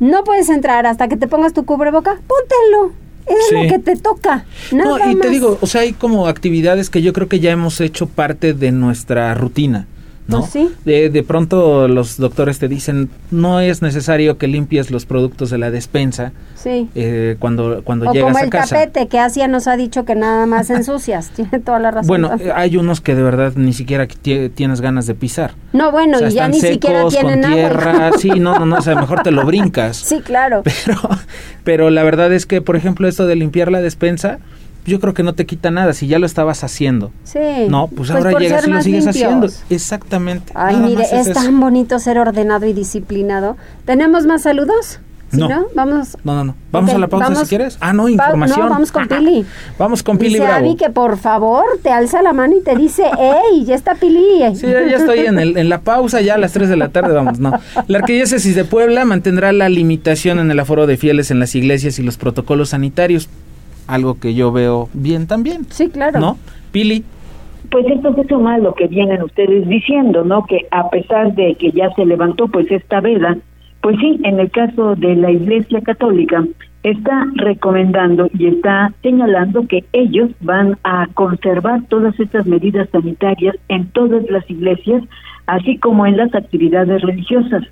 no 0.00 0.24
puedes 0.24 0.48
entrar 0.48 0.86
hasta 0.86 1.08
que 1.08 1.16
te 1.16 1.28
pongas 1.28 1.52
tu 1.52 1.64
cubreboca, 1.64 2.20
póntelo. 2.26 2.92
Es 3.26 3.52
lo 3.52 3.68
que 3.68 3.78
te 3.78 3.96
toca. 3.96 4.44
Nada 4.72 4.98
no, 4.98 5.10
y 5.12 5.14
te 5.14 5.30
digo, 5.30 5.56
o 5.60 5.66
sea, 5.68 5.82
hay 5.82 5.92
como 5.92 6.26
actividades 6.26 6.90
que 6.90 7.02
yo 7.02 7.12
creo 7.12 7.28
que 7.28 7.38
ya 7.38 7.52
hemos 7.52 7.80
hecho 7.80 8.08
parte 8.08 8.52
de 8.52 8.72
nuestra 8.72 9.32
rutina. 9.34 9.86
¿No? 10.28 10.40
Pues 10.40 10.50
sí. 10.50 10.70
de, 10.84 11.10
de 11.10 11.22
pronto 11.22 11.88
los 11.88 12.16
doctores 12.16 12.58
te 12.58 12.68
dicen, 12.68 13.10
no 13.30 13.60
es 13.60 13.82
necesario 13.82 14.38
que 14.38 14.46
limpies 14.46 14.90
los 14.90 15.04
productos 15.04 15.50
de 15.50 15.58
la 15.58 15.70
despensa 15.70 16.32
Sí. 16.54 16.88
eh, 16.94 17.36
cuando, 17.40 17.82
cuando 17.82 18.08
O 18.08 18.12
llegas 18.12 18.28
como 18.28 18.38
a 18.38 18.42
el 18.42 18.50
casa. 18.50 18.76
tapete 18.76 19.08
que 19.08 19.18
Asia 19.18 19.48
nos 19.48 19.66
ha 19.66 19.76
dicho 19.76 20.04
que 20.04 20.14
nada 20.14 20.46
más 20.46 20.70
ensucias. 20.70 21.30
Tiene 21.36 21.58
toda 21.58 21.80
la 21.80 21.90
razón. 21.90 22.06
Bueno, 22.06 22.30
hay 22.54 22.76
unos 22.76 23.00
que 23.00 23.14
de 23.16 23.22
verdad 23.22 23.52
ni 23.56 23.72
siquiera 23.72 24.06
ti- 24.06 24.48
tienes 24.50 24.80
ganas 24.80 25.06
de 25.06 25.14
pisar. 25.14 25.54
no, 25.72 25.90
bueno, 25.90 26.16
o 26.18 26.20
sea, 26.20 26.28
y 26.28 26.34
ya 26.34 26.48
ni 26.48 26.60
siquiera 26.60 27.08
tienen 27.08 27.40
con 27.42 27.44
agua. 27.46 27.56
tierra. 27.56 28.10
Sí, 28.18 28.30
no, 28.30 28.58
no, 28.58 28.66
no, 28.66 28.76
o 28.76 28.82
sea, 28.82 28.94
mejor 28.94 29.22
te 29.24 29.32
lo 29.32 29.44
brincas. 29.44 29.96
Sí, 29.96 30.20
claro. 30.20 30.62
Pero, 30.86 31.00
pero 31.64 31.90
la 31.90 32.02
verdad 32.04 32.32
es 32.32 32.46
que, 32.46 32.60
por 32.60 32.76
ejemplo, 32.76 33.06
esto 33.08 33.26
de 33.26 33.34
limpiar 33.36 33.70
la 33.72 33.80
despensa, 33.80 34.38
yo 34.84 34.98
creo 35.00 35.14
que 35.14 35.22
no 35.22 35.32
te 35.34 35.46
quita 35.46 35.70
nada 35.70 35.92
si 35.92 36.06
ya 36.06 36.18
lo 36.18 36.26
estabas 36.26 36.64
haciendo. 36.64 37.12
Sí. 37.24 37.38
No, 37.68 37.86
pues, 37.88 38.10
ahora 38.10 38.30
por 38.32 38.40
llegas 38.42 38.66
y 38.66 38.70
lo 38.70 38.82
sigues 38.82 39.04
limpios. 39.04 39.16
haciendo. 39.24 39.46
Exactamente. 39.70 40.52
Ay, 40.54 40.76
nada 40.76 40.88
mire, 40.88 41.04
es, 41.12 41.32
tan 41.32 41.58
bonito 41.60 41.98
ser 41.98 42.18
ordenado 42.18 42.66
y 42.66 42.72
disciplinado. 42.72 43.56
¿Tenemos 43.84 44.26
más 44.26 44.42
saludos? 44.42 45.00
¿Sí, 45.30 45.38
No. 45.38 45.48
no? 45.48 45.66
Vamos. 45.74 46.18
No, 46.24 46.34
no, 46.34 46.44
no. 46.44 46.54
Vamos 46.72 46.90
a 46.92 46.98
la 46.98 47.06
pausa 47.08 47.28
vamos- 47.28 47.38
si 47.44 47.46
quieres. 47.48 47.78
Ah, 47.80 47.94
no, 47.94 48.06
información. 48.06 48.60
No, 48.60 48.68
vamos 48.68 48.92
con 48.92 49.08
Pili. 49.08 49.46
Vamos 49.78 50.02
con 50.02 50.18
Pili 50.18 50.34
Dice 50.34 50.44
Bravo. 50.44 50.66
Abby 50.66 50.76
que 50.76 50.90
por 50.90 51.16
favor 51.16 51.64
te 51.82 51.90
alza 51.90 52.20
la 52.20 52.34
mano 52.34 52.54
y 52.58 52.60
te 52.62 52.76
dice, 52.76 53.04
¡Ey! 53.18 53.64
Ya 53.64 53.74
está 53.74 53.94
Pili. 53.94 54.20
Sí, 54.54 54.66
ya 54.66 54.86
ya 54.86 54.96
estoy 54.98 55.20
en, 55.20 55.38
el, 55.38 55.56
en 55.56 55.70
la 55.70 55.80
pausa, 55.80 56.20
ya 56.20 56.34
a 56.34 56.38
las 56.38 56.52
3 56.52 56.68
de 56.68 56.76
la 56.76 56.90
tarde, 56.90 57.14
vamos, 57.14 57.38
no. 57.38 57.52
La 57.88 57.98
Arquidiócesis 57.98 58.54
de 58.54 58.64
Puebla 58.66 59.06
mantendrá 59.06 59.52
la 59.52 59.70
limitación 59.70 60.38
en 60.38 60.50
el 60.50 60.60
aforo 60.60 60.86
de 60.86 60.98
fieles 60.98 61.30
en 61.30 61.40
las 61.40 61.54
iglesias 61.54 61.98
y 61.98 62.02
los 62.02 62.18
protocolos 62.18 62.68
sanitarios, 62.70 63.30
algo 63.92 64.18
que 64.18 64.34
yo 64.34 64.52
veo 64.52 64.88
bien 64.94 65.26
también. 65.26 65.66
Sí, 65.70 65.90
claro. 65.90 66.18
¿No? 66.18 66.38
Pili, 66.72 67.04
Pues 67.70 67.86
entonces 67.86 68.26
suma 68.28 68.58
lo 68.58 68.74
que 68.74 68.86
vienen 68.86 69.22
ustedes 69.22 69.68
diciendo, 69.68 70.24
¿no? 70.24 70.46
Que 70.46 70.66
a 70.70 70.88
pesar 70.88 71.34
de 71.34 71.54
que 71.56 71.70
ya 71.72 71.90
se 71.94 72.06
levantó 72.06 72.48
pues 72.48 72.70
esta 72.70 73.00
veda, 73.00 73.36
pues 73.82 73.96
sí, 74.00 74.18
en 74.24 74.40
el 74.40 74.50
caso 74.50 74.94
de 74.96 75.16
la 75.16 75.30
Iglesia 75.30 75.80
Católica 75.82 76.44
está 76.82 77.26
recomendando 77.34 78.28
y 78.36 78.46
está 78.46 78.92
señalando 79.02 79.66
que 79.68 79.84
ellos 79.92 80.30
van 80.40 80.78
a 80.84 81.06
conservar 81.14 81.82
todas 81.88 82.18
estas 82.18 82.46
medidas 82.46 82.88
sanitarias 82.90 83.56
en 83.68 83.86
todas 83.88 84.28
las 84.30 84.48
iglesias, 84.50 85.02
así 85.46 85.78
como 85.78 86.06
en 86.06 86.16
las 86.16 86.34
actividades 86.34 87.02
religiosas. 87.02 87.62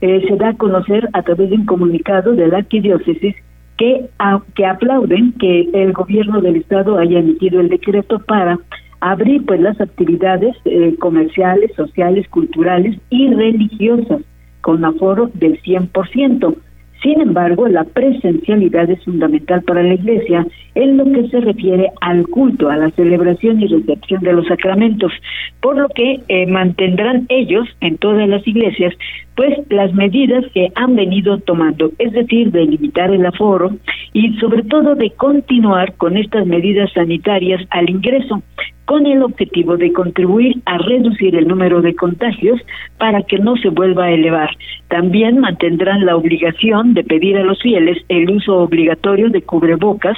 Eh, 0.00 0.24
se 0.28 0.36
da 0.36 0.50
a 0.50 0.54
conocer 0.54 1.08
a 1.12 1.22
través 1.22 1.50
de 1.50 1.56
un 1.56 1.66
comunicado 1.66 2.32
de 2.34 2.48
la 2.48 2.58
arquidiócesis 2.58 3.34
que, 3.78 4.10
a- 4.18 4.42
que 4.54 4.66
aplauden 4.66 5.32
que 5.38 5.70
el 5.72 5.92
gobierno 5.92 6.40
del 6.42 6.56
estado 6.56 6.98
haya 6.98 7.20
emitido 7.20 7.60
el 7.60 7.68
decreto 7.68 8.18
para 8.18 8.58
abrir 9.00 9.46
pues 9.46 9.60
las 9.60 9.80
actividades 9.80 10.56
eh, 10.64 10.96
comerciales, 10.98 11.70
sociales, 11.76 12.28
culturales 12.28 12.98
y 13.10 13.32
religiosas 13.32 14.20
con 14.60 14.84
aforo 14.84 15.30
del 15.34 15.60
100%. 15.62 16.56
Sin 17.02 17.20
embargo, 17.20 17.68
la 17.68 17.84
presencialidad 17.84 18.90
es 18.90 19.02
fundamental 19.04 19.62
para 19.62 19.82
la 19.82 19.94
Iglesia 19.94 20.46
en 20.74 20.96
lo 20.96 21.04
que 21.04 21.28
se 21.28 21.40
refiere 21.40 21.90
al 22.00 22.26
culto, 22.26 22.70
a 22.70 22.76
la 22.76 22.90
celebración 22.90 23.62
y 23.62 23.66
recepción 23.68 24.20
de 24.22 24.32
los 24.32 24.46
sacramentos, 24.46 25.12
por 25.60 25.78
lo 25.78 25.88
que 25.88 26.20
eh, 26.28 26.46
mantendrán 26.46 27.26
ellos 27.28 27.68
en 27.80 27.98
todas 27.98 28.28
las 28.28 28.46
iglesias 28.46 28.94
pues 29.38 29.56
las 29.70 29.94
medidas 29.94 30.44
que 30.52 30.72
han 30.74 30.96
venido 30.96 31.38
tomando, 31.38 31.92
es 32.00 32.12
decir, 32.12 32.50
de 32.50 32.64
limitar 32.64 33.12
el 33.12 33.24
aforo 33.24 33.70
y 34.12 34.36
sobre 34.38 34.64
todo 34.64 34.96
de 34.96 35.10
continuar 35.10 35.94
con 35.94 36.16
estas 36.16 36.44
medidas 36.44 36.90
sanitarias 36.92 37.62
al 37.70 37.88
ingreso 37.88 38.42
con 38.88 39.04
el 39.04 39.22
objetivo 39.22 39.76
de 39.76 39.92
contribuir 39.92 40.62
a 40.64 40.78
reducir 40.78 41.36
el 41.36 41.46
número 41.46 41.82
de 41.82 41.94
contagios 41.94 42.58
para 42.96 43.22
que 43.22 43.38
no 43.38 43.54
se 43.58 43.68
vuelva 43.68 44.04
a 44.04 44.12
elevar. 44.12 44.48
También 44.88 45.40
mantendrán 45.40 46.06
la 46.06 46.16
obligación 46.16 46.94
de 46.94 47.04
pedir 47.04 47.36
a 47.36 47.42
los 47.42 47.60
fieles 47.60 47.98
el 48.08 48.30
uso 48.30 48.56
obligatorio 48.56 49.28
de 49.28 49.42
cubrebocas, 49.42 50.16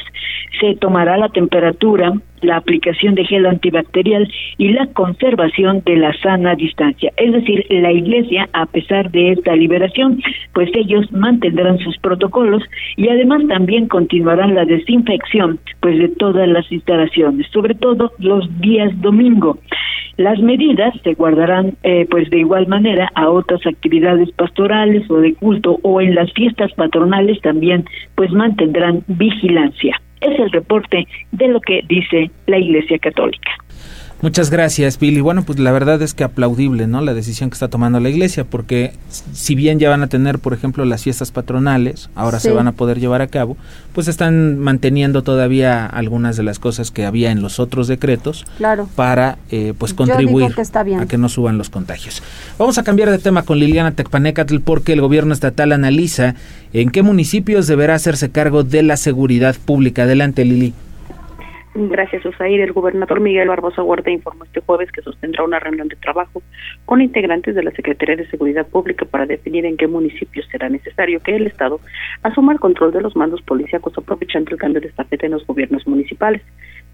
se 0.61 0.77
tomará 0.77 1.19
la 1.19 1.31
temperatura, 1.31 2.13
la 2.43 2.57
aplicación 2.57 3.15
de 3.15 3.25
gel 3.25 3.47
antibacterial 3.47 4.31
y 4.59 4.69
la 4.69 4.87
conservación 4.87 5.83
de 5.85 5.97
la 5.97 6.13
sana 6.21 6.55
distancia. 6.55 7.13
Es 7.17 7.33
decir, 7.33 7.67
la 7.71 7.93
Iglesia, 7.93 8.49
a 8.53 8.67
pesar 8.67 9.11
de 9.11 9.33
esta 9.33 9.55
liberación, 9.57 10.23
pues 10.53 10.71
ellos 10.75 11.11
mantendrán 11.13 11.79
sus 11.79 11.99
protocolos 11.99 12.63
y 12.97 13.09
además 13.09 13.43
también 13.49 13.89
continuarán 13.89 14.55
la 14.55 14.65
desinfección 14.65 15.59
pues 15.81 15.99
de 15.99 16.09
todas 16.09 16.49
las 16.49 16.71
instalaciones, 16.71 17.47
sobre 17.53 17.75
todo 17.75 18.13
los 18.19 18.49
días 18.61 18.93
domingo. 19.01 19.59
Las 20.17 20.39
medidas 20.41 20.93
se 21.03 21.15
guardarán 21.15 21.77
eh, 21.83 22.07
pues 22.11 22.29
de 22.31 22.41
igual 22.41 22.67
manera 22.67 23.11
a 23.15 23.31
otras 23.31 23.67
actividades 23.67 24.31
pastorales 24.33 25.11
o 25.11 25.17
de 25.17 25.35
culto 25.35 25.79
o 25.83 26.01
en 26.01 26.15
las 26.15 26.33
fiestas 26.33 26.73
patronales 26.75 27.41
también 27.41 27.85
pues 28.17 28.31
mantendrán 28.33 29.03
vigilancia. 29.07 30.01
Es 30.21 30.39
el 30.39 30.51
reporte 30.51 31.07
de 31.33 31.49
lo 31.49 31.61
que 31.61 31.83
dice 31.89 32.31
la 32.47 32.59
Iglesia 32.59 32.99
Católica. 32.99 33.51
Muchas 34.23 34.51
gracias, 34.51 34.99
Billy. 34.99 35.23
Bueno, 35.23 35.45
pues 35.45 35.59
la 35.59 35.73
verdad 35.73 36.03
es 36.03 36.13
que 36.13 36.25
aplaudible, 36.25 36.87
¿no? 36.87 37.01
La 37.01 37.15
decisión 37.15 37.49
que 37.49 37.55
está 37.55 37.69
tomando 37.69 38.01
la 38.01 38.11
iglesia, 38.11 38.45
porque 38.45 38.93
si 39.33 39.55
bien 39.55 39.79
ya 39.79 39.89
van 39.89 40.03
a 40.03 40.09
tener, 40.09 40.39
por 40.39 40.53
ejemplo, 40.53 40.85
las 40.85 41.05
fiestas 41.05 41.31
patronales, 41.31 42.11
ahora 42.15 42.39
Sí. 42.39 42.49
se 42.49 42.53
van 42.55 42.69
a 42.69 42.73
poder 42.73 43.01
llevar 43.01 43.23
a 43.23 43.29
cabo, 43.29 43.57
pues 43.95 44.09
están 44.09 44.59
manteniendo 44.59 45.23
todavía 45.23 45.87
algunas 45.87 46.37
de 46.37 46.43
las 46.43 46.59
cosas 46.59 46.91
que 46.91 47.07
había 47.07 47.31
en 47.31 47.41
los 47.41 47.59
otros 47.59 47.89
decretos 47.89 48.45
Claro. 48.59 48.91
para, 48.95 49.39
eh, 49.51 49.73
pues, 49.79 49.95
contribuir 49.95 50.55
que 50.55 50.61
está 50.61 50.83
bien. 50.83 51.01
a 51.01 51.07
que 51.07 51.17
no 51.17 51.31
suban 51.31 51.57
los 51.57 51.71
contagios. 51.71 52.23
Vamos 52.59 52.77
a 52.77 52.83
cambiar 52.83 53.11
de 53.11 53.19
tema 53.19 53.43
con 53.45 53.59
Liliana 53.59 53.93
Tecpanecatl 53.93 54.59
porque 54.59 54.93
el 54.93 55.01
gobierno 55.01 55.33
estatal 55.33 55.73
analiza 55.73 56.35
en 56.75 56.91
qué 56.91 57.03
municipios 57.03 57.67
deberá 57.67 57.95
hacerse 57.95 58.29
cargo 58.31 58.65
de 58.65 58.83
la 58.83 58.99
seguridad 58.99 59.57
pública. 59.65 60.03
Adelante, 60.03 60.45
Lili. 60.45 60.75
Gracias, 61.73 62.27
Usair. 62.27 62.61
El 62.61 62.73
gobernador 62.73 63.21
Miguel 63.21 63.47
Barbosa 63.47 63.85
Huerta 63.85 64.11
informó 64.11 64.43
este 64.43 64.61
jueves 64.61 64.91
que 64.91 65.03
sostendrá 65.03 65.45
una 65.45 65.61
reunión 65.61 65.87
de 65.87 65.95
trabajo 65.95 66.43
con 66.85 67.01
integrantes 67.01 67.55
de 67.55 67.63
la 67.63 67.71
Secretaría 67.71 68.17
de 68.17 68.29
Seguridad 68.29 68.67
Pública 68.67 69.05
para 69.05 69.25
definir 69.25 69.65
en 69.65 69.77
qué 69.77 69.87
municipios 69.87 70.47
será 70.51 70.69
necesario 70.69 71.21
que 71.21 71.37
el 71.37 71.47
Estado 71.47 71.79
asuma 72.25 72.53
el 72.53 72.59
control 72.59 72.93
de 72.93 73.01
los 73.01 73.15
mandos 73.15 73.41
policíacos 73.43 73.97
aprovechando 73.97 74.51
el 74.51 74.59
cambio 74.59 74.81
de 74.81 74.89
estafeta 74.89 75.27
en 75.27 75.33
los 75.33 75.47
gobiernos 75.47 75.87
municipales. 75.87 76.43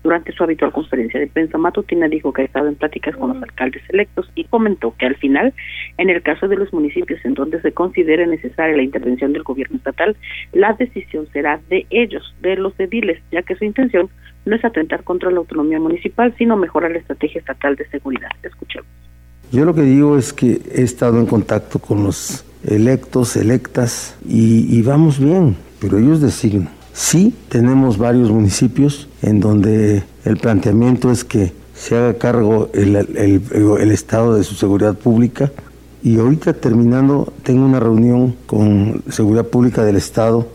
Durante 0.02 0.30
su 0.32 0.44
habitual 0.44 0.70
conferencia 0.72 1.18
de 1.18 1.26
prensa 1.26 1.58
matutina 1.58 2.06
dijo 2.06 2.32
que 2.32 2.42
ha 2.42 2.44
estado 2.44 2.68
en 2.68 2.76
pláticas 2.76 3.16
con 3.16 3.32
los 3.32 3.42
alcaldes 3.42 3.82
electos 3.88 4.30
y 4.34 4.44
comentó 4.44 4.94
que 4.98 5.06
al 5.06 5.16
final, 5.16 5.52
en 5.98 6.10
el 6.10 6.22
caso 6.22 6.46
de 6.48 6.56
los 6.56 6.72
municipios 6.72 7.24
en 7.24 7.34
donde 7.34 7.60
se 7.62 7.72
considere 7.72 8.26
necesaria 8.26 8.76
la 8.76 8.84
intervención 8.84 9.32
del 9.32 9.42
gobierno 9.42 9.78
estatal, 9.78 10.16
la 10.52 10.74
decisión 10.74 11.26
será 11.32 11.58
de 11.70 11.86
ellos, 11.90 12.36
de 12.40 12.56
los 12.56 12.78
ediles, 12.78 13.20
ya 13.32 13.42
que 13.42 13.56
su 13.56 13.64
intención 13.64 14.08
no 14.46 14.56
es 14.56 14.64
atentar 14.64 15.04
contra 15.04 15.30
la 15.30 15.38
autonomía 15.38 15.78
municipal, 15.78 16.34
sino 16.38 16.56
mejorar 16.56 16.92
la 16.92 16.98
estrategia 16.98 17.40
estatal 17.40 17.76
de 17.76 17.86
seguridad. 17.88 18.30
Escuchemos. 18.42 18.88
Yo 19.52 19.64
lo 19.64 19.74
que 19.74 19.82
digo 19.82 20.16
es 20.16 20.32
que 20.32 20.60
he 20.72 20.82
estado 20.82 21.18
en 21.18 21.26
contacto 21.26 21.78
con 21.78 22.02
los 22.02 22.44
electos, 22.64 23.36
electas, 23.36 24.16
y, 24.26 24.82
vamos 24.82 25.18
bien, 25.20 25.56
pero 25.80 25.98
ellos 25.98 26.20
designan. 26.20 26.70
Sí, 26.92 27.34
tenemos 27.48 27.98
varios 27.98 28.30
municipios 28.30 29.08
en 29.22 29.40
donde 29.40 30.02
el 30.24 30.36
planteamiento 30.38 31.10
es 31.10 31.24
que 31.24 31.52
se 31.74 31.94
haga 31.94 32.14
cargo 32.14 32.70
el, 32.72 32.96
el, 32.96 33.90
Estado 33.90 34.34
de 34.34 34.44
su 34.44 34.54
seguridad 34.54 34.96
pública 34.96 35.52
y 36.02 36.18
ahorita 36.18 36.54
terminando 36.54 37.32
tengo 37.42 37.66
una 37.66 37.80
reunión 37.80 38.34
con 38.46 39.02
Seguridad 39.10 39.46
Pública 39.46 39.84
del 39.84 39.96
Estado 39.96 40.48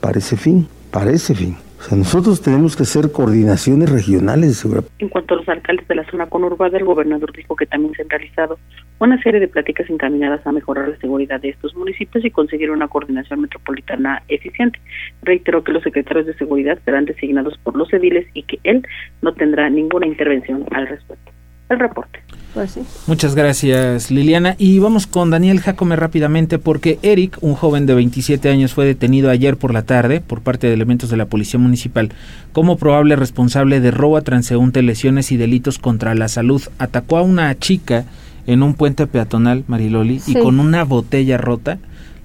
para 0.00 0.18
ese 0.18 0.36
fin, 0.36 0.68
para 0.92 1.10
ese 1.10 1.34
fin. 1.34 1.56
Nosotros 1.90 2.42
tenemos 2.42 2.76
que 2.76 2.82
hacer 2.82 3.10
coordinaciones 3.12 3.90
regionales. 3.90 4.64
En 4.98 5.08
cuanto 5.08 5.34
a 5.34 5.36
los 5.38 5.48
alcaldes 5.48 5.88
de 5.88 5.94
la 5.94 6.10
zona 6.10 6.26
conurbada, 6.26 6.76
el 6.76 6.84
gobernador 6.84 7.32
dijo 7.32 7.56
que 7.56 7.66
también 7.66 7.94
se 7.94 8.02
han 8.02 8.10
realizado 8.10 8.58
una 8.98 9.20
serie 9.22 9.40
de 9.40 9.48
pláticas 9.48 9.88
encaminadas 9.88 10.46
a 10.46 10.52
mejorar 10.52 10.88
la 10.88 10.96
seguridad 10.98 11.40
de 11.40 11.50
estos 11.50 11.74
municipios 11.74 12.24
y 12.24 12.30
conseguir 12.30 12.70
una 12.70 12.88
coordinación 12.88 13.40
metropolitana 13.40 14.22
eficiente. 14.28 14.78
Reiteró 15.22 15.64
que 15.64 15.72
los 15.72 15.82
secretarios 15.82 16.26
de 16.26 16.34
seguridad 16.34 16.78
serán 16.84 17.06
designados 17.06 17.56
por 17.58 17.76
los 17.76 17.92
ediles 17.92 18.26
y 18.34 18.42
que 18.42 18.58
él 18.64 18.86
no 19.22 19.32
tendrá 19.32 19.70
ninguna 19.70 20.06
intervención 20.06 20.66
al 20.72 20.88
respecto. 20.88 21.37
El 21.68 21.78
reporte. 21.78 22.20
Pues 22.54 22.78
Muchas 23.06 23.34
gracias, 23.34 24.10
Liliana. 24.10 24.56
Y 24.58 24.78
vamos 24.78 25.06
con 25.06 25.30
Daniel 25.30 25.60
Jacome 25.60 25.96
rápidamente 25.96 26.58
porque 26.58 26.98
Eric, 27.02 27.38
un 27.42 27.54
joven 27.54 27.86
de 27.86 27.94
27 27.94 28.48
años, 28.48 28.72
fue 28.72 28.86
detenido 28.86 29.30
ayer 29.30 29.56
por 29.56 29.72
la 29.72 29.82
tarde 29.82 30.20
por 30.20 30.40
parte 30.40 30.66
de 30.66 30.74
elementos 30.74 31.10
de 31.10 31.18
la 31.18 31.26
Policía 31.26 31.60
Municipal 31.60 32.10
como 32.52 32.78
probable 32.78 33.16
responsable 33.16 33.80
de 33.80 33.90
robo 33.90 34.16
a 34.16 34.22
transeúnte, 34.22 34.82
lesiones 34.82 35.30
y 35.30 35.36
delitos 35.36 35.78
contra 35.78 36.14
la 36.14 36.28
salud. 36.28 36.62
Atacó 36.78 37.18
a 37.18 37.22
una 37.22 37.56
chica 37.58 38.04
en 38.46 38.62
un 38.62 38.74
puente 38.74 39.06
peatonal, 39.06 39.64
Mariloli, 39.66 40.22
y 40.26 40.34
con 40.34 40.58
una 40.58 40.84
botella 40.84 41.36
rota 41.36 41.78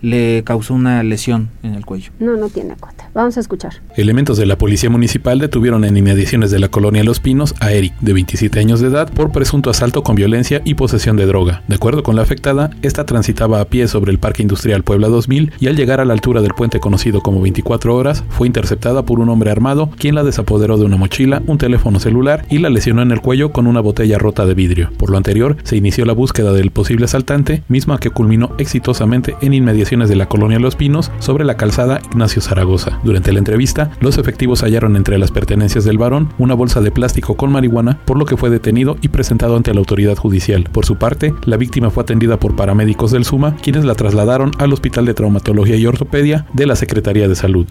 le 0.04 0.44
causó 0.44 0.76
una 0.76 1.02
lesión 1.02 1.50
en 1.64 1.74
el 1.74 1.86
cuello. 1.86 2.12
No, 2.20 2.36
no 2.36 2.50
tiene 2.50 2.76
cota. 2.76 3.10
Vamos 3.16 3.38
a 3.38 3.40
escuchar. 3.40 3.82
Elementos 3.96 4.38
de 4.38 4.46
la 4.46 4.58
Policía 4.58 4.90
Municipal 4.90 5.40
detuvieron 5.40 5.86
en 5.86 5.96
inmediaciones 5.96 6.52
de 6.52 6.60
la 6.60 6.68
colonia 6.68 7.04
Los 7.04 7.22
Pinos 7.22 7.56
a 7.62 7.72
Eric, 7.72 7.94
de 8.02 8.14
27 8.14 8.60
años 8.60 8.82
de 8.82 8.90
edad, 8.90 9.12
por 9.12 9.32
presunto 9.32 9.70
asalto 9.70 10.04
con 10.04 10.16
violencia 10.16 10.62
y 10.66 10.74
posesión 10.76 11.16
de 11.16 11.26
droga. 11.26 11.64
De 11.70 11.76
acuerdo 11.76 12.04
con 12.04 12.18
la 12.18 12.22
afectada, 12.22 12.70
esta 12.82 13.06
transitaba 13.06 13.62
a 13.62 13.66
pie 13.66 13.88
sobre 13.88 14.12
el 14.12 14.20
Parque 14.20 14.42
Industrial 14.42 14.84
Puebla 14.84 15.08
2000 15.08 15.54
y 15.60 15.68
al 15.68 15.78
llegar 15.78 16.02
a 16.02 16.06
la 16.06 16.14
altura 16.14 16.42
del 16.42 16.54
puente 16.54 16.82
conocido 16.82 17.22
como 17.22 17.42
24 17.42 17.96
horas, 17.96 18.26
fue 18.28 18.48
interceptada 18.48 19.06
por 19.06 19.22
un 19.22 19.30
hombre 19.30 19.52
armado, 19.52 19.90
quien 19.98 20.16
la 20.16 20.24
desapoderó 20.24 20.78
de 20.78 20.84
una 20.84 20.98
mochila, 20.98 21.42
un 21.48 21.58
teléfono 21.58 22.02
celular 22.02 22.46
y 22.50 22.58
la 22.58 22.70
lesionó 22.70 23.02
en 23.04 23.12
el 23.12 23.22
cuello 23.22 23.54
con 23.54 23.68
una 23.68 23.80
botella 23.80 24.18
rota 24.18 24.46
de 24.46 24.54
vidrio. 24.54 24.90
Por 24.98 25.10
lo 25.10 25.18
anterior, 25.18 25.56
se 25.64 25.78
inició 25.78 26.04
la 26.04 26.14
búsqueda 26.14 26.52
del 26.52 26.72
posible 26.72 27.06
asaltante, 27.06 27.64
misma 27.70 28.00
que 28.00 28.10
culminó 28.10 28.52
exitosamente 28.58 29.36
en 29.42 29.54
inmediaciones 29.54 29.93
de 29.94 30.16
la 30.16 30.26
colonia 30.26 30.58
Los 30.58 30.76
Pinos 30.76 31.12
sobre 31.20 31.46
la 31.46 31.56
calzada 31.56 32.02
Ignacio 32.04 32.42
Zaragoza. 32.42 33.00
Durante 33.04 33.32
la 33.32 33.38
entrevista, 33.38 33.92
los 34.00 34.18
efectivos 34.18 34.64
hallaron 34.64 34.96
entre 34.96 35.20
las 35.20 35.30
pertenencias 35.30 35.86
del 35.86 36.00
varón 36.00 36.34
una 36.40 36.56
bolsa 36.56 36.82
de 36.82 36.90
plástico 36.90 37.36
con 37.38 37.52
marihuana, 37.52 38.00
por 38.06 38.18
lo 38.18 38.26
que 38.26 38.36
fue 38.36 38.50
detenido 38.50 38.98
y 39.02 39.10
presentado 39.10 39.56
ante 39.56 39.72
la 39.72 39.80
autoridad 39.80 40.18
judicial. 40.18 40.68
Por 40.72 40.88
su 40.88 40.98
parte, 40.98 41.36
la 41.46 41.58
víctima 41.58 41.92
fue 41.92 42.02
atendida 42.02 42.38
por 42.38 42.56
paramédicos 42.56 43.12
del 43.12 43.24
SUMA, 43.24 43.56
quienes 43.58 43.86
la 43.86 43.94
trasladaron 43.94 44.50
al 44.58 44.74
Hospital 44.74 45.06
de 45.06 45.14
Traumatología 45.14 45.76
y 45.76 45.86
Ortopedia 45.86 46.48
de 46.54 46.66
la 46.66 46.76
Secretaría 46.76 47.28
de 47.28 47.36
Salud. 47.36 47.68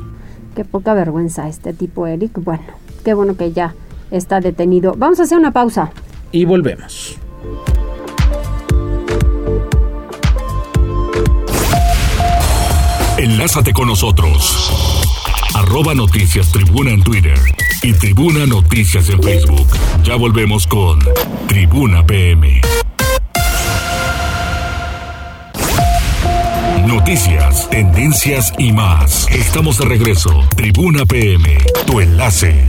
Qué 0.55 0.64
poca 0.64 0.95
vergüenza 0.95 1.49
este 1.49 1.73
tipo, 1.73 2.07
Eric. 2.07 2.39
Bueno, 2.45 2.62
qué 3.05 3.14
bueno 3.14 3.37
que 3.37 3.51
ya 3.51 3.75
está 4.12 4.41
detenido. 4.41 4.95
Vamos 4.97 5.18
a 5.18 5.25
hacer 5.25 5.39
una 5.39 5.53
pausa. 5.53 5.91
Y 6.31 6.45
volvemos. 6.45 7.18
Enlázate 13.23 13.73
con 13.73 13.87
nosotros. 13.87 15.23
Arroba 15.55 15.95
Noticias 15.95 16.51
Tribuna 16.51 16.91
en 16.91 17.05
Twitter 17.05 17.39
y 17.81 17.93
Tribuna 17.93 18.47
Noticias 18.47 19.09
en 19.11 19.23
Facebook. 19.23 19.68
Ya 20.03 20.16
volvemos 20.16 20.66
con 20.66 20.99
Tribuna 21.47 22.05
PM. 22.05 22.61
Noticias, 26.85 27.70
tendencias 27.70 28.53
y 28.59 28.73
más. 28.73 29.29
Estamos 29.31 29.79
de 29.79 29.85
regreso. 29.85 30.45
Tribuna 30.57 31.07
PM, 31.07 31.59
tu 31.87 32.01
enlace. 32.01 32.66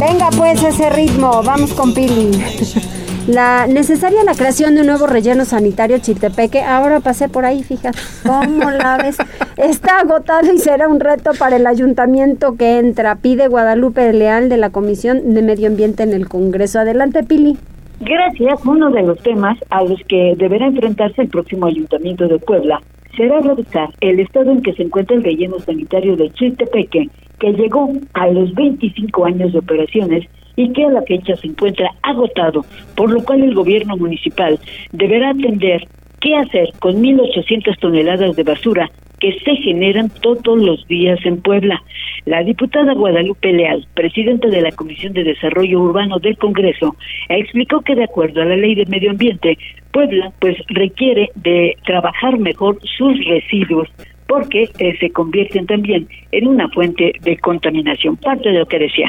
Venga 0.00 0.30
pues 0.30 0.60
ese 0.64 0.90
ritmo, 0.90 1.44
vamos 1.44 1.72
con 1.72 1.94
Pili. 1.94 2.42
La 3.26 3.66
necesaria 3.66 4.22
la 4.22 4.34
creación 4.34 4.74
de 4.74 4.82
un 4.82 4.88
nuevo 4.88 5.06
relleno 5.06 5.46
sanitario 5.46 5.96
Chiltepeque. 5.98 6.60
Ahora 6.60 7.00
pasé 7.00 7.30
por 7.30 7.46
ahí, 7.46 7.62
fíjate. 7.62 7.98
¿Cómo 8.22 8.70
la 8.70 8.98
ves? 8.98 9.16
Está 9.56 10.00
agotado 10.00 10.52
y 10.52 10.58
será 10.58 10.88
un 10.88 11.00
reto 11.00 11.30
para 11.38 11.56
el 11.56 11.66
ayuntamiento 11.66 12.56
que 12.58 12.78
entra. 12.78 13.16
Pide 13.16 13.48
Guadalupe 13.48 14.12
Leal 14.12 14.50
de 14.50 14.58
la 14.58 14.68
Comisión 14.68 15.32
de 15.32 15.40
Medio 15.40 15.68
Ambiente 15.68 16.02
en 16.02 16.12
el 16.12 16.28
Congreso. 16.28 16.80
Adelante, 16.80 17.22
Pili. 17.22 17.56
Gracias. 18.00 18.60
Uno 18.66 18.90
de 18.90 19.02
los 19.02 19.18
temas 19.22 19.56
a 19.70 19.82
los 19.82 19.98
que 20.06 20.34
deberá 20.36 20.66
enfrentarse 20.66 21.22
el 21.22 21.28
próximo 21.28 21.64
ayuntamiento 21.64 22.28
de 22.28 22.38
Puebla 22.38 22.82
será 23.16 23.40
revisar 23.40 23.88
el 24.02 24.20
estado 24.20 24.50
en 24.50 24.60
que 24.60 24.74
se 24.74 24.82
encuentra 24.82 25.16
el 25.16 25.24
relleno 25.24 25.58
sanitario 25.60 26.14
de 26.16 26.30
Chiltepeque, 26.30 27.08
que 27.38 27.52
llegó 27.52 27.90
a 28.12 28.26
los 28.28 28.52
25 28.54 29.24
años 29.24 29.52
de 29.52 29.60
operaciones 29.60 30.26
y 30.56 30.72
que 30.72 30.84
a 30.84 30.90
la 30.90 31.02
fecha 31.02 31.36
se 31.36 31.48
encuentra 31.48 31.90
agotado, 32.02 32.64
por 32.96 33.10
lo 33.10 33.22
cual 33.24 33.42
el 33.42 33.54
gobierno 33.54 33.96
municipal 33.96 34.58
deberá 34.92 35.30
atender 35.30 35.86
qué 36.20 36.36
hacer 36.36 36.70
con 36.78 37.02
1.800 37.02 37.78
toneladas 37.78 38.36
de 38.36 38.42
basura 38.42 38.90
que 39.20 39.38
se 39.40 39.56
generan 39.56 40.10
todos 40.20 40.58
los 40.58 40.86
días 40.86 41.18
en 41.24 41.40
Puebla. 41.40 41.82
La 42.26 42.42
diputada 42.42 42.94
Guadalupe 42.94 43.52
Leal, 43.52 43.86
presidenta 43.94 44.48
de 44.48 44.60
la 44.60 44.72
Comisión 44.72 45.12
de 45.12 45.24
Desarrollo 45.24 45.80
Urbano 45.80 46.18
del 46.18 46.36
Congreso, 46.36 46.96
explicó 47.28 47.80
que 47.80 47.94
de 47.94 48.04
acuerdo 48.04 48.42
a 48.42 48.46
la 48.46 48.56
Ley 48.56 48.74
de 48.74 48.86
Medio 48.86 49.10
Ambiente, 49.10 49.56
Puebla 49.92 50.32
pues 50.40 50.56
requiere 50.68 51.30
de 51.36 51.76
trabajar 51.84 52.38
mejor 52.38 52.78
sus 52.98 53.22
residuos 53.26 53.88
porque 54.26 54.68
eh, 54.78 54.96
se 54.98 55.10
convierten 55.10 55.66
también 55.66 56.08
en 56.32 56.48
una 56.48 56.68
fuente 56.68 57.12
de 57.22 57.36
contaminación. 57.38 58.16
Parte 58.16 58.50
de 58.50 58.58
lo 58.58 58.66
que 58.66 58.78
decía 58.78 59.08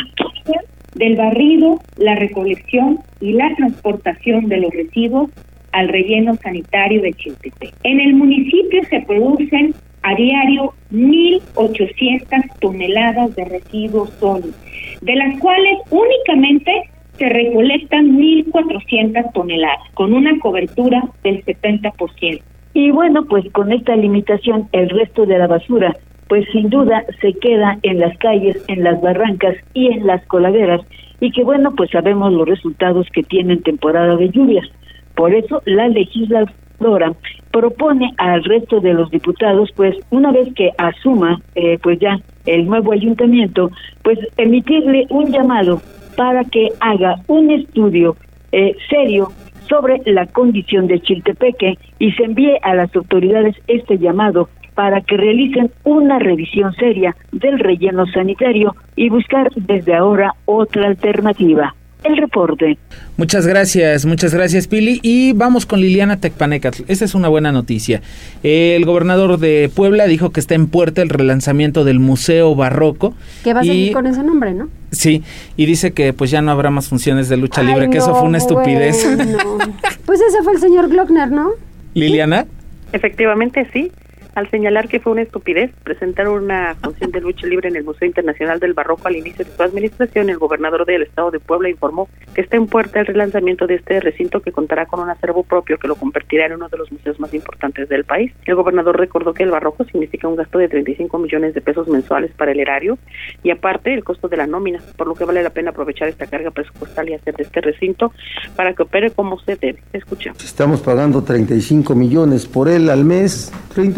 del 0.96 1.16
barrido, 1.16 1.80
la 1.98 2.16
recolección 2.16 3.00
y 3.22 3.34
la 3.34 3.54
transportación 3.56 4.48
de 4.48 4.58
los 4.58 4.72
residuos 4.72 5.30
al 5.72 5.90
relleno 5.90 6.36
sanitario 6.36 7.02
de 7.02 7.14
Chiltepec. 7.14 7.74
En 7.84 8.00
el 8.00 8.14
municipio 8.16 8.82
se 8.90 9.02
producen 9.02 9.76
a 10.04 10.16
diario 10.16 10.74
1.800 10.92 12.60
toneladas 12.60 13.36
de 13.36 13.46
residuos 13.46 14.10
sólidos, 14.20 14.56
de 15.02 15.16
las 15.16 15.40
cuales 15.40 15.80
únicamente 15.90 16.72
se 17.18 17.28
recolectan 17.28 18.18
1.400 18.18 19.34
toneladas, 19.34 19.80
con 19.94 20.14
una 20.14 20.38
cobertura 20.40 21.04
del 21.24 21.44
70%. 21.44 22.42
Y 22.74 22.92
bueno, 22.92 23.26
pues 23.26 23.46
con 23.52 23.72
esta 23.72 23.96
limitación, 23.96 24.68
el 24.74 24.90
resto 24.90 25.26
de 25.26 25.38
la 25.38 25.48
basura 25.48 25.96
pues 26.28 26.46
sin 26.52 26.70
duda 26.70 27.04
se 27.22 27.34
queda 27.34 27.78
en 27.84 28.00
las 28.00 28.18
calles, 28.18 28.64
en 28.68 28.84
las 28.84 29.00
barrancas 29.02 29.56
y 29.74 29.88
en 29.88 30.08
las 30.08 30.26
coladeras 30.26 30.82
y 31.20 31.32
que 31.32 31.44
bueno, 31.44 31.74
pues 31.76 31.92
sabemos 31.92 32.34
los 32.34 32.48
resultados 32.48 33.08
que 33.14 33.24
tienen 33.24 33.62
temporada 33.62 34.16
de 34.16 34.30
lluvias. 34.30 34.68
Por 35.16 35.34
eso 35.34 35.62
la 35.66 35.88
legisladora 35.88 37.14
propone 37.52 38.12
al 38.18 38.44
resto 38.44 38.82
de 38.82 38.94
los 38.94 39.10
diputados, 39.12 39.70
pues 39.76 39.96
una 40.10 40.32
vez 40.32 40.54
que 40.56 40.72
asuma 40.78 41.42
eh, 41.56 41.80
pues 41.82 42.00
ya 42.00 42.20
el 42.46 42.66
nuevo 42.66 42.92
ayuntamiento, 42.92 43.72
pues 44.04 44.20
emitirle 44.38 45.08
un 45.10 45.32
llamado 45.32 45.82
para 46.18 46.44
que 46.44 46.70
haga 46.80 47.16
un 47.28 47.52
estudio 47.52 48.18
eh, 48.52 48.76
serio 48.90 49.32
sobre 49.70 50.02
la 50.06 50.28
condición 50.28 50.88
de 50.88 51.00
Chiltepeque 51.00 51.78
y 52.00 52.12
se 52.12 52.24
envíe 52.24 52.58
a 52.62 52.76
las 52.76 52.96
autoridades 52.96 53.56
este 53.68 53.98
llamado 53.98 54.50
para 54.76 55.02
que 55.02 55.18
realicen 55.18 55.72
una 55.84 56.20
revisión 56.20 56.74
seria 56.76 57.16
del 57.32 57.58
relleno 57.58 58.06
sanitario 58.08 58.76
y 58.96 59.10
buscar 59.10 59.50
desde 59.56 59.96
ahora 59.96 60.34
otra 60.46 60.88
alternativa. 60.88 61.74
el 62.04 62.18
reporte. 62.18 62.78
Muchas 63.18 63.48
gracias, 63.48 64.06
muchas 64.06 64.32
gracias 64.32 64.68
Pili. 64.68 65.00
Y 65.02 65.34
vamos 65.34 65.66
con 65.66 65.82
Liliana 65.82 66.20
Tecpanecatl. 66.20 66.84
Esta 66.88 67.04
es 67.04 67.16
una 67.16 67.30
buena 67.30 67.52
noticia. 67.52 68.02
El 68.44 68.86
gobernador 68.86 69.40
de 69.40 69.72
Puebla 69.74 70.06
dijo 70.06 70.30
que 70.30 70.40
está 70.40 70.54
en 70.54 70.68
puerta 70.68 71.02
el 71.02 71.10
relanzamiento 71.10 71.84
del 71.84 72.00
Museo 72.00 72.54
Barroco. 72.54 73.16
Que 73.44 73.56
va 73.56 73.62
a 73.62 73.64
seguir 73.64 73.94
con 73.94 74.06
ese 74.06 74.22
nombre, 74.22 74.54
¿no? 74.54 74.70
Sí, 74.92 75.24
y 75.58 75.66
dice 75.66 75.94
que 75.94 76.14
pues 76.14 76.30
ya 76.30 76.44
no 76.44 76.52
habrá 76.52 76.70
más 76.70 76.90
funciones 76.90 77.28
de 77.28 77.38
lucha 77.38 77.64
libre, 77.64 77.90
que 77.90 77.98
eso 77.98 78.14
fue 78.14 78.28
una 78.28 78.38
estupidez. 78.38 79.04
pues 80.06 80.22
ese 80.22 80.44
fue 80.44 80.54
el 80.54 80.60
señor 80.60 80.90
Glockner, 80.90 81.32
¿no? 81.32 81.54
Liliana. 81.96 82.46
Efectivamente, 82.92 83.68
sí 83.74 83.92
al 84.36 84.50
señalar 84.50 84.90
que 84.90 85.00
fue 85.00 85.14
una 85.14 85.22
estupidez 85.22 85.72
presentar 85.84 86.28
una 86.28 86.76
función 86.76 87.12
de 87.12 87.22
lucha 87.22 87.48
libre 87.48 87.70
en 87.70 87.78
el 87.78 87.86
Museo 87.86 88.06
Internacional 88.06 88.60
del 88.60 88.74
Barroco 88.74 89.08
al 89.08 89.16
inicio 89.16 89.46
de 89.46 89.52
su 89.52 89.64
administración, 89.64 90.30
el 90.30 90.38
gobernador 90.38 90.86
del 90.86 91.04
estado 91.04 91.32
de 91.32 91.40
Puebla 91.40 91.70
informó 91.70 92.10
que 92.34 92.42
está 92.42 92.58
en 92.58 92.68
puerta 92.68 93.00
el 93.00 93.06
relanzamiento 93.06 93.66
de 93.66 93.76
este 93.76 94.00
recinto 94.02 94.42
que 94.42 94.52
contará 94.52 94.86
con 94.86 95.00
un 95.00 95.10
acervo 95.10 95.44
propio 95.44 95.78
que 95.78 95.88
lo 95.88 95.96
convertirá 95.96 96.48
en 96.48 96.54
uno 96.54 96.68
de 96.68 96.78
los 96.78 96.92
museos 96.92 97.20
más 97.20 97.34
importantes 97.34 97.88
del 97.88 98.04
país. 98.04 98.34
El 98.46 98.56
gobernador 98.56 99.00
recordó 99.00 99.34
que 99.34 99.44
el 99.44 99.52
Barroco 99.52 99.86
significa 99.86 100.28
un 100.28 100.36
gasto 100.36 100.60
de 100.60 100.68
35 100.68 101.18
millones 101.18 101.54
de 101.54 101.62
pesos 101.62 101.88
mensuales 101.88 102.32
para 102.32 102.52
el 102.52 102.60
erario 102.60 102.98
y 103.42 103.52
aparte 103.52 103.94
el 103.94 104.04
costo 104.04 104.28
de 104.28 104.36
la 104.36 104.48
nómina, 104.48 104.82
por 104.98 105.08
lo 105.08 105.16
que 105.16 105.24
vale 105.24 105.44
la 105.44 105.52
pena 105.52 105.70
aprovechar 105.70 106.10
esta 106.10 106.28
carga 106.28 106.52
presupuestal 106.52 107.08
y 107.08 107.14
hacer 107.14 107.36
de 107.36 107.44
este 107.44 107.62
recinto 107.62 108.12
para 108.58 108.74
que 108.74 108.84
opere 108.84 109.12
como 109.12 109.40
se 109.40 109.56
debe. 109.56 109.80
Escuchamos. 109.94 110.44
Estamos 110.44 110.82
pagando 110.82 111.24
35 111.24 111.96
millones 111.96 112.46
por 112.48 112.68
él 112.68 112.90
al 112.90 113.06
mes. 113.06 113.54
35 113.74 113.96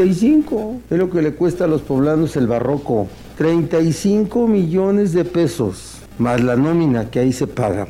es 0.89 0.97
lo 0.97 1.09
que 1.09 1.21
le 1.21 1.33
cuesta 1.33 1.63
a 1.63 1.67
los 1.67 1.81
poblanos 1.81 2.35
el 2.35 2.47
barroco. 2.47 3.07
35 3.37 4.45
millones 4.47 5.13
de 5.13 5.23
pesos, 5.23 6.01
más 6.17 6.43
la 6.43 6.57
nómina 6.57 7.09
que 7.09 7.19
ahí 7.19 7.31
se 7.31 7.47
paga. 7.47 7.87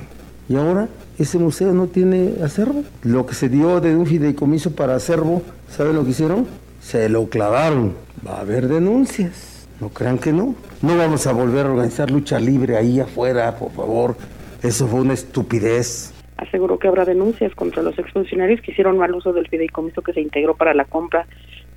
Y 0.48 0.56
ahora 0.56 0.88
ese 1.18 1.40
museo 1.40 1.74
no 1.74 1.88
tiene 1.88 2.36
acervo. 2.44 2.84
Lo 3.02 3.26
que 3.26 3.34
se 3.34 3.50
dio 3.50 3.82
de 3.82 3.96
un 3.96 4.06
fideicomiso 4.06 4.76
para 4.76 4.96
acervo, 4.96 5.42
¿saben 5.68 5.96
lo 5.96 6.04
que 6.04 6.12
hicieron? 6.12 6.46
Se 6.80 7.10
lo 7.10 7.28
clavaron. 7.28 7.96
Va 8.26 8.38
a 8.38 8.42
haber 8.42 8.68
denuncias. 8.68 9.68
No 9.82 9.90
crean 9.90 10.20
que 10.20 10.32
no. 10.32 10.54
No 10.84 10.96
vamos 10.96 11.26
a 11.26 11.34
volver 11.34 11.66
a 11.66 11.72
organizar 11.72 12.12
lucha 12.12 12.40
libre 12.40 12.78
ahí 12.78 13.00
afuera, 13.00 13.56
por 13.56 13.72
favor. 13.72 14.16
Eso 14.62 14.88
fue 14.88 15.02
una 15.02 15.14
estupidez 15.14 16.14
aseguró 16.38 16.78
que 16.78 16.88
habrá 16.88 17.04
denuncias 17.04 17.54
contra 17.56 17.84
los 17.84 17.98
exfuncionarios 17.98 18.62
que 18.62 18.72
hicieron 18.72 18.98
mal 18.98 19.14
uso 19.14 19.34
del 19.34 19.48
fideicomiso 19.48 20.02
que 20.02 20.14
se 20.14 20.22
integró 20.22 20.56
para 20.56 20.74
la 20.74 20.86
compra 20.86 21.26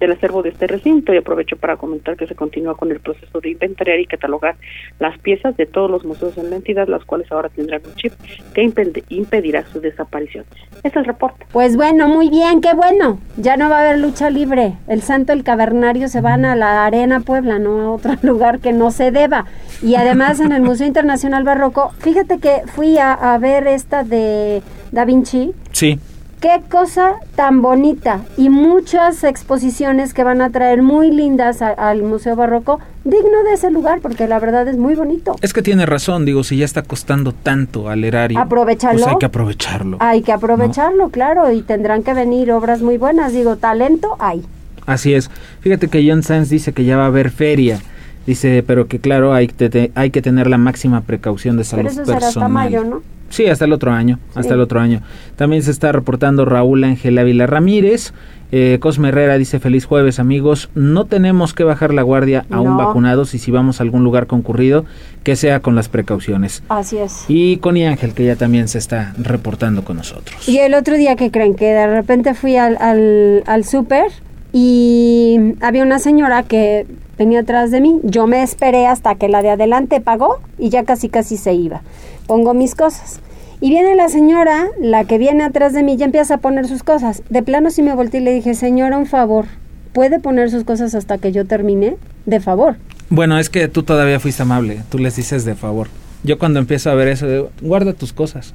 del 0.01 0.13
acervo 0.13 0.43
de 0.43 0.49
este 0.49 0.67
recinto 0.67 1.13
y 1.13 1.19
aprovecho 1.19 1.57
para 1.57 1.77
comentar 1.77 2.17
que 2.17 2.27
se 2.27 2.35
continúa 2.35 2.75
con 2.75 2.91
el 2.91 3.01
proceso 3.01 3.41
de 3.41 3.51
inventariar 3.51 4.01
y 4.01 4.07
catalogar 4.07 4.57
las 4.99 5.19
piezas 5.19 5.57
de 5.57 5.67
todos 5.67 5.91
los 5.91 6.05
museos 6.05 6.37
en 6.39 6.51
la 6.51 6.57
entidad, 6.57 6.89
las 6.89 7.05
cuales 7.05 7.31
ahora 7.31 7.51
tendrán 7.51 7.83
un 7.87 7.95
chip 7.95 8.13
que 8.55 8.63
impedirá 9.11 9.65
su 9.67 9.81
desaparición. 9.81 10.45
Es 10.83 10.97
el 10.97 11.05
reporte. 11.05 11.47
Pues 11.53 11.77
bueno, 11.77 12.09
muy 12.09 12.31
bien, 12.31 12.61
qué 12.61 12.73
bueno. 12.75 13.21
Ya 13.37 13.57
no 13.57 13.69
va 13.69 13.79
a 13.79 13.81
haber 13.83 13.99
lucha 13.99 14.31
libre. 14.31 14.75
El 14.89 15.03
Santo, 15.03 15.33
el 15.33 15.45
Cavernario 15.45 16.09
se 16.09 16.23
van 16.23 16.45
a 16.45 16.57
la 16.57 16.87
Arena 16.87 17.21
Puebla, 17.21 17.59
no 17.59 17.81
a 17.81 17.91
otro 17.93 18.15
lugar 18.23 18.61
que 18.61 18.73
no 18.73 18.91
se 18.91 19.11
deba. 19.11 19.45
Y 19.83 19.97
además 19.97 20.41
en 20.41 20.53
el 20.53 20.63
Museo 20.63 20.87
Internacional 20.87 21.45
Barroco, 21.45 21.91
fíjate 21.99 22.39
que 22.39 22.63
fui 22.67 22.97
a, 22.99 23.13
a 23.13 23.39
ver 23.39 23.67
esta 23.67 24.03
de 24.03 24.63
Da 24.93 25.05
Vinci. 25.05 25.53
Sí. 25.73 25.99
Qué 26.41 26.63
cosa 26.71 27.17
tan 27.37 27.61
bonita 27.61 28.23
y 28.39 28.49
muchas 28.49 29.25
exposiciones 29.25 30.15
que 30.15 30.25
van 30.25 30.41
a 30.41 30.49
traer 30.49 30.81
muy 30.83 31.11
lindas 31.11 31.61
al 31.61 32.03
Museo 32.03 32.35
Barroco, 32.35 32.81
digno 33.05 33.45
de 33.47 33.53
ese 33.53 33.71
lugar 33.71 34.01
porque 34.01 34.27
la 34.27 34.39
verdad 34.39 34.67
es 34.67 34.79
muy 34.79 34.95
bonito. 34.95 35.37
Es 35.43 35.53
que 35.53 35.61
tiene 35.61 35.85
razón, 35.85 36.25
digo, 36.25 36.43
si 36.43 36.57
ya 36.57 36.65
está 36.65 36.81
costando 36.81 37.33
tanto 37.33 37.91
al 37.91 38.05
erario, 38.05 38.39
aprovecharlo. 38.39 39.01
Pues 39.01 39.13
hay 39.13 39.19
que 39.19 39.27
aprovecharlo. 39.27 39.99
Hay 40.01 40.23
que 40.23 40.33
aprovecharlo, 40.33 41.11
claro, 41.11 41.53
y 41.53 41.61
tendrán 41.61 42.03
que 42.03 42.15
venir 42.15 42.51
obras 42.53 42.81
muy 42.81 42.97
buenas, 42.97 43.35
digo, 43.35 43.57
talento 43.57 44.17
hay. 44.19 44.43
Así 44.87 45.13
es. 45.13 45.31
Fíjate 45.61 45.89
que 45.89 46.09
John 46.09 46.23
Sanz 46.23 46.49
dice 46.49 46.73
que 46.73 46.87
ya 46.87 46.97
va 46.97 47.03
a 47.03 47.09
haber 47.09 47.31
feria. 47.31 47.81
Dice, 48.27 48.65
pero 48.67 48.89
que 48.89 48.99
claro, 48.99 49.35
hay, 49.35 49.51
hay 49.95 50.11
que 50.11 50.23
tener 50.23 50.47
la 50.47 50.57
máxima 50.57 51.03
precaución 51.03 51.59
de 51.59 51.65
salud 51.65 51.91
pero 51.91 52.03
eso 52.03 52.13
personal. 52.13 52.21
Será 52.21 52.29
hasta 52.29 52.49
mayo, 52.49 52.85
¿no? 52.85 53.03
Sí, 53.31 53.47
hasta 53.47 53.65
el 53.65 53.73
otro 53.73 53.93
año, 53.93 54.19
hasta 54.35 54.55
el 54.55 54.61
otro 54.61 54.81
año. 54.81 55.01
También 55.37 55.63
se 55.63 55.71
está 55.71 55.93
reportando 55.93 56.45
Raúl 56.45 56.85
Ángel 56.85 57.17
Ávila 57.17 57.47
Ramírez. 57.47 58.13
Eh, 58.53 58.79
Cosme 58.81 59.11
Herrera 59.11 59.39
dice 59.39 59.61
feliz 59.61 59.85
jueves 59.85 60.19
amigos, 60.19 60.71
no 60.75 61.05
tenemos 61.05 61.55
que 61.55 61.63
bajar 61.63 61.95
la 61.95 62.03
guardia 62.03 62.47
aún 62.51 62.77
vacunados 62.77 63.33
y 63.35 63.39
si 63.39 63.53
vamos 63.53 63.79
a 63.79 63.85
algún 63.85 64.03
lugar 64.03 64.27
concurrido, 64.27 64.85
que 65.23 65.37
sea 65.37 65.61
con 65.61 65.77
las 65.77 65.89
precauciones. 65.89 66.65
Así 66.69 66.99
es. 66.99 67.27
Y 67.29 67.59
Connie 67.59 67.87
Ángel, 67.87 68.13
que 68.13 68.25
ya 68.25 68.35
también 68.35 68.67
se 68.67 68.79
está 68.79 69.15
reportando 69.17 69.85
con 69.85 69.99
nosotros. 69.99 70.49
Y 70.49 70.59
el 70.59 70.75
otro 70.75 70.97
día 70.97 71.15
que 71.15 71.31
creen 71.31 71.55
que 71.55 71.67
de 71.67 71.87
repente 71.87 72.35
fui 72.35 72.57
al, 72.57 72.77
al, 72.81 73.45
al 73.47 73.65
súper 73.65 74.11
y 74.53 75.55
había 75.61 75.85
una 75.85 76.01
señora 76.01 76.43
que 76.43 76.87
venía 77.21 77.41
atrás 77.41 77.71
de 77.71 77.81
mí, 77.81 78.01
yo 78.03 78.27
me 78.27 78.43
esperé 78.43 78.87
hasta 78.87 79.15
que 79.15 79.29
la 79.29 79.43
de 79.43 79.51
adelante 79.51 80.01
pagó 80.01 80.41
y 80.59 80.71
ya 80.71 80.85
casi 80.85 81.09
casi 81.09 81.37
se 81.37 81.53
iba 81.53 81.83
pongo 82.31 82.55
mis 82.55 82.77
cosas. 82.77 83.19
Y 83.61 83.71
viene 83.71 83.97
la 83.97 84.09
señora, 84.09 84.69
la 84.81 85.03
que 85.03 85.19
viene 85.19 85.43
atrás 85.43 85.73
de 85.73 85.83
mí, 85.83 85.97
ya 85.97 86.05
empieza 86.05 86.35
a 86.35 86.39
poner 86.39 86.69
sus 86.69 86.85
cosas. 86.85 87.25
De 87.29 87.43
plano 87.43 87.71
sí 87.71 87.83
me 87.83 87.93
volteé 87.93 88.21
y 88.21 88.23
le 88.23 88.33
dije, 88.33 88.55
señora, 88.55 88.97
un 88.99 89.07
favor, 89.07 89.47
¿puede 89.93 90.21
poner 90.21 90.49
sus 90.49 90.63
cosas 90.63 90.95
hasta 90.95 91.19
que 91.19 91.33
yo 91.33 91.45
termine? 91.45 91.97
De 92.27 92.39
favor. 92.39 92.77
Bueno, 93.09 93.37
es 93.37 93.51
que 93.51 93.67
tú 93.67 93.83
todavía 93.83 94.21
fuiste 94.21 94.43
amable, 94.43 94.81
tú 94.91 94.99
les 94.99 95.17
dices 95.17 95.45
de 95.45 95.57
favor. 95.57 95.89
Yo 96.23 96.39
cuando 96.39 96.61
empiezo 96.61 96.89
a 96.89 96.95
ver 96.95 97.09
eso, 97.09 97.27
digo, 97.27 97.51
guarda 97.61 97.95
tus 97.95 98.13
cosas. 98.13 98.55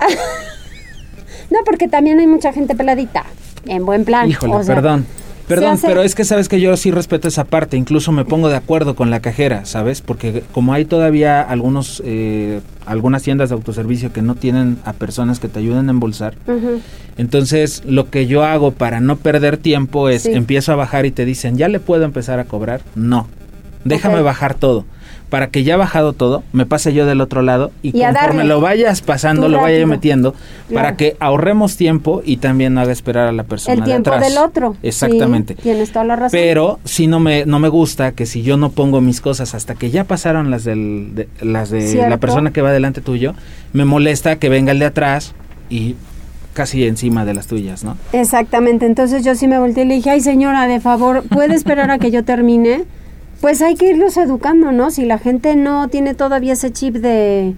no, 1.50 1.58
porque 1.66 1.88
también 1.88 2.20
hay 2.20 2.26
mucha 2.26 2.54
gente 2.54 2.74
peladita, 2.74 3.26
en 3.66 3.84
buen 3.84 4.06
plan. 4.06 4.30
Híjole, 4.30 4.64
perdón. 4.64 5.04
Perdón, 5.48 5.78
pero 5.80 6.02
es 6.02 6.14
que 6.14 6.24
sabes 6.24 6.48
que 6.48 6.60
yo 6.60 6.76
sí 6.76 6.90
respeto 6.90 7.26
esa 7.26 7.44
parte, 7.44 7.76
incluso 7.76 8.12
me 8.12 8.24
pongo 8.24 8.48
de 8.48 8.56
acuerdo 8.56 8.94
con 8.94 9.10
la 9.10 9.20
cajera, 9.20 9.64
¿sabes? 9.64 10.02
Porque 10.02 10.44
como 10.52 10.74
hay 10.74 10.84
todavía 10.84 11.40
algunos, 11.40 12.02
eh, 12.04 12.60
algunas 12.86 13.22
tiendas 13.22 13.48
de 13.48 13.54
autoservicio 13.54 14.12
que 14.12 14.22
no 14.22 14.34
tienen 14.34 14.78
a 14.84 14.92
personas 14.92 15.40
que 15.40 15.48
te 15.48 15.58
ayuden 15.60 15.88
a 15.88 15.90
embolsar, 15.90 16.34
entonces 17.16 17.82
lo 17.86 18.10
que 18.10 18.26
yo 18.26 18.44
hago 18.44 18.72
para 18.72 19.00
no 19.00 19.16
perder 19.16 19.56
tiempo 19.56 20.08
es 20.08 20.26
empiezo 20.26 20.72
a 20.72 20.76
bajar 20.76 21.06
y 21.06 21.10
te 21.10 21.24
dicen, 21.24 21.56
¿ya 21.56 21.68
le 21.68 21.80
puedo 21.80 22.04
empezar 22.04 22.38
a 22.38 22.44
cobrar? 22.44 22.82
No, 22.94 23.26
déjame 23.84 24.20
bajar 24.20 24.54
todo 24.54 24.84
para 25.30 25.48
que 25.48 25.62
ya 25.62 25.76
bajado 25.76 26.12
todo, 26.14 26.42
me 26.52 26.64
pase 26.64 26.92
yo 26.92 27.04
del 27.04 27.20
otro 27.20 27.42
lado 27.42 27.70
y, 27.82 27.92
conforme 27.92 28.44
lo 28.44 28.60
vayas 28.60 29.02
pasando, 29.02 29.48
lo 29.48 29.60
vaya 29.60 29.78
yo 29.78 29.86
metiendo, 29.86 30.34
para 30.72 30.96
que 30.96 31.16
ahorremos 31.20 31.76
tiempo 31.76 32.22
y 32.24 32.38
también 32.38 32.74
no 32.74 32.80
haga 32.80 32.92
esperar 32.92 33.28
a 33.28 33.32
la 33.32 33.44
persona 33.44 33.74
El 33.74 33.84
tiempo 33.84 34.16
del 34.18 34.38
otro. 34.38 34.76
Exactamente. 34.82 35.54
tienes 35.54 35.92
toda 35.92 36.04
la 36.04 36.16
razón. 36.16 36.30
Pero 36.32 36.78
si 36.84 37.06
no 37.06 37.20
me, 37.20 37.44
no 37.44 37.58
me 37.58 37.68
gusta 37.68 38.12
que 38.12 38.26
si 38.26 38.42
yo 38.42 38.56
no 38.56 38.70
pongo 38.70 39.00
mis 39.00 39.20
cosas 39.20 39.54
hasta 39.54 39.74
que 39.74 39.90
ya 39.90 40.04
pasaron 40.04 40.50
las, 40.50 40.64
del, 40.64 41.14
de, 41.14 41.28
las 41.40 41.70
de 41.70 42.08
la 42.08 42.16
persona 42.16 42.50
que 42.50 42.62
va 42.62 42.72
delante 42.72 43.00
tuyo, 43.00 43.34
me 43.72 43.84
molesta 43.84 44.36
que 44.36 44.48
venga 44.48 44.72
el 44.72 44.78
de 44.78 44.86
atrás 44.86 45.34
y 45.68 45.96
casi 46.54 46.84
encima 46.86 47.24
de 47.24 47.34
las 47.34 47.46
tuyas, 47.46 47.84
¿no? 47.84 47.96
Exactamente, 48.12 48.86
entonces 48.86 49.24
yo 49.24 49.34
sí 49.34 49.46
me 49.46 49.58
volteé 49.58 49.84
y 49.84 49.86
le 49.86 49.94
dije, 49.94 50.10
ay 50.10 50.20
señora, 50.20 50.66
de 50.66 50.80
favor, 50.80 51.22
¿puede 51.22 51.54
esperar 51.54 51.90
a 51.90 51.98
que 51.98 52.10
yo 52.10 52.24
termine? 52.24 52.84
Pues 53.40 53.62
hay 53.62 53.76
que 53.76 53.90
irlos 53.90 54.16
educando, 54.16 54.72
¿no? 54.72 54.90
Si 54.90 55.04
la 55.04 55.18
gente 55.18 55.54
no 55.54 55.88
tiene 55.88 56.14
todavía 56.14 56.54
ese 56.54 56.72
chip 56.72 56.96
de, 56.96 57.54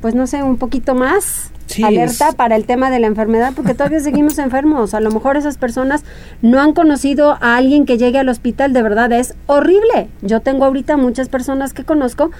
pues 0.00 0.14
no 0.14 0.26
sé, 0.26 0.42
un 0.42 0.56
poquito 0.56 0.94
más 0.94 1.52
alerta 1.82 2.32
para 2.32 2.56
el 2.56 2.66
tema 2.66 2.90
de 2.90 2.98
la 2.98 3.06
enfermedad, 3.06 3.52
porque 3.54 3.74
todavía 3.74 4.00
seguimos 4.00 4.38
enfermos. 4.38 4.94
A 4.94 5.00
lo 5.00 5.10
mejor 5.10 5.36
esas 5.36 5.58
personas 5.58 6.04
no 6.42 6.60
han 6.60 6.72
conocido 6.72 7.38
a 7.40 7.56
alguien 7.56 7.86
que 7.86 7.98
llegue 7.98 8.18
al 8.18 8.28
hospital, 8.28 8.72
de 8.72 8.82
verdad 8.82 9.12
es 9.12 9.34
horrible. 9.46 10.08
Yo 10.20 10.40
tengo 10.40 10.64
ahorita 10.64 10.96
muchas 10.96 11.28
personas 11.28 11.72
que 11.72 11.84
conozco 11.84 12.30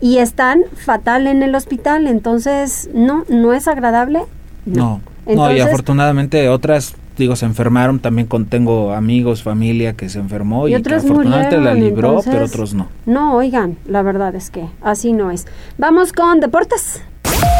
y 0.00 0.18
están 0.18 0.62
fatal 0.74 1.26
en 1.26 1.42
el 1.42 1.54
hospital, 1.54 2.06
entonces 2.06 2.88
no, 2.94 3.24
no 3.28 3.52
es 3.52 3.68
agradable. 3.68 4.22
No, 4.64 5.00
no, 5.26 5.52
y 5.54 5.60
afortunadamente 5.60 6.48
otras 6.48 6.94
digo, 7.20 7.36
se 7.36 7.46
enfermaron, 7.46 8.00
también 8.00 8.26
con, 8.26 8.46
tengo 8.46 8.92
amigos, 8.92 9.44
familia 9.44 9.92
que 9.92 10.08
se 10.08 10.18
enfermó 10.18 10.66
y, 10.66 10.74
otros 10.74 11.04
afortunadamente 11.04 11.58
la 11.58 11.74
libró, 11.74 12.20
pero 12.24 12.46
otros 12.46 12.74
no. 12.74 12.88
No, 13.06 13.36
oigan, 13.36 13.76
la 13.86 14.02
verdad 14.02 14.34
es 14.34 14.50
que 14.50 14.66
así 14.82 15.12
no 15.12 15.30
es. 15.30 15.46
Vamos 15.78 16.12
con 16.12 16.40
deportes. 16.40 17.02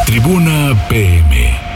Tribuna 0.06 0.74
PM. 0.88 1.70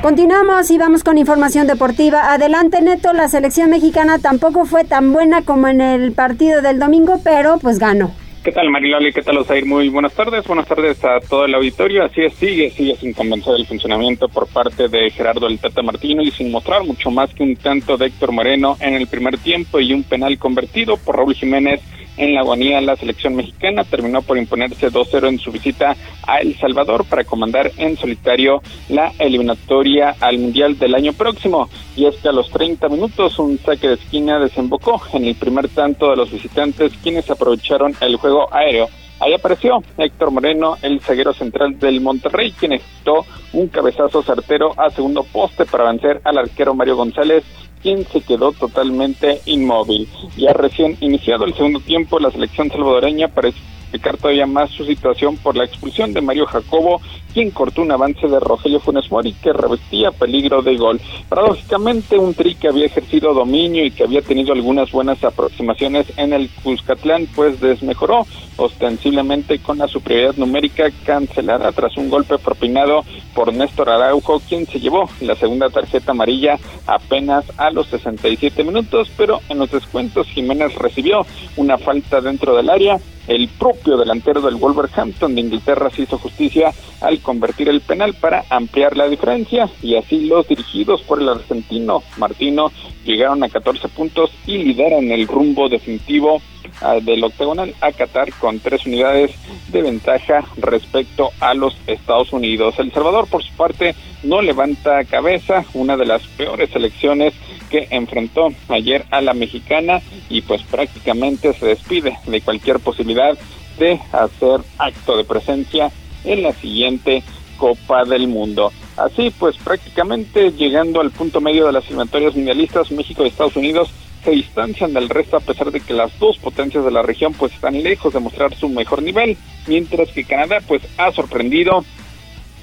Continuamos 0.00 0.70
y 0.70 0.76
vamos 0.76 1.02
con 1.02 1.16
información 1.16 1.66
deportiva. 1.66 2.32
Adelante 2.32 2.82
Neto, 2.82 3.12
la 3.14 3.28
selección 3.28 3.70
mexicana 3.70 4.18
tampoco 4.18 4.66
fue 4.66 4.84
tan 4.84 5.12
buena 5.12 5.42
como 5.42 5.66
en 5.68 5.80
el 5.80 6.12
partido 6.12 6.60
del 6.62 6.78
domingo, 6.78 7.20
pero 7.24 7.58
pues 7.58 7.78
ganó. 7.78 8.10
¿Qué 8.44 8.52
tal 8.52 8.68
Mariloli? 8.68 9.10
¿Qué 9.10 9.22
tal 9.22 9.38
Osair? 9.38 9.64
Muy 9.64 9.88
buenas 9.88 10.12
tardes. 10.12 10.46
Buenas 10.46 10.66
tardes 10.66 11.02
a 11.02 11.18
todo 11.18 11.46
el 11.46 11.54
auditorio. 11.54 12.04
Así 12.04 12.20
es, 12.20 12.34
sigue, 12.34 12.68
sigue 12.68 12.94
sin 12.94 13.14
convencer 13.14 13.54
el 13.54 13.64
funcionamiento 13.64 14.28
por 14.28 14.46
parte 14.48 14.88
de 14.88 15.10
Gerardo 15.10 15.46
El 15.46 15.58
Tata 15.58 15.80
Martino 15.80 16.22
y 16.22 16.30
sin 16.30 16.50
mostrar 16.50 16.84
mucho 16.84 17.10
más 17.10 17.32
que 17.32 17.42
un 17.42 17.56
tanto 17.56 17.96
de 17.96 18.08
Héctor 18.08 18.32
Moreno 18.32 18.76
en 18.80 18.92
el 18.92 19.06
primer 19.06 19.38
tiempo 19.38 19.80
y 19.80 19.94
un 19.94 20.02
penal 20.02 20.36
convertido 20.36 20.98
por 20.98 21.16
Raúl 21.16 21.34
Jiménez 21.34 21.80
en 22.16 22.34
la 22.34 22.40
agonía 22.40 22.80
la 22.80 22.96
selección 22.96 23.34
mexicana 23.34 23.84
terminó 23.84 24.22
por 24.22 24.38
imponerse 24.38 24.90
2-0 24.90 25.28
en 25.28 25.38
su 25.38 25.50
visita 25.50 25.96
a 26.26 26.38
El 26.38 26.56
Salvador 26.58 27.04
para 27.04 27.24
comandar 27.24 27.72
en 27.76 27.96
solitario 27.96 28.62
la 28.88 29.12
eliminatoria 29.18 30.16
al 30.20 30.38
Mundial 30.38 30.78
del 30.78 30.94
año 30.94 31.12
próximo. 31.12 31.68
Y 31.96 32.06
es 32.06 32.16
que 32.16 32.28
a 32.28 32.32
los 32.32 32.50
30 32.50 32.88
minutos 32.88 33.38
un 33.38 33.58
saque 33.58 33.88
de 33.88 33.94
esquina 33.94 34.38
desembocó 34.38 35.02
en 35.12 35.24
el 35.24 35.34
primer 35.34 35.68
tanto 35.68 36.10
de 36.10 36.16
los 36.16 36.30
visitantes 36.30 36.92
quienes 37.02 37.30
aprovecharon 37.30 37.94
el 38.00 38.16
juego 38.16 38.52
aéreo 38.52 38.88
Ahí 39.20 39.32
apareció 39.32 39.82
Héctor 39.96 40.32
Moreno, 40.32 40.76
el 40.82 41.00
zaguero 41.00 41.32
central 41.32 41.78
del 41.78 42.00
Monterrey, 42.00 42.52
quien 42.52 42.72
ejecutó 42.72 43.24
un 43.52 43.68
cabezazo 43.68 44.22
certero 44.22 44.72
a 44.76 44.90
segundo 44.90 45.22
poste 45.22 45.64
para 45.64 45.84
vencer 45.84 46.20
al 46.24 46.38
arquero 46.38 46.74
Mario 46.74 46.96
González, 46.96 47.44
quien 47.84 48.06
se 48.06 48.22
quedó 48.22 48.52
totalmente 48.52 49.42
inmóvil. 49.44 50.08
Ya 50.38 50.54
recién 50.54 50.96
iniciado 51.00 51.44
el 51.44 51.52
segundo 51.52 51.80
tiempo, 51.80 52.18
la 52.18 52.30
selección 52.30 52.70
salvadoreña 52.70 53.28
parece 53.28 53.58
explicar 53.82 54.16
todavía 54.16 54.46
más 54.46 54.70
su 54.70 54.86
situación 54.86 55.36
por 55.36 55.54
la 55.54 55.66
expulsión 55.66 56.14
de 56.14 56.22
Mario 56.22 56.46
Jacobo, 56.46 57.02
quien 57.34 57.50
cortó 57.50 57.82
un 57.82 57.90
avance 57.90 58.28
de 58.28 58.38
Rogelio 58.38 58.78
Funes 58.78 59.10
Mori 59.10 59.32
que 59.32 59.52
revestía 59.52 60.12
peligro 60.12 60.62
de 60.62 60.76
gol. 60.76 61.00
Paradójicamente, 61.28 62.16
un 62.16 62.32
tri 62.32 62.54
que 62.54 62.68
había 62.68 62.86
ejercido 62.86 63.34
dominio 63.34 63.84
y 63.84 63.90
que 63.90 64.04
había 64.04 64.22
tenido 64.22 64.52
algunas 64.52 64.92
buenas 64.92 65.22
aproximaciones 65.24 66.06
en 66.16 66.32
el 66.32 66.48
Cuscatlán, 66.62 67.26
pues 67.34 67.60
desmejoró 67.60 68.24
ostensiblemente 68.56 69.58
con 69.58 69.78
la 69.78 69.88
superioridad 69.88 70.36
numérica 70.36 70.84
cancelada 71.04 71.72
tras 71.72 71.96
un 71.96 72.08
golpe 72.08 72.38
propinado 72.38 73.02
por 73.34 73.52
Néstor 73.52 73.90
Araujo, 73.90 74.40
quien 74.48 74.64
se 74.66 74.78
llevó 74.78 75.10
la 75.20 75.34
segunda 75.34 75.68
tarjeta 75.70 76.12
amarilla 76.12 76.56
apenas 76.86 77.44
a 77.58 77.70
los 77.70 77.88
67 77.88 78.62
minutos, 78.62 79.10
pero 79.16 79.40
en 79.48 79.58
los 79.58 79.72
descuentos 79.72 80.28
Jiménez 80.28 80.72
recibió 80.76 81.26
una 81.56 81.78
falta 81.78 82.20
dentro 82.20 82.54
del 82.54 82.70
área 82.70 83.00
el 83.26 83.48
propio 83.48 83.96
delantero 83.96 84.42
del 84.42 84.56
Wolverhampton 84.56 85.34
de 85.34 85.40
Inglaterra 85.40 85.88
se 85.90 86.02
hizo 86.02 86.18
justicia 86.18 86.72
al 87.00 87.20
convertir 87.24 87.68
el 87.68 87.80
penal 87.80 88.14
para 88.14 88.44
ampliar 88.50 88.96
la 88.96 89.08
diferencia 89.08 89.68
y 89.82 89.96
así 89.96 90.26
los 90.26 90.46
dirigidos 90.46 91.02
por 91.02 91.20
el 91.20 91.28
argentino 91.28 92.04
Martino 92.16 92.70
llegaron 93.04 93.42
a 93.42 93.48
14 93.48 93.88
puntos 93.88 94.30
y 94.46 94.58
lideran 94.58 95.10
el 95.10 95.26
rumbo 95.26 95.68
definitivo 95.68 96.40
ah, 96.80 96.98
del 97.02 97.24
octagonal 97.24 97.74
a 97.80 97.90
Qatar 97.90 98.32
con 98.34 98.60
tres 98.60 98.86
unidades 98.86 99.32
de 99.68 99.82
ventaja 99.82 100.44
respecto 100.56 101.30
a 101.40 101.54
los 101.54 101.76
Estados 101.86 102.32
Unidos. 102.32 102.78
El 102.78 102.92
Salvador, 102.92 103.26
por 103.28 103.42
su 103.42 103.52
parte, 103.54 103.94
no 104.22 104.40
levanta 104.40 105.04
cabeza, 105.04 105.64
una 105.74 105.96
de 105.96 106.06
las 106.06 106.22
peores 106.28 106.70
selecciones 106.70 107.34
que 107.70 107.88
enfrentó 107.90 108.48
ayer 108.68 109.04
a 109.10 109.20
la 109.20 109.34
mexicana 109.34 110.00
y 110.28 110.42
pues 110.42 110.62
prácticamente 110.62 111.52
se 111.54 111.66
despide 111.66 112.16
de 112.26 112.40
cualquier 112.40 112.78
posibilidad 112.78 113.36
de 113.78 114.00
hacer 114.12 114.60
acto 114.78 115.16
de 115.16 115.24
presencia 115.24 115.90
en 116.24 116.42
la 116.42 116.52
siguiente 116.52 117.22
Copa 117.56 118.04
del 118.04 118.28
Mundo. 118.28 118.72
Así 118.96 119.32
pues 119.38 119.56
prácticamente 119.56 120.52
llegando 120.52 121.00
al 121.00 121.10
punto 121.10 121.40
medio 121.40 121.66
de 121.66 121.72
las 121.72 121.84
eliminatorias 121.86 122.34
mundialistas, 122.34 122.90
México 122.90 123.24
y 123.24 123.28
Estados 123.28 123.56
Unidos 123.56 123.90
se 124.24 124.30
distancian 124.30 124.94
del 124.94 125.08
resto 125.08 125.36
a 125.36 125.40
pesar 125.40 125.70
de 125.70 125.80
que 125.80 125.92
las 125.92 126.18
dos 126.18 126.38
potencias 126.38 126.84
de 126.84 126.90
la 126.90 127.02
región 127.02 127.34
pues 127.34 127.52
están 127.52 127.82
lejos 127.82 128.14
de 128.14 128.20
mostrar 128.20 128.54
su 128.54 128.68
mejor 128.68 129.02
nivel, 129.02 129.36
mientras 129.66 130.08
que 130.10 130.24
Canadá 130.24 130.60
pues 130.66 130.82
ha 130.96 131.12
sorprendido 131.12 131.84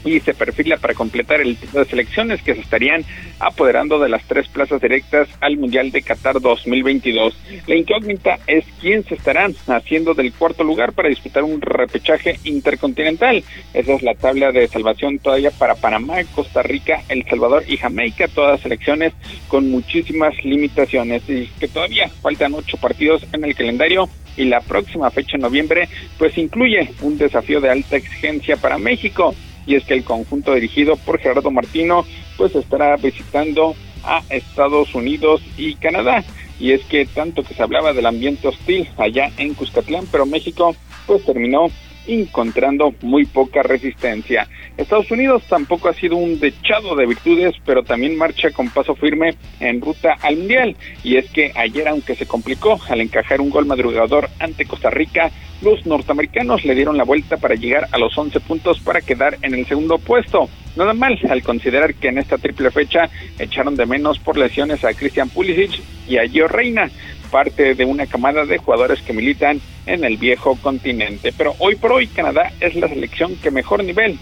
y 0.04 0.20
se 0.20 0.34
perfila 0.34 0.78
para 0.78 0.94
completar 0.94 1.42
el 1.42 1.58
tipo 1.58 1.80
de 1.80 1.86
selecciones 1.86 2.42
que 2.42 2.56
se 2.56 2.62
estarían 2.62 3.04
apoderando 3.40 4.00
de 4.00 4.10
las 4.10 4.24
tres 4.26 4.48
plazas 4.48 4.82
directas 4.82 5.28
al 5.40 5.58
Mundial 5.58 5.92
de 5.92 6.02
Qatar 6.02 6.40
2022. 6.40 7.36
La 7.68 7.76
incógnita 7.76 8.40
es 8.48 8.66
quién 8.80 9.04
se 9.04 9.16
estarán 9.16 9.56
haciendo 9.68 10.14
del 10.14 10.34
cuarto 10.34 10.64
lugar 10.64 10.94
para 10.94 11.10
disputar 11.10 11.44
un 11.44 11.62
repechaje 11.62 12.40
intercontinental. 12.44 13.44
Esa 13.74 13.94
es 13.94 14.04
la 14.04 14.16
tabla 14.16 14.52
de 14.52 14.68
salvación 14.68 15.20
todavía 15.20 15.52
para 15.52 15.76
Panamá, 15.76 16.24
Costa 16.36 16.62
Rica, 16.62 17.02
El 17.10 17.26
Salvador 17.26 17.64
y 17.68 17.78
Jamaica, 17.78 18.28
todas 18.28 18.62
selecciones 18.62 19.14
con 19.48 19.70
muchísimas 19.70 20.34
limitaciones 20.44 21.24
y 21.28 21.48
que 21.60 21.68
todavía 21.68 22.10
faltan 22.22 22.54
ocho 22.54 22.78
partidos 22.78 23.26
en 23.34 23.44
el 23.44 23.56
calendario 23.56 24.10
y 24.38 24.46
la 24.46 24.62
próxima 24.62 25.10
fecha 25.12 25.36
en 25.36 25.42
noviembre 25.42 25.90
pues 26.18 26.38
incluye 26.38 26.90
un 27.02 27.18
desafío 27.18 27.60
de 27.60 27.70
alta 27.70 27.98
exigencia 27.98 28.58
para 28.58 28.78
México 28.78 29.36
y 29.66 29.76
es 29.76 29.86
que 29.86 29.94
el 29.94 30.04
conjunto 30.04 30.54
dirigido 30.54 30.96
por 30.98 31.20
Gerardo 31.20 31.52
Martino 31.52 32.06
pues 32.38 32.56
estará 32.56 32.96
visitando 32.98 33.76
a 34.04 34.24
Estados 34.30 34.96
Unidos 34.96 35.42
y 35.58 35.76
Canadá. 35.76 36.24
Y 36.60 36.74
es 36.74 36.84
que 36.86 37.06
tanto 37.06 37.44
que 37.44 37.54
se 37.54 37.64
hablaba 37.64 37.94
del 37.94 38.06
ambiente 38.06 38.48
hostil 38.48 38.88
allá 38.98 39.32
en 39.38 39.54
Cuscatlán 39.54 40.08
pero 40.12 40.26
México 40.26 40.76
pues 41.08 41.26
terminó 41.26 41.70
encontrando 42.08 42.94
muy 43.02 43.26
poca 43.26 43.64
resistencia. 43.64 44.48
Estados 44.78 45.12
Unidos 45.12 45.44
tampoco 45.48 45.90
ha 45.90 45.94
sido 45.94 46.16
un 46.16 46.40
dechado 46.40 46.96
de 46.96 47.06
virtudes, 47.06 47.56
pero 47.66 47.84
también 47.84 48.18
marcha 48.18 48.52
con 48.52 48.70
paso 48.70 48.96
firme 48.96 49.36
en 49.60 49.82
ruta 49.82 50.16
al 50.22 50.38
Mundial. 50.38 50.76
Y 51.04 51.18
es 51.18 51.30
que 51.30 51.52
ayer, 51.56 51.88
aunque 51.88 52.16
se 52.16 52.26
complicó 52.26 52.80
al 52.90 53.02
encajar 53.02 53.42
un 53.42 53.50
gol 53.50 53.66
madrugador 53.66 54.30
ante 54.40 54.66
Costa 54.66 54.90
Rica, 54.90 55.32
los 55.62 55.86
norteamericanos 55.86 56.66
le 56.66 56.74
dieron 56.74 56.98
la 56.98 57.04
vuelta 57.04 57.38
para 57.38 57.56
llegar 57.56 57.88
a 57.92 58.00
los 58.00 58.18
11 58.18 58.40
puntos 58.42 58.80
para 58.80 59.02
quedar 59.02 59.38
en 59.44 59.54
el 59.54 59.66
segundo 59.68 60.00
puesto. 60.00 60.50
Nada 60.76 60.94
mal 60.94 61.20
al 61.30 61.44
considerar 61.44 61.94
que 61.94 62.08
en 62.08 62.18
esta 62.18 62.38
triple 62.38 62.72
fecha 62.72 63.10
echaron 63.38 63.76
de 63.76 63.86
menos 63.86 64.18
por 64.20 64.38
lesiones 64.38 64.84
a 64.84 64.94
Christian 64.94 65.30
Pulisic 65.30 65.82
y 66.08 66.18
a 66.18 66.28
Gio 66.28 66.48
Reina, 66.48 66.90
parte 67.30 67.76
de 67.76 67.86
una 67.86 68.08
camada 68.08 68.46
de 68.46 68.58
jugadores 68.58 69.02
que 69.02 69.14
militan 69.14 69.62
en 69.86 70.04
el 70.04 70.18
viejo 70.18 70.56
continente. 70.58 71.34
Pero 71.38 71.56
hoy 71.60 71.76
por 71.76 71.94
hoy 71.94 72.08
Canadá 72.08 72.52
es 72.60 72.76
la 72.76 72.88
selección 72.88 73.36
que 73.38 73.52
mejor 73.52 73.84
nivel 73.84 74.18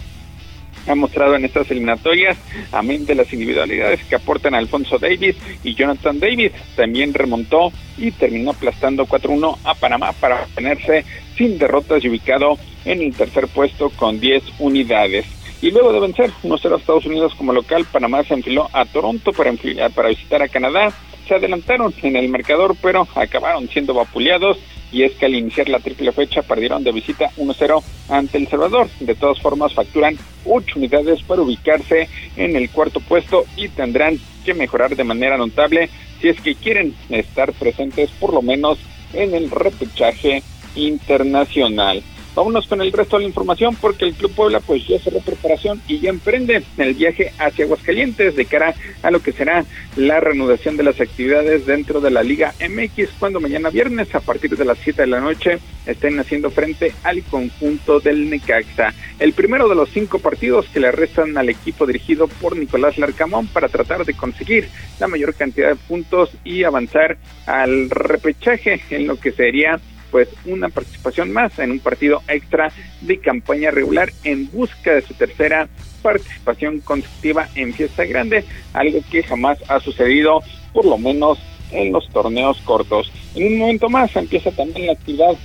ha 0.86 0.94
mostrado 0.94 1.36
en 1.36 1.44
estas 1.44 1.70
eliminatorias, 1.70 2.36
amén 2.72 3.06
de 3.06 3.14
las 3.14 3.32
individualidades 3.32 4.02
que 4.04 4.14
aportan 4.14 4.54
Alfonso 4.54 4.98
Davis 4.98 5.36
y 5.62 5.74
Jonathan 5.74 6.18
Davis. 6.18 6.52
También 6.76 7.14
remontó 7.14 7.72
y 7.98 8.10
terminó 8.12 8.50
aplastando 8.52 9.06
4-1 9.06 9.58
a 9.64 9.74
Panamá 9.74 10.12
para 10.12 10.46
tenerse 10.54 11.04
sin 11.36 11.58
derrotas 11.58 12.02
y 12.04 12.08
ubicado 12.08 12.58
en 12.84 13.02
el 13.02 13.14
tercer 13.14 13.48
puesto 13.48 13.90
con 13.90 14.20
10 14.20 14.42
unidades. 14.58 15.26
Y 15.62 15.70
luego 15.70 15.92
de 15.92 16.00
vencer 16.00 16.30
1-0 16.42 16.72
a 16.72 16.76
Estados 16.78 17.04
Unidos 17.04 17.34
como 17.34 17.52
local, 17.52 17.84
Panamá 17.92 18.24
se 18.24 18.32
enfiló 18.32 18.68
a 18.72 18.86
Toronto 18.86 19.32
para, 19.32 19.52
para 19.94 20.08
visitar 20.08 20.42
a 20.42 20.48
Canadá. 20.48 20.92
Se 21.30 21.36
adelantaron 21.36 21.94
en 22.02 22.16
el 22.16 22.28
marcador, 22.28 22.74
pero 22.82 23.06
acabaron 23.14 23.68
siendo 23.68 23.94
vapuleados. 23.94 24.58
Y 24.90 25.04
es 25.04 25.12
que 25.12 25.26
al 25.26 25.36
iniciar 25.36 25.68
la 25.68 25.78
triple 25.78 26.10
fecha 26.10 26.42
perdieron 26.42 26.82
de 26.82 26.90
visita 26.90 27.30
1-0 27.36 27.84
ante 28.08 28.36
El 28.36 28.48
Salvador. 28.48 28.88
De 28.98 29.14
todas 29.14 29.40
formas, 29.40 29.72
facturan 29.72 30.18
8 30.44 30.80
unidades 30.80 31.22
para 31.22 31.42
ubicarse 31.42 32.08
en 32.36 32.56
el 32.56 32.68
cuarto 32.70 32.98
puesto 32.98 33.44
y 33.56 33.68
tendrán 33.68 34.18
que 34.44 34.54
mejorar 34.54 34.96
de 34.96 35.04
manera 35.04 35.36
notable 35.36 35.88
si 36.20 36.30
es 36.30 36.40
que 36.40 36.56
quieren 36.56 36.96
estar 37.10 37.52
presentes 37.52 38.10
por 38.18 38.34
lo 38.34 38.42
menos 38.42 38.80
en 39.12 39.32
el 39.32 39.52
repechaje 39.52 40.42
internacional. 40.74 42.02
Vámonos 42.34 42.68
con 42.68 42.80
el 42.80 42.92
resto 42.92 43.16
de 43.16 43.24
la 43.24 43.28
información 43.28 43.74
porque 43.74 44.04
el 44.04 44.14
Club 44.14 44.32
Puebla 44.32 44.60
pues 44.60 44.86
ya 44.86 44.98
cerró 45.00 45.18
preparación 45.20 45.82
y 45.88 45.98
ya 45.98 46.10
emprende 46.10 46.62
el 46.78 46.94
viaje 46.94 47.32
hacia 47.38 47.64
Aguascalientes 47.64 48.36
de 48.36 48.44
cara 48.44 48.74
a 49.02 49.10
lo 49.10 49.20
que 49.20 49.32
será 49.32 49.64
la 49.96 50.20
reanudación 50.20 50.76
de 50.76 50.84
las 50.84 51.00
actividades 51.00 51.66
dentro 51.66 52.00
de 52.00 52.10
la 52.10 52.22
Liga 52.22 52.54
MX 52.60 53.10
cuando 53.18 53.40
mañana 53.40 53.70
viernes 53.70 54.14
a 54.14 54.20
partir 54.20 54.56
de 54.56 54.64
las 54.64 54.78
7 54.78 55.02
de 55.02 55.08
la 55.08 55.20
noche 55.20 55.58
estén 55.86 56.20
haciendo 56.20 56.50
frente 56.50 56.92
al 57.02 57.22
conjunto 57.24 57.98
del 57.98 58.30
Necaxa. 58.30 58.94
El 59.18 59.32
primero 59.32 59.68
de 59.68 59.74
los 59.74 59.90
cinco 59.90 60.20
partidos 60.20 60.66
que 60.72 60.80
le 60.80 60.92
restan 60.92 61.36
al 61.36 61.48
equipo 61.48 61.84
dirigido 61.84 62.28
por 62.28 62.56
Nicolás 62.56 62.96
Larcamón 62.96 63.48
para 63.48 63.68
tratar 63.68 64.04
de 64.04 64.14
conseguir 64.14 64.68
la 65.00 65.08
mayor 65.08 65.34
cantidad 65.34 65.70
de 65.70 65.76
puntos 65.76 66.30
y 66.44 66.62
avanzar 66.62 67.18
al 67.46 67.90
repechaje 67.90 68.80
en 68.90 69.06
lo 69.08 69.18
que 69.18 69.32
sería 69.32 69.80
pues 70.10 70.28
una 70.44 70.68
participación 70.68 71.32
más 71.32 71.58
en 71.58 71.70
un 71.70 71.80
partido 71.80 72.22
extra 72.28 72.72
de 73.00 73.18
campaña 73.18 73.70
regular 73.70 74.10
en 74.24 74.50
busca 74.50 74.94
de 74.94 75.02
su 75.02 75.14
tercera 75.14 75.68
participación 76.02 76.80
consecutiva 76.80 77.48
en 77.54 77.72
fiesta 77.74 78.04
grande, 78.04 78.44
algo 78.72 79.00
que 79.10 79.22
jamás 79.22 79.58
ha 79.68 79.80
sucedido 79.80 80.42
por 80.72 80.84
lo 80.84 80.98
menos 80.98 81.38
en 81.72 81.92
los 81.92 82.08
torneos 82.08 82.58
cortos. 82.64 83.10
En 83.34 83.52
un 83.52 83.58
momento 83.58 83.88
más 83.88 84.14
empieza 84.16 84.50
también 84.50 84.86
la 84.86 84.92
actividad 84.94 85.36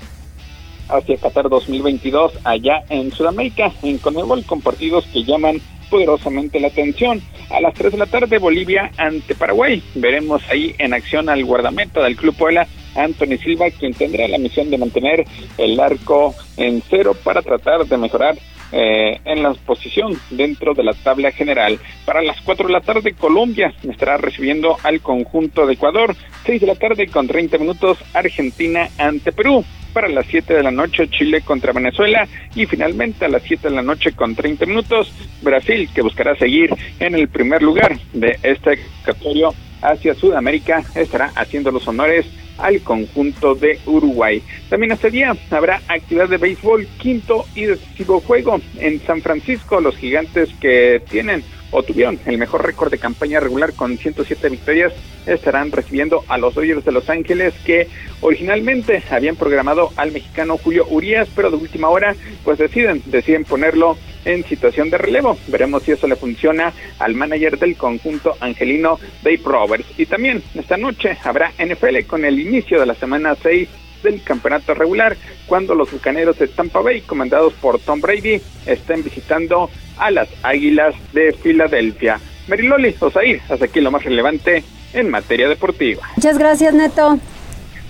hacia 0.90 1.18
Qatar 1.18 1.50
2022 1.50 2.34
allá 2.44 2.84
en 2.90 3.12
Sudamérica, 3.12 3.72
en 3.84 3.98
Conmebol, 3.98 4.46
con 4.46 4.62
partidos 4.62 5.06
que 5.08 5.24
llaman 5.24 5.62
poderosamente 5.90 6.60
la 6.60 6.68
atención. 6.68 7.22
A 7.50 7.62
las 7.62 7.74
3 7.76 7.94
de 7.94 7.98
la 7.98 8.06
tarde, 8.08 8.38
Bolivia 8.38 8.92
ante 8.98 9.36
Paraguay. 9.36 9.82
Veremos 9.96 10.42
ahí 10.50 10.76
en 10.78 10.94
acción 10.94 11.30
al 11.30 11.44
guardameta 11.46 12.04
del 12.04 12.16
Club 12.16 12.36
Puebla, 12.36 12.68
Anthony 12.96 13.38
Silva, 13.38 13.70
quien 13.72 13.94
tendrá 13.94 14.28
la 14.28 14.38
misión 14.38 14.70
de 14.70 14.78
mantener 14.78 15.26
el 15.58 15.80
arco 15.80 16.34
en 16.58 16.82
cero 16.90 17.16
para 17.24 17.42
tratar 17.42 17.86
de 17.86 17.98
mejorar 17.98 18.38
eh, 18.72 19.20
en 19.26 19.44
la 19.44 19.54
posición 19.54 20.20
dentro 20.32 20.74
de 20.74 20.84
la 20.84 20.94
tabla 20.94 21.32
general. 21.32 21.80
Para 22.06 22.22
las 22.22 22.42
4 22.42 22.68
de 22.68 22.74
la 22.74 22.82
tarde, 22.82 23.14
Colombia 23.14 23.74
estará 23.88 24.18
recibiendo 24.18 24.78
al 24.84 25.02
conjunto 25.02 25.66
de 25.66 25.74
Ecuador. 25.74 26.16
6 26.46 26.62
de 26.62 26.68
la 26.68 26.76
tarde 26.76 27.08
con 27.08 27.28
30 27.28 27.58
minutos, 27.58 27.98
Argentina 28.14 28.90
ante 28.98 29.32
Perú 29.32 29.64
para 29.94 30.10
las 30.10 30.26
7 30.26 30.56
de 30.56 30.62
la 30.62 30.72
noche 30.72 31.08
Chile 31.08 31.40
contra 31.40 31.72
Venezuela 31.72 32.28
y 32.54 32.66
finalmente 32.66 33.24
a 33.24 33.30
las 33.30 33.44
7 33.44 33.70
de 33.70 33.76
la 33.76 33.82
noche 33.82 34.12
con 34.12 34.36
30 34.36 34.66
minutos 34.66 35.10
Brasil 35.42 35.90
que 35.96 36.02
buscará 36.02 36.36
seguir 36.36 36.70
en 37.00 37.16
el 37.16 37.30
primer 37.30 37.62
lugar 37.62 37.98
de 38.12 38.38
este 38.44 38.78
capítulo 39.06 39.56
hacia 39.82 40.16
Sudamérica 40.16 40.84
estará 40.96 41.32
haciendo 41.36 41.72
los 41.72 41.88
honores 41.88 42.26
al 42.58 42.82
conjunto 42.82 43.56
de 43.56 43.80
Uruguay. 43.86 44.42
También 44.70 44.92
este 44.92 45.12
día 45.12 45.36
habrá 45.52 45.82
actividad 45.88 46.30
de 46.30 46.38
béisbol, 46.38 46.88
quinto 46.98 47.46
y 47.54 47.66
decisivo 47.66 48.22
juego 48.22 48.60
en 48.80 49.02
San 49.02 49.22
Francisco. 49.22 49.82
Los 49.82 49.98
gigantes 49.98 50.50
que 50.60 51.02
tienen 51.10 51.44
o 51.72 51.84
tuvieron 51.84 52.20
el 52.26 52.38
mejor 52.38 52.66
récord 52.66 52.92
de 52.92 52.98
campaña 52.98 53.40
regular 53.40 53.74
con 53.74 53.98
107 53.98 54.50
victorias 54.50 54.94
estarán 55.26 55.72
recibiendo 55.72 56.24
a 56.28 56.38
los 56.38 56.56
Dodgers 56.56 56.86
de 56.86 56.92
Los 56.92 57.10
Ángeles 57.10 57.54
que 57.66 57.90
originalmente 58.22 59.04
habían 59.10 59.36
programado 59.36 59.92
al 59.98 60.12
mexicano 60.12 60.58
Julio 60.58 60.86
Urias, 60.90 61.28
pero 61.36 61.50
de 61.50 61.58
última 61.58 61.90
hora 61.90 62.16
pues 62.44 62.60
deciden, 62.60 63.02
deciden 63.08 63.44
ponerlo 63.44 63.98
en 64.26 64.44
situación 64.44 64.90
de 64.90 64.98
relevo. 64.98 65.38
Veremos 65.48 65.84
si 65.84 65.92
eso 65.94 66.08
le 66.08 66.16
funciona 66.16 66.74
al 67.00 67.16
manager 67.16 67.58
del 67.58 67.76
conjunto 67.78 68.36
angelino 68.40 69.00
Dave 69.24 69.42
Roberts. 69.44 69.88
Y 69.98 70.06
también 70.06 70.44
esta 70.56 70.78
noche 70.78 71.18
habrá 71.24 71.52
NFL 71.58 72.06
con 72.08 72.26
el 72.26 72.40
inicio 72.40 72.80
de 72.80 72.86
la 72.86 72.96
semana 72.96 73.36
6 73.42 73.70
del 74.04 74.22
campeonato 74.24 74.74
regular, 74.74 75.18
cuando 75.48 75.74
los 75.74 75.92
bucaneros 75.92 76.38
de 76.38 76.48
Tampa 76.48 76.80
Bay, 76.82 77.02
comandados 77.02 77.54
por 77.54 77.80
Tom 77.80 78.02
Brady, 78.02 78.40
estén 78.66 79.04
visitando 79.04 79.70
a 79.98 80.12
las 80.12 80.30
Águilas 80.44 80.96
de 81.14 81.34
Filadelfia. 81.34 82.20
Meriloli, 82.48 82.96
Osair, 83.00 83.42
hasta 83.50 83.66
aquí 83.66 83.82
lo 83.82 83.92
más 83.92 84.04
relevante 84.04 84.64
en 84.94 85.10
materia 85.10 85.50
deportiva. 85.50 86.04
Muchas 86.16 86.38
gracias, 86.38 86.74
Neto. 86.74 87.20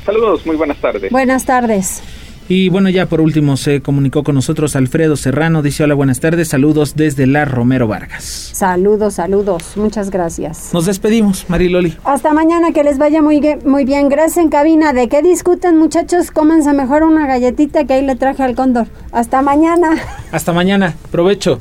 Saludos, 0.06 0.46
muy 0.46 0.56
buenas 0.56 0.78
tardes. 0.78 1.12
Buenas 1.12 1.46
tardes. 1.46 2.02
Y 2.48 2.70
bueno, 2.70 2.90
ya 2.90 3.08
por 3.08 3.22
último 3.22 3.58
se 3.58 3.82
comunicó 3.82 4.24
con 4.24 4.36
nosotros 4.36 4.76
Alfredo 4.76 5.16
Serrano. 5.16 5.64
Dice 5.64 5.84
hola, 5.84 5.96
buenas 5.96 6.20
tardes, 6.20 6.50
saludos 6.50 6.96
desde 6.96 7.26
la 7.26 7.46
Romero 7.46 7.88
Vargas. 7.88 8.52
Saludos, 8.54 9.16
saludos, 9.16 9.76
muchas 9.76 10.12
gracias. 10.12 10.70
Nos 10.72 10.86
despedimos, 10.86 11.46
Mariloli. 11.50 11.98
Hasta 12.04 12.34
mañana, 12.34 12.72
que 12.72 12.84
les 12.84 13.00
vaya 13.00 13.24
muy, 13.24 13.42
muy 13.66 13.84
bien. 13.84 14.10
Gracias 14.10 14.38
en 14.38 14.50
cabina. 14.50 14.94
¿De 14.94 15.10
qué 15.10 15.24
discuten 15.24 15.78
muchachos? 15.78 16.30
Cómense 16.30 16.72
mejor 16.74 17.04
una 17.04 17.26
galletita 17.26 17.86
que 17.86 17.94
ahí 17.94 18.06
le 18.06 18.16
traje 18.16 18.44
al 18.44 18.56
cóndor. 18.56 18.88
Hasta 19.12 19.42
mañana. 19.42 19.96
Hasta 20.32 20.54
mañana, 20.54 20.96
provecho. 21.12 21.58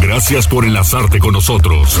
Gracias 0.00 0.48
por 0.48 0.64
enlazarte 0.64 1.18
con 1.18 1.32
nosotros. 1.32 2.00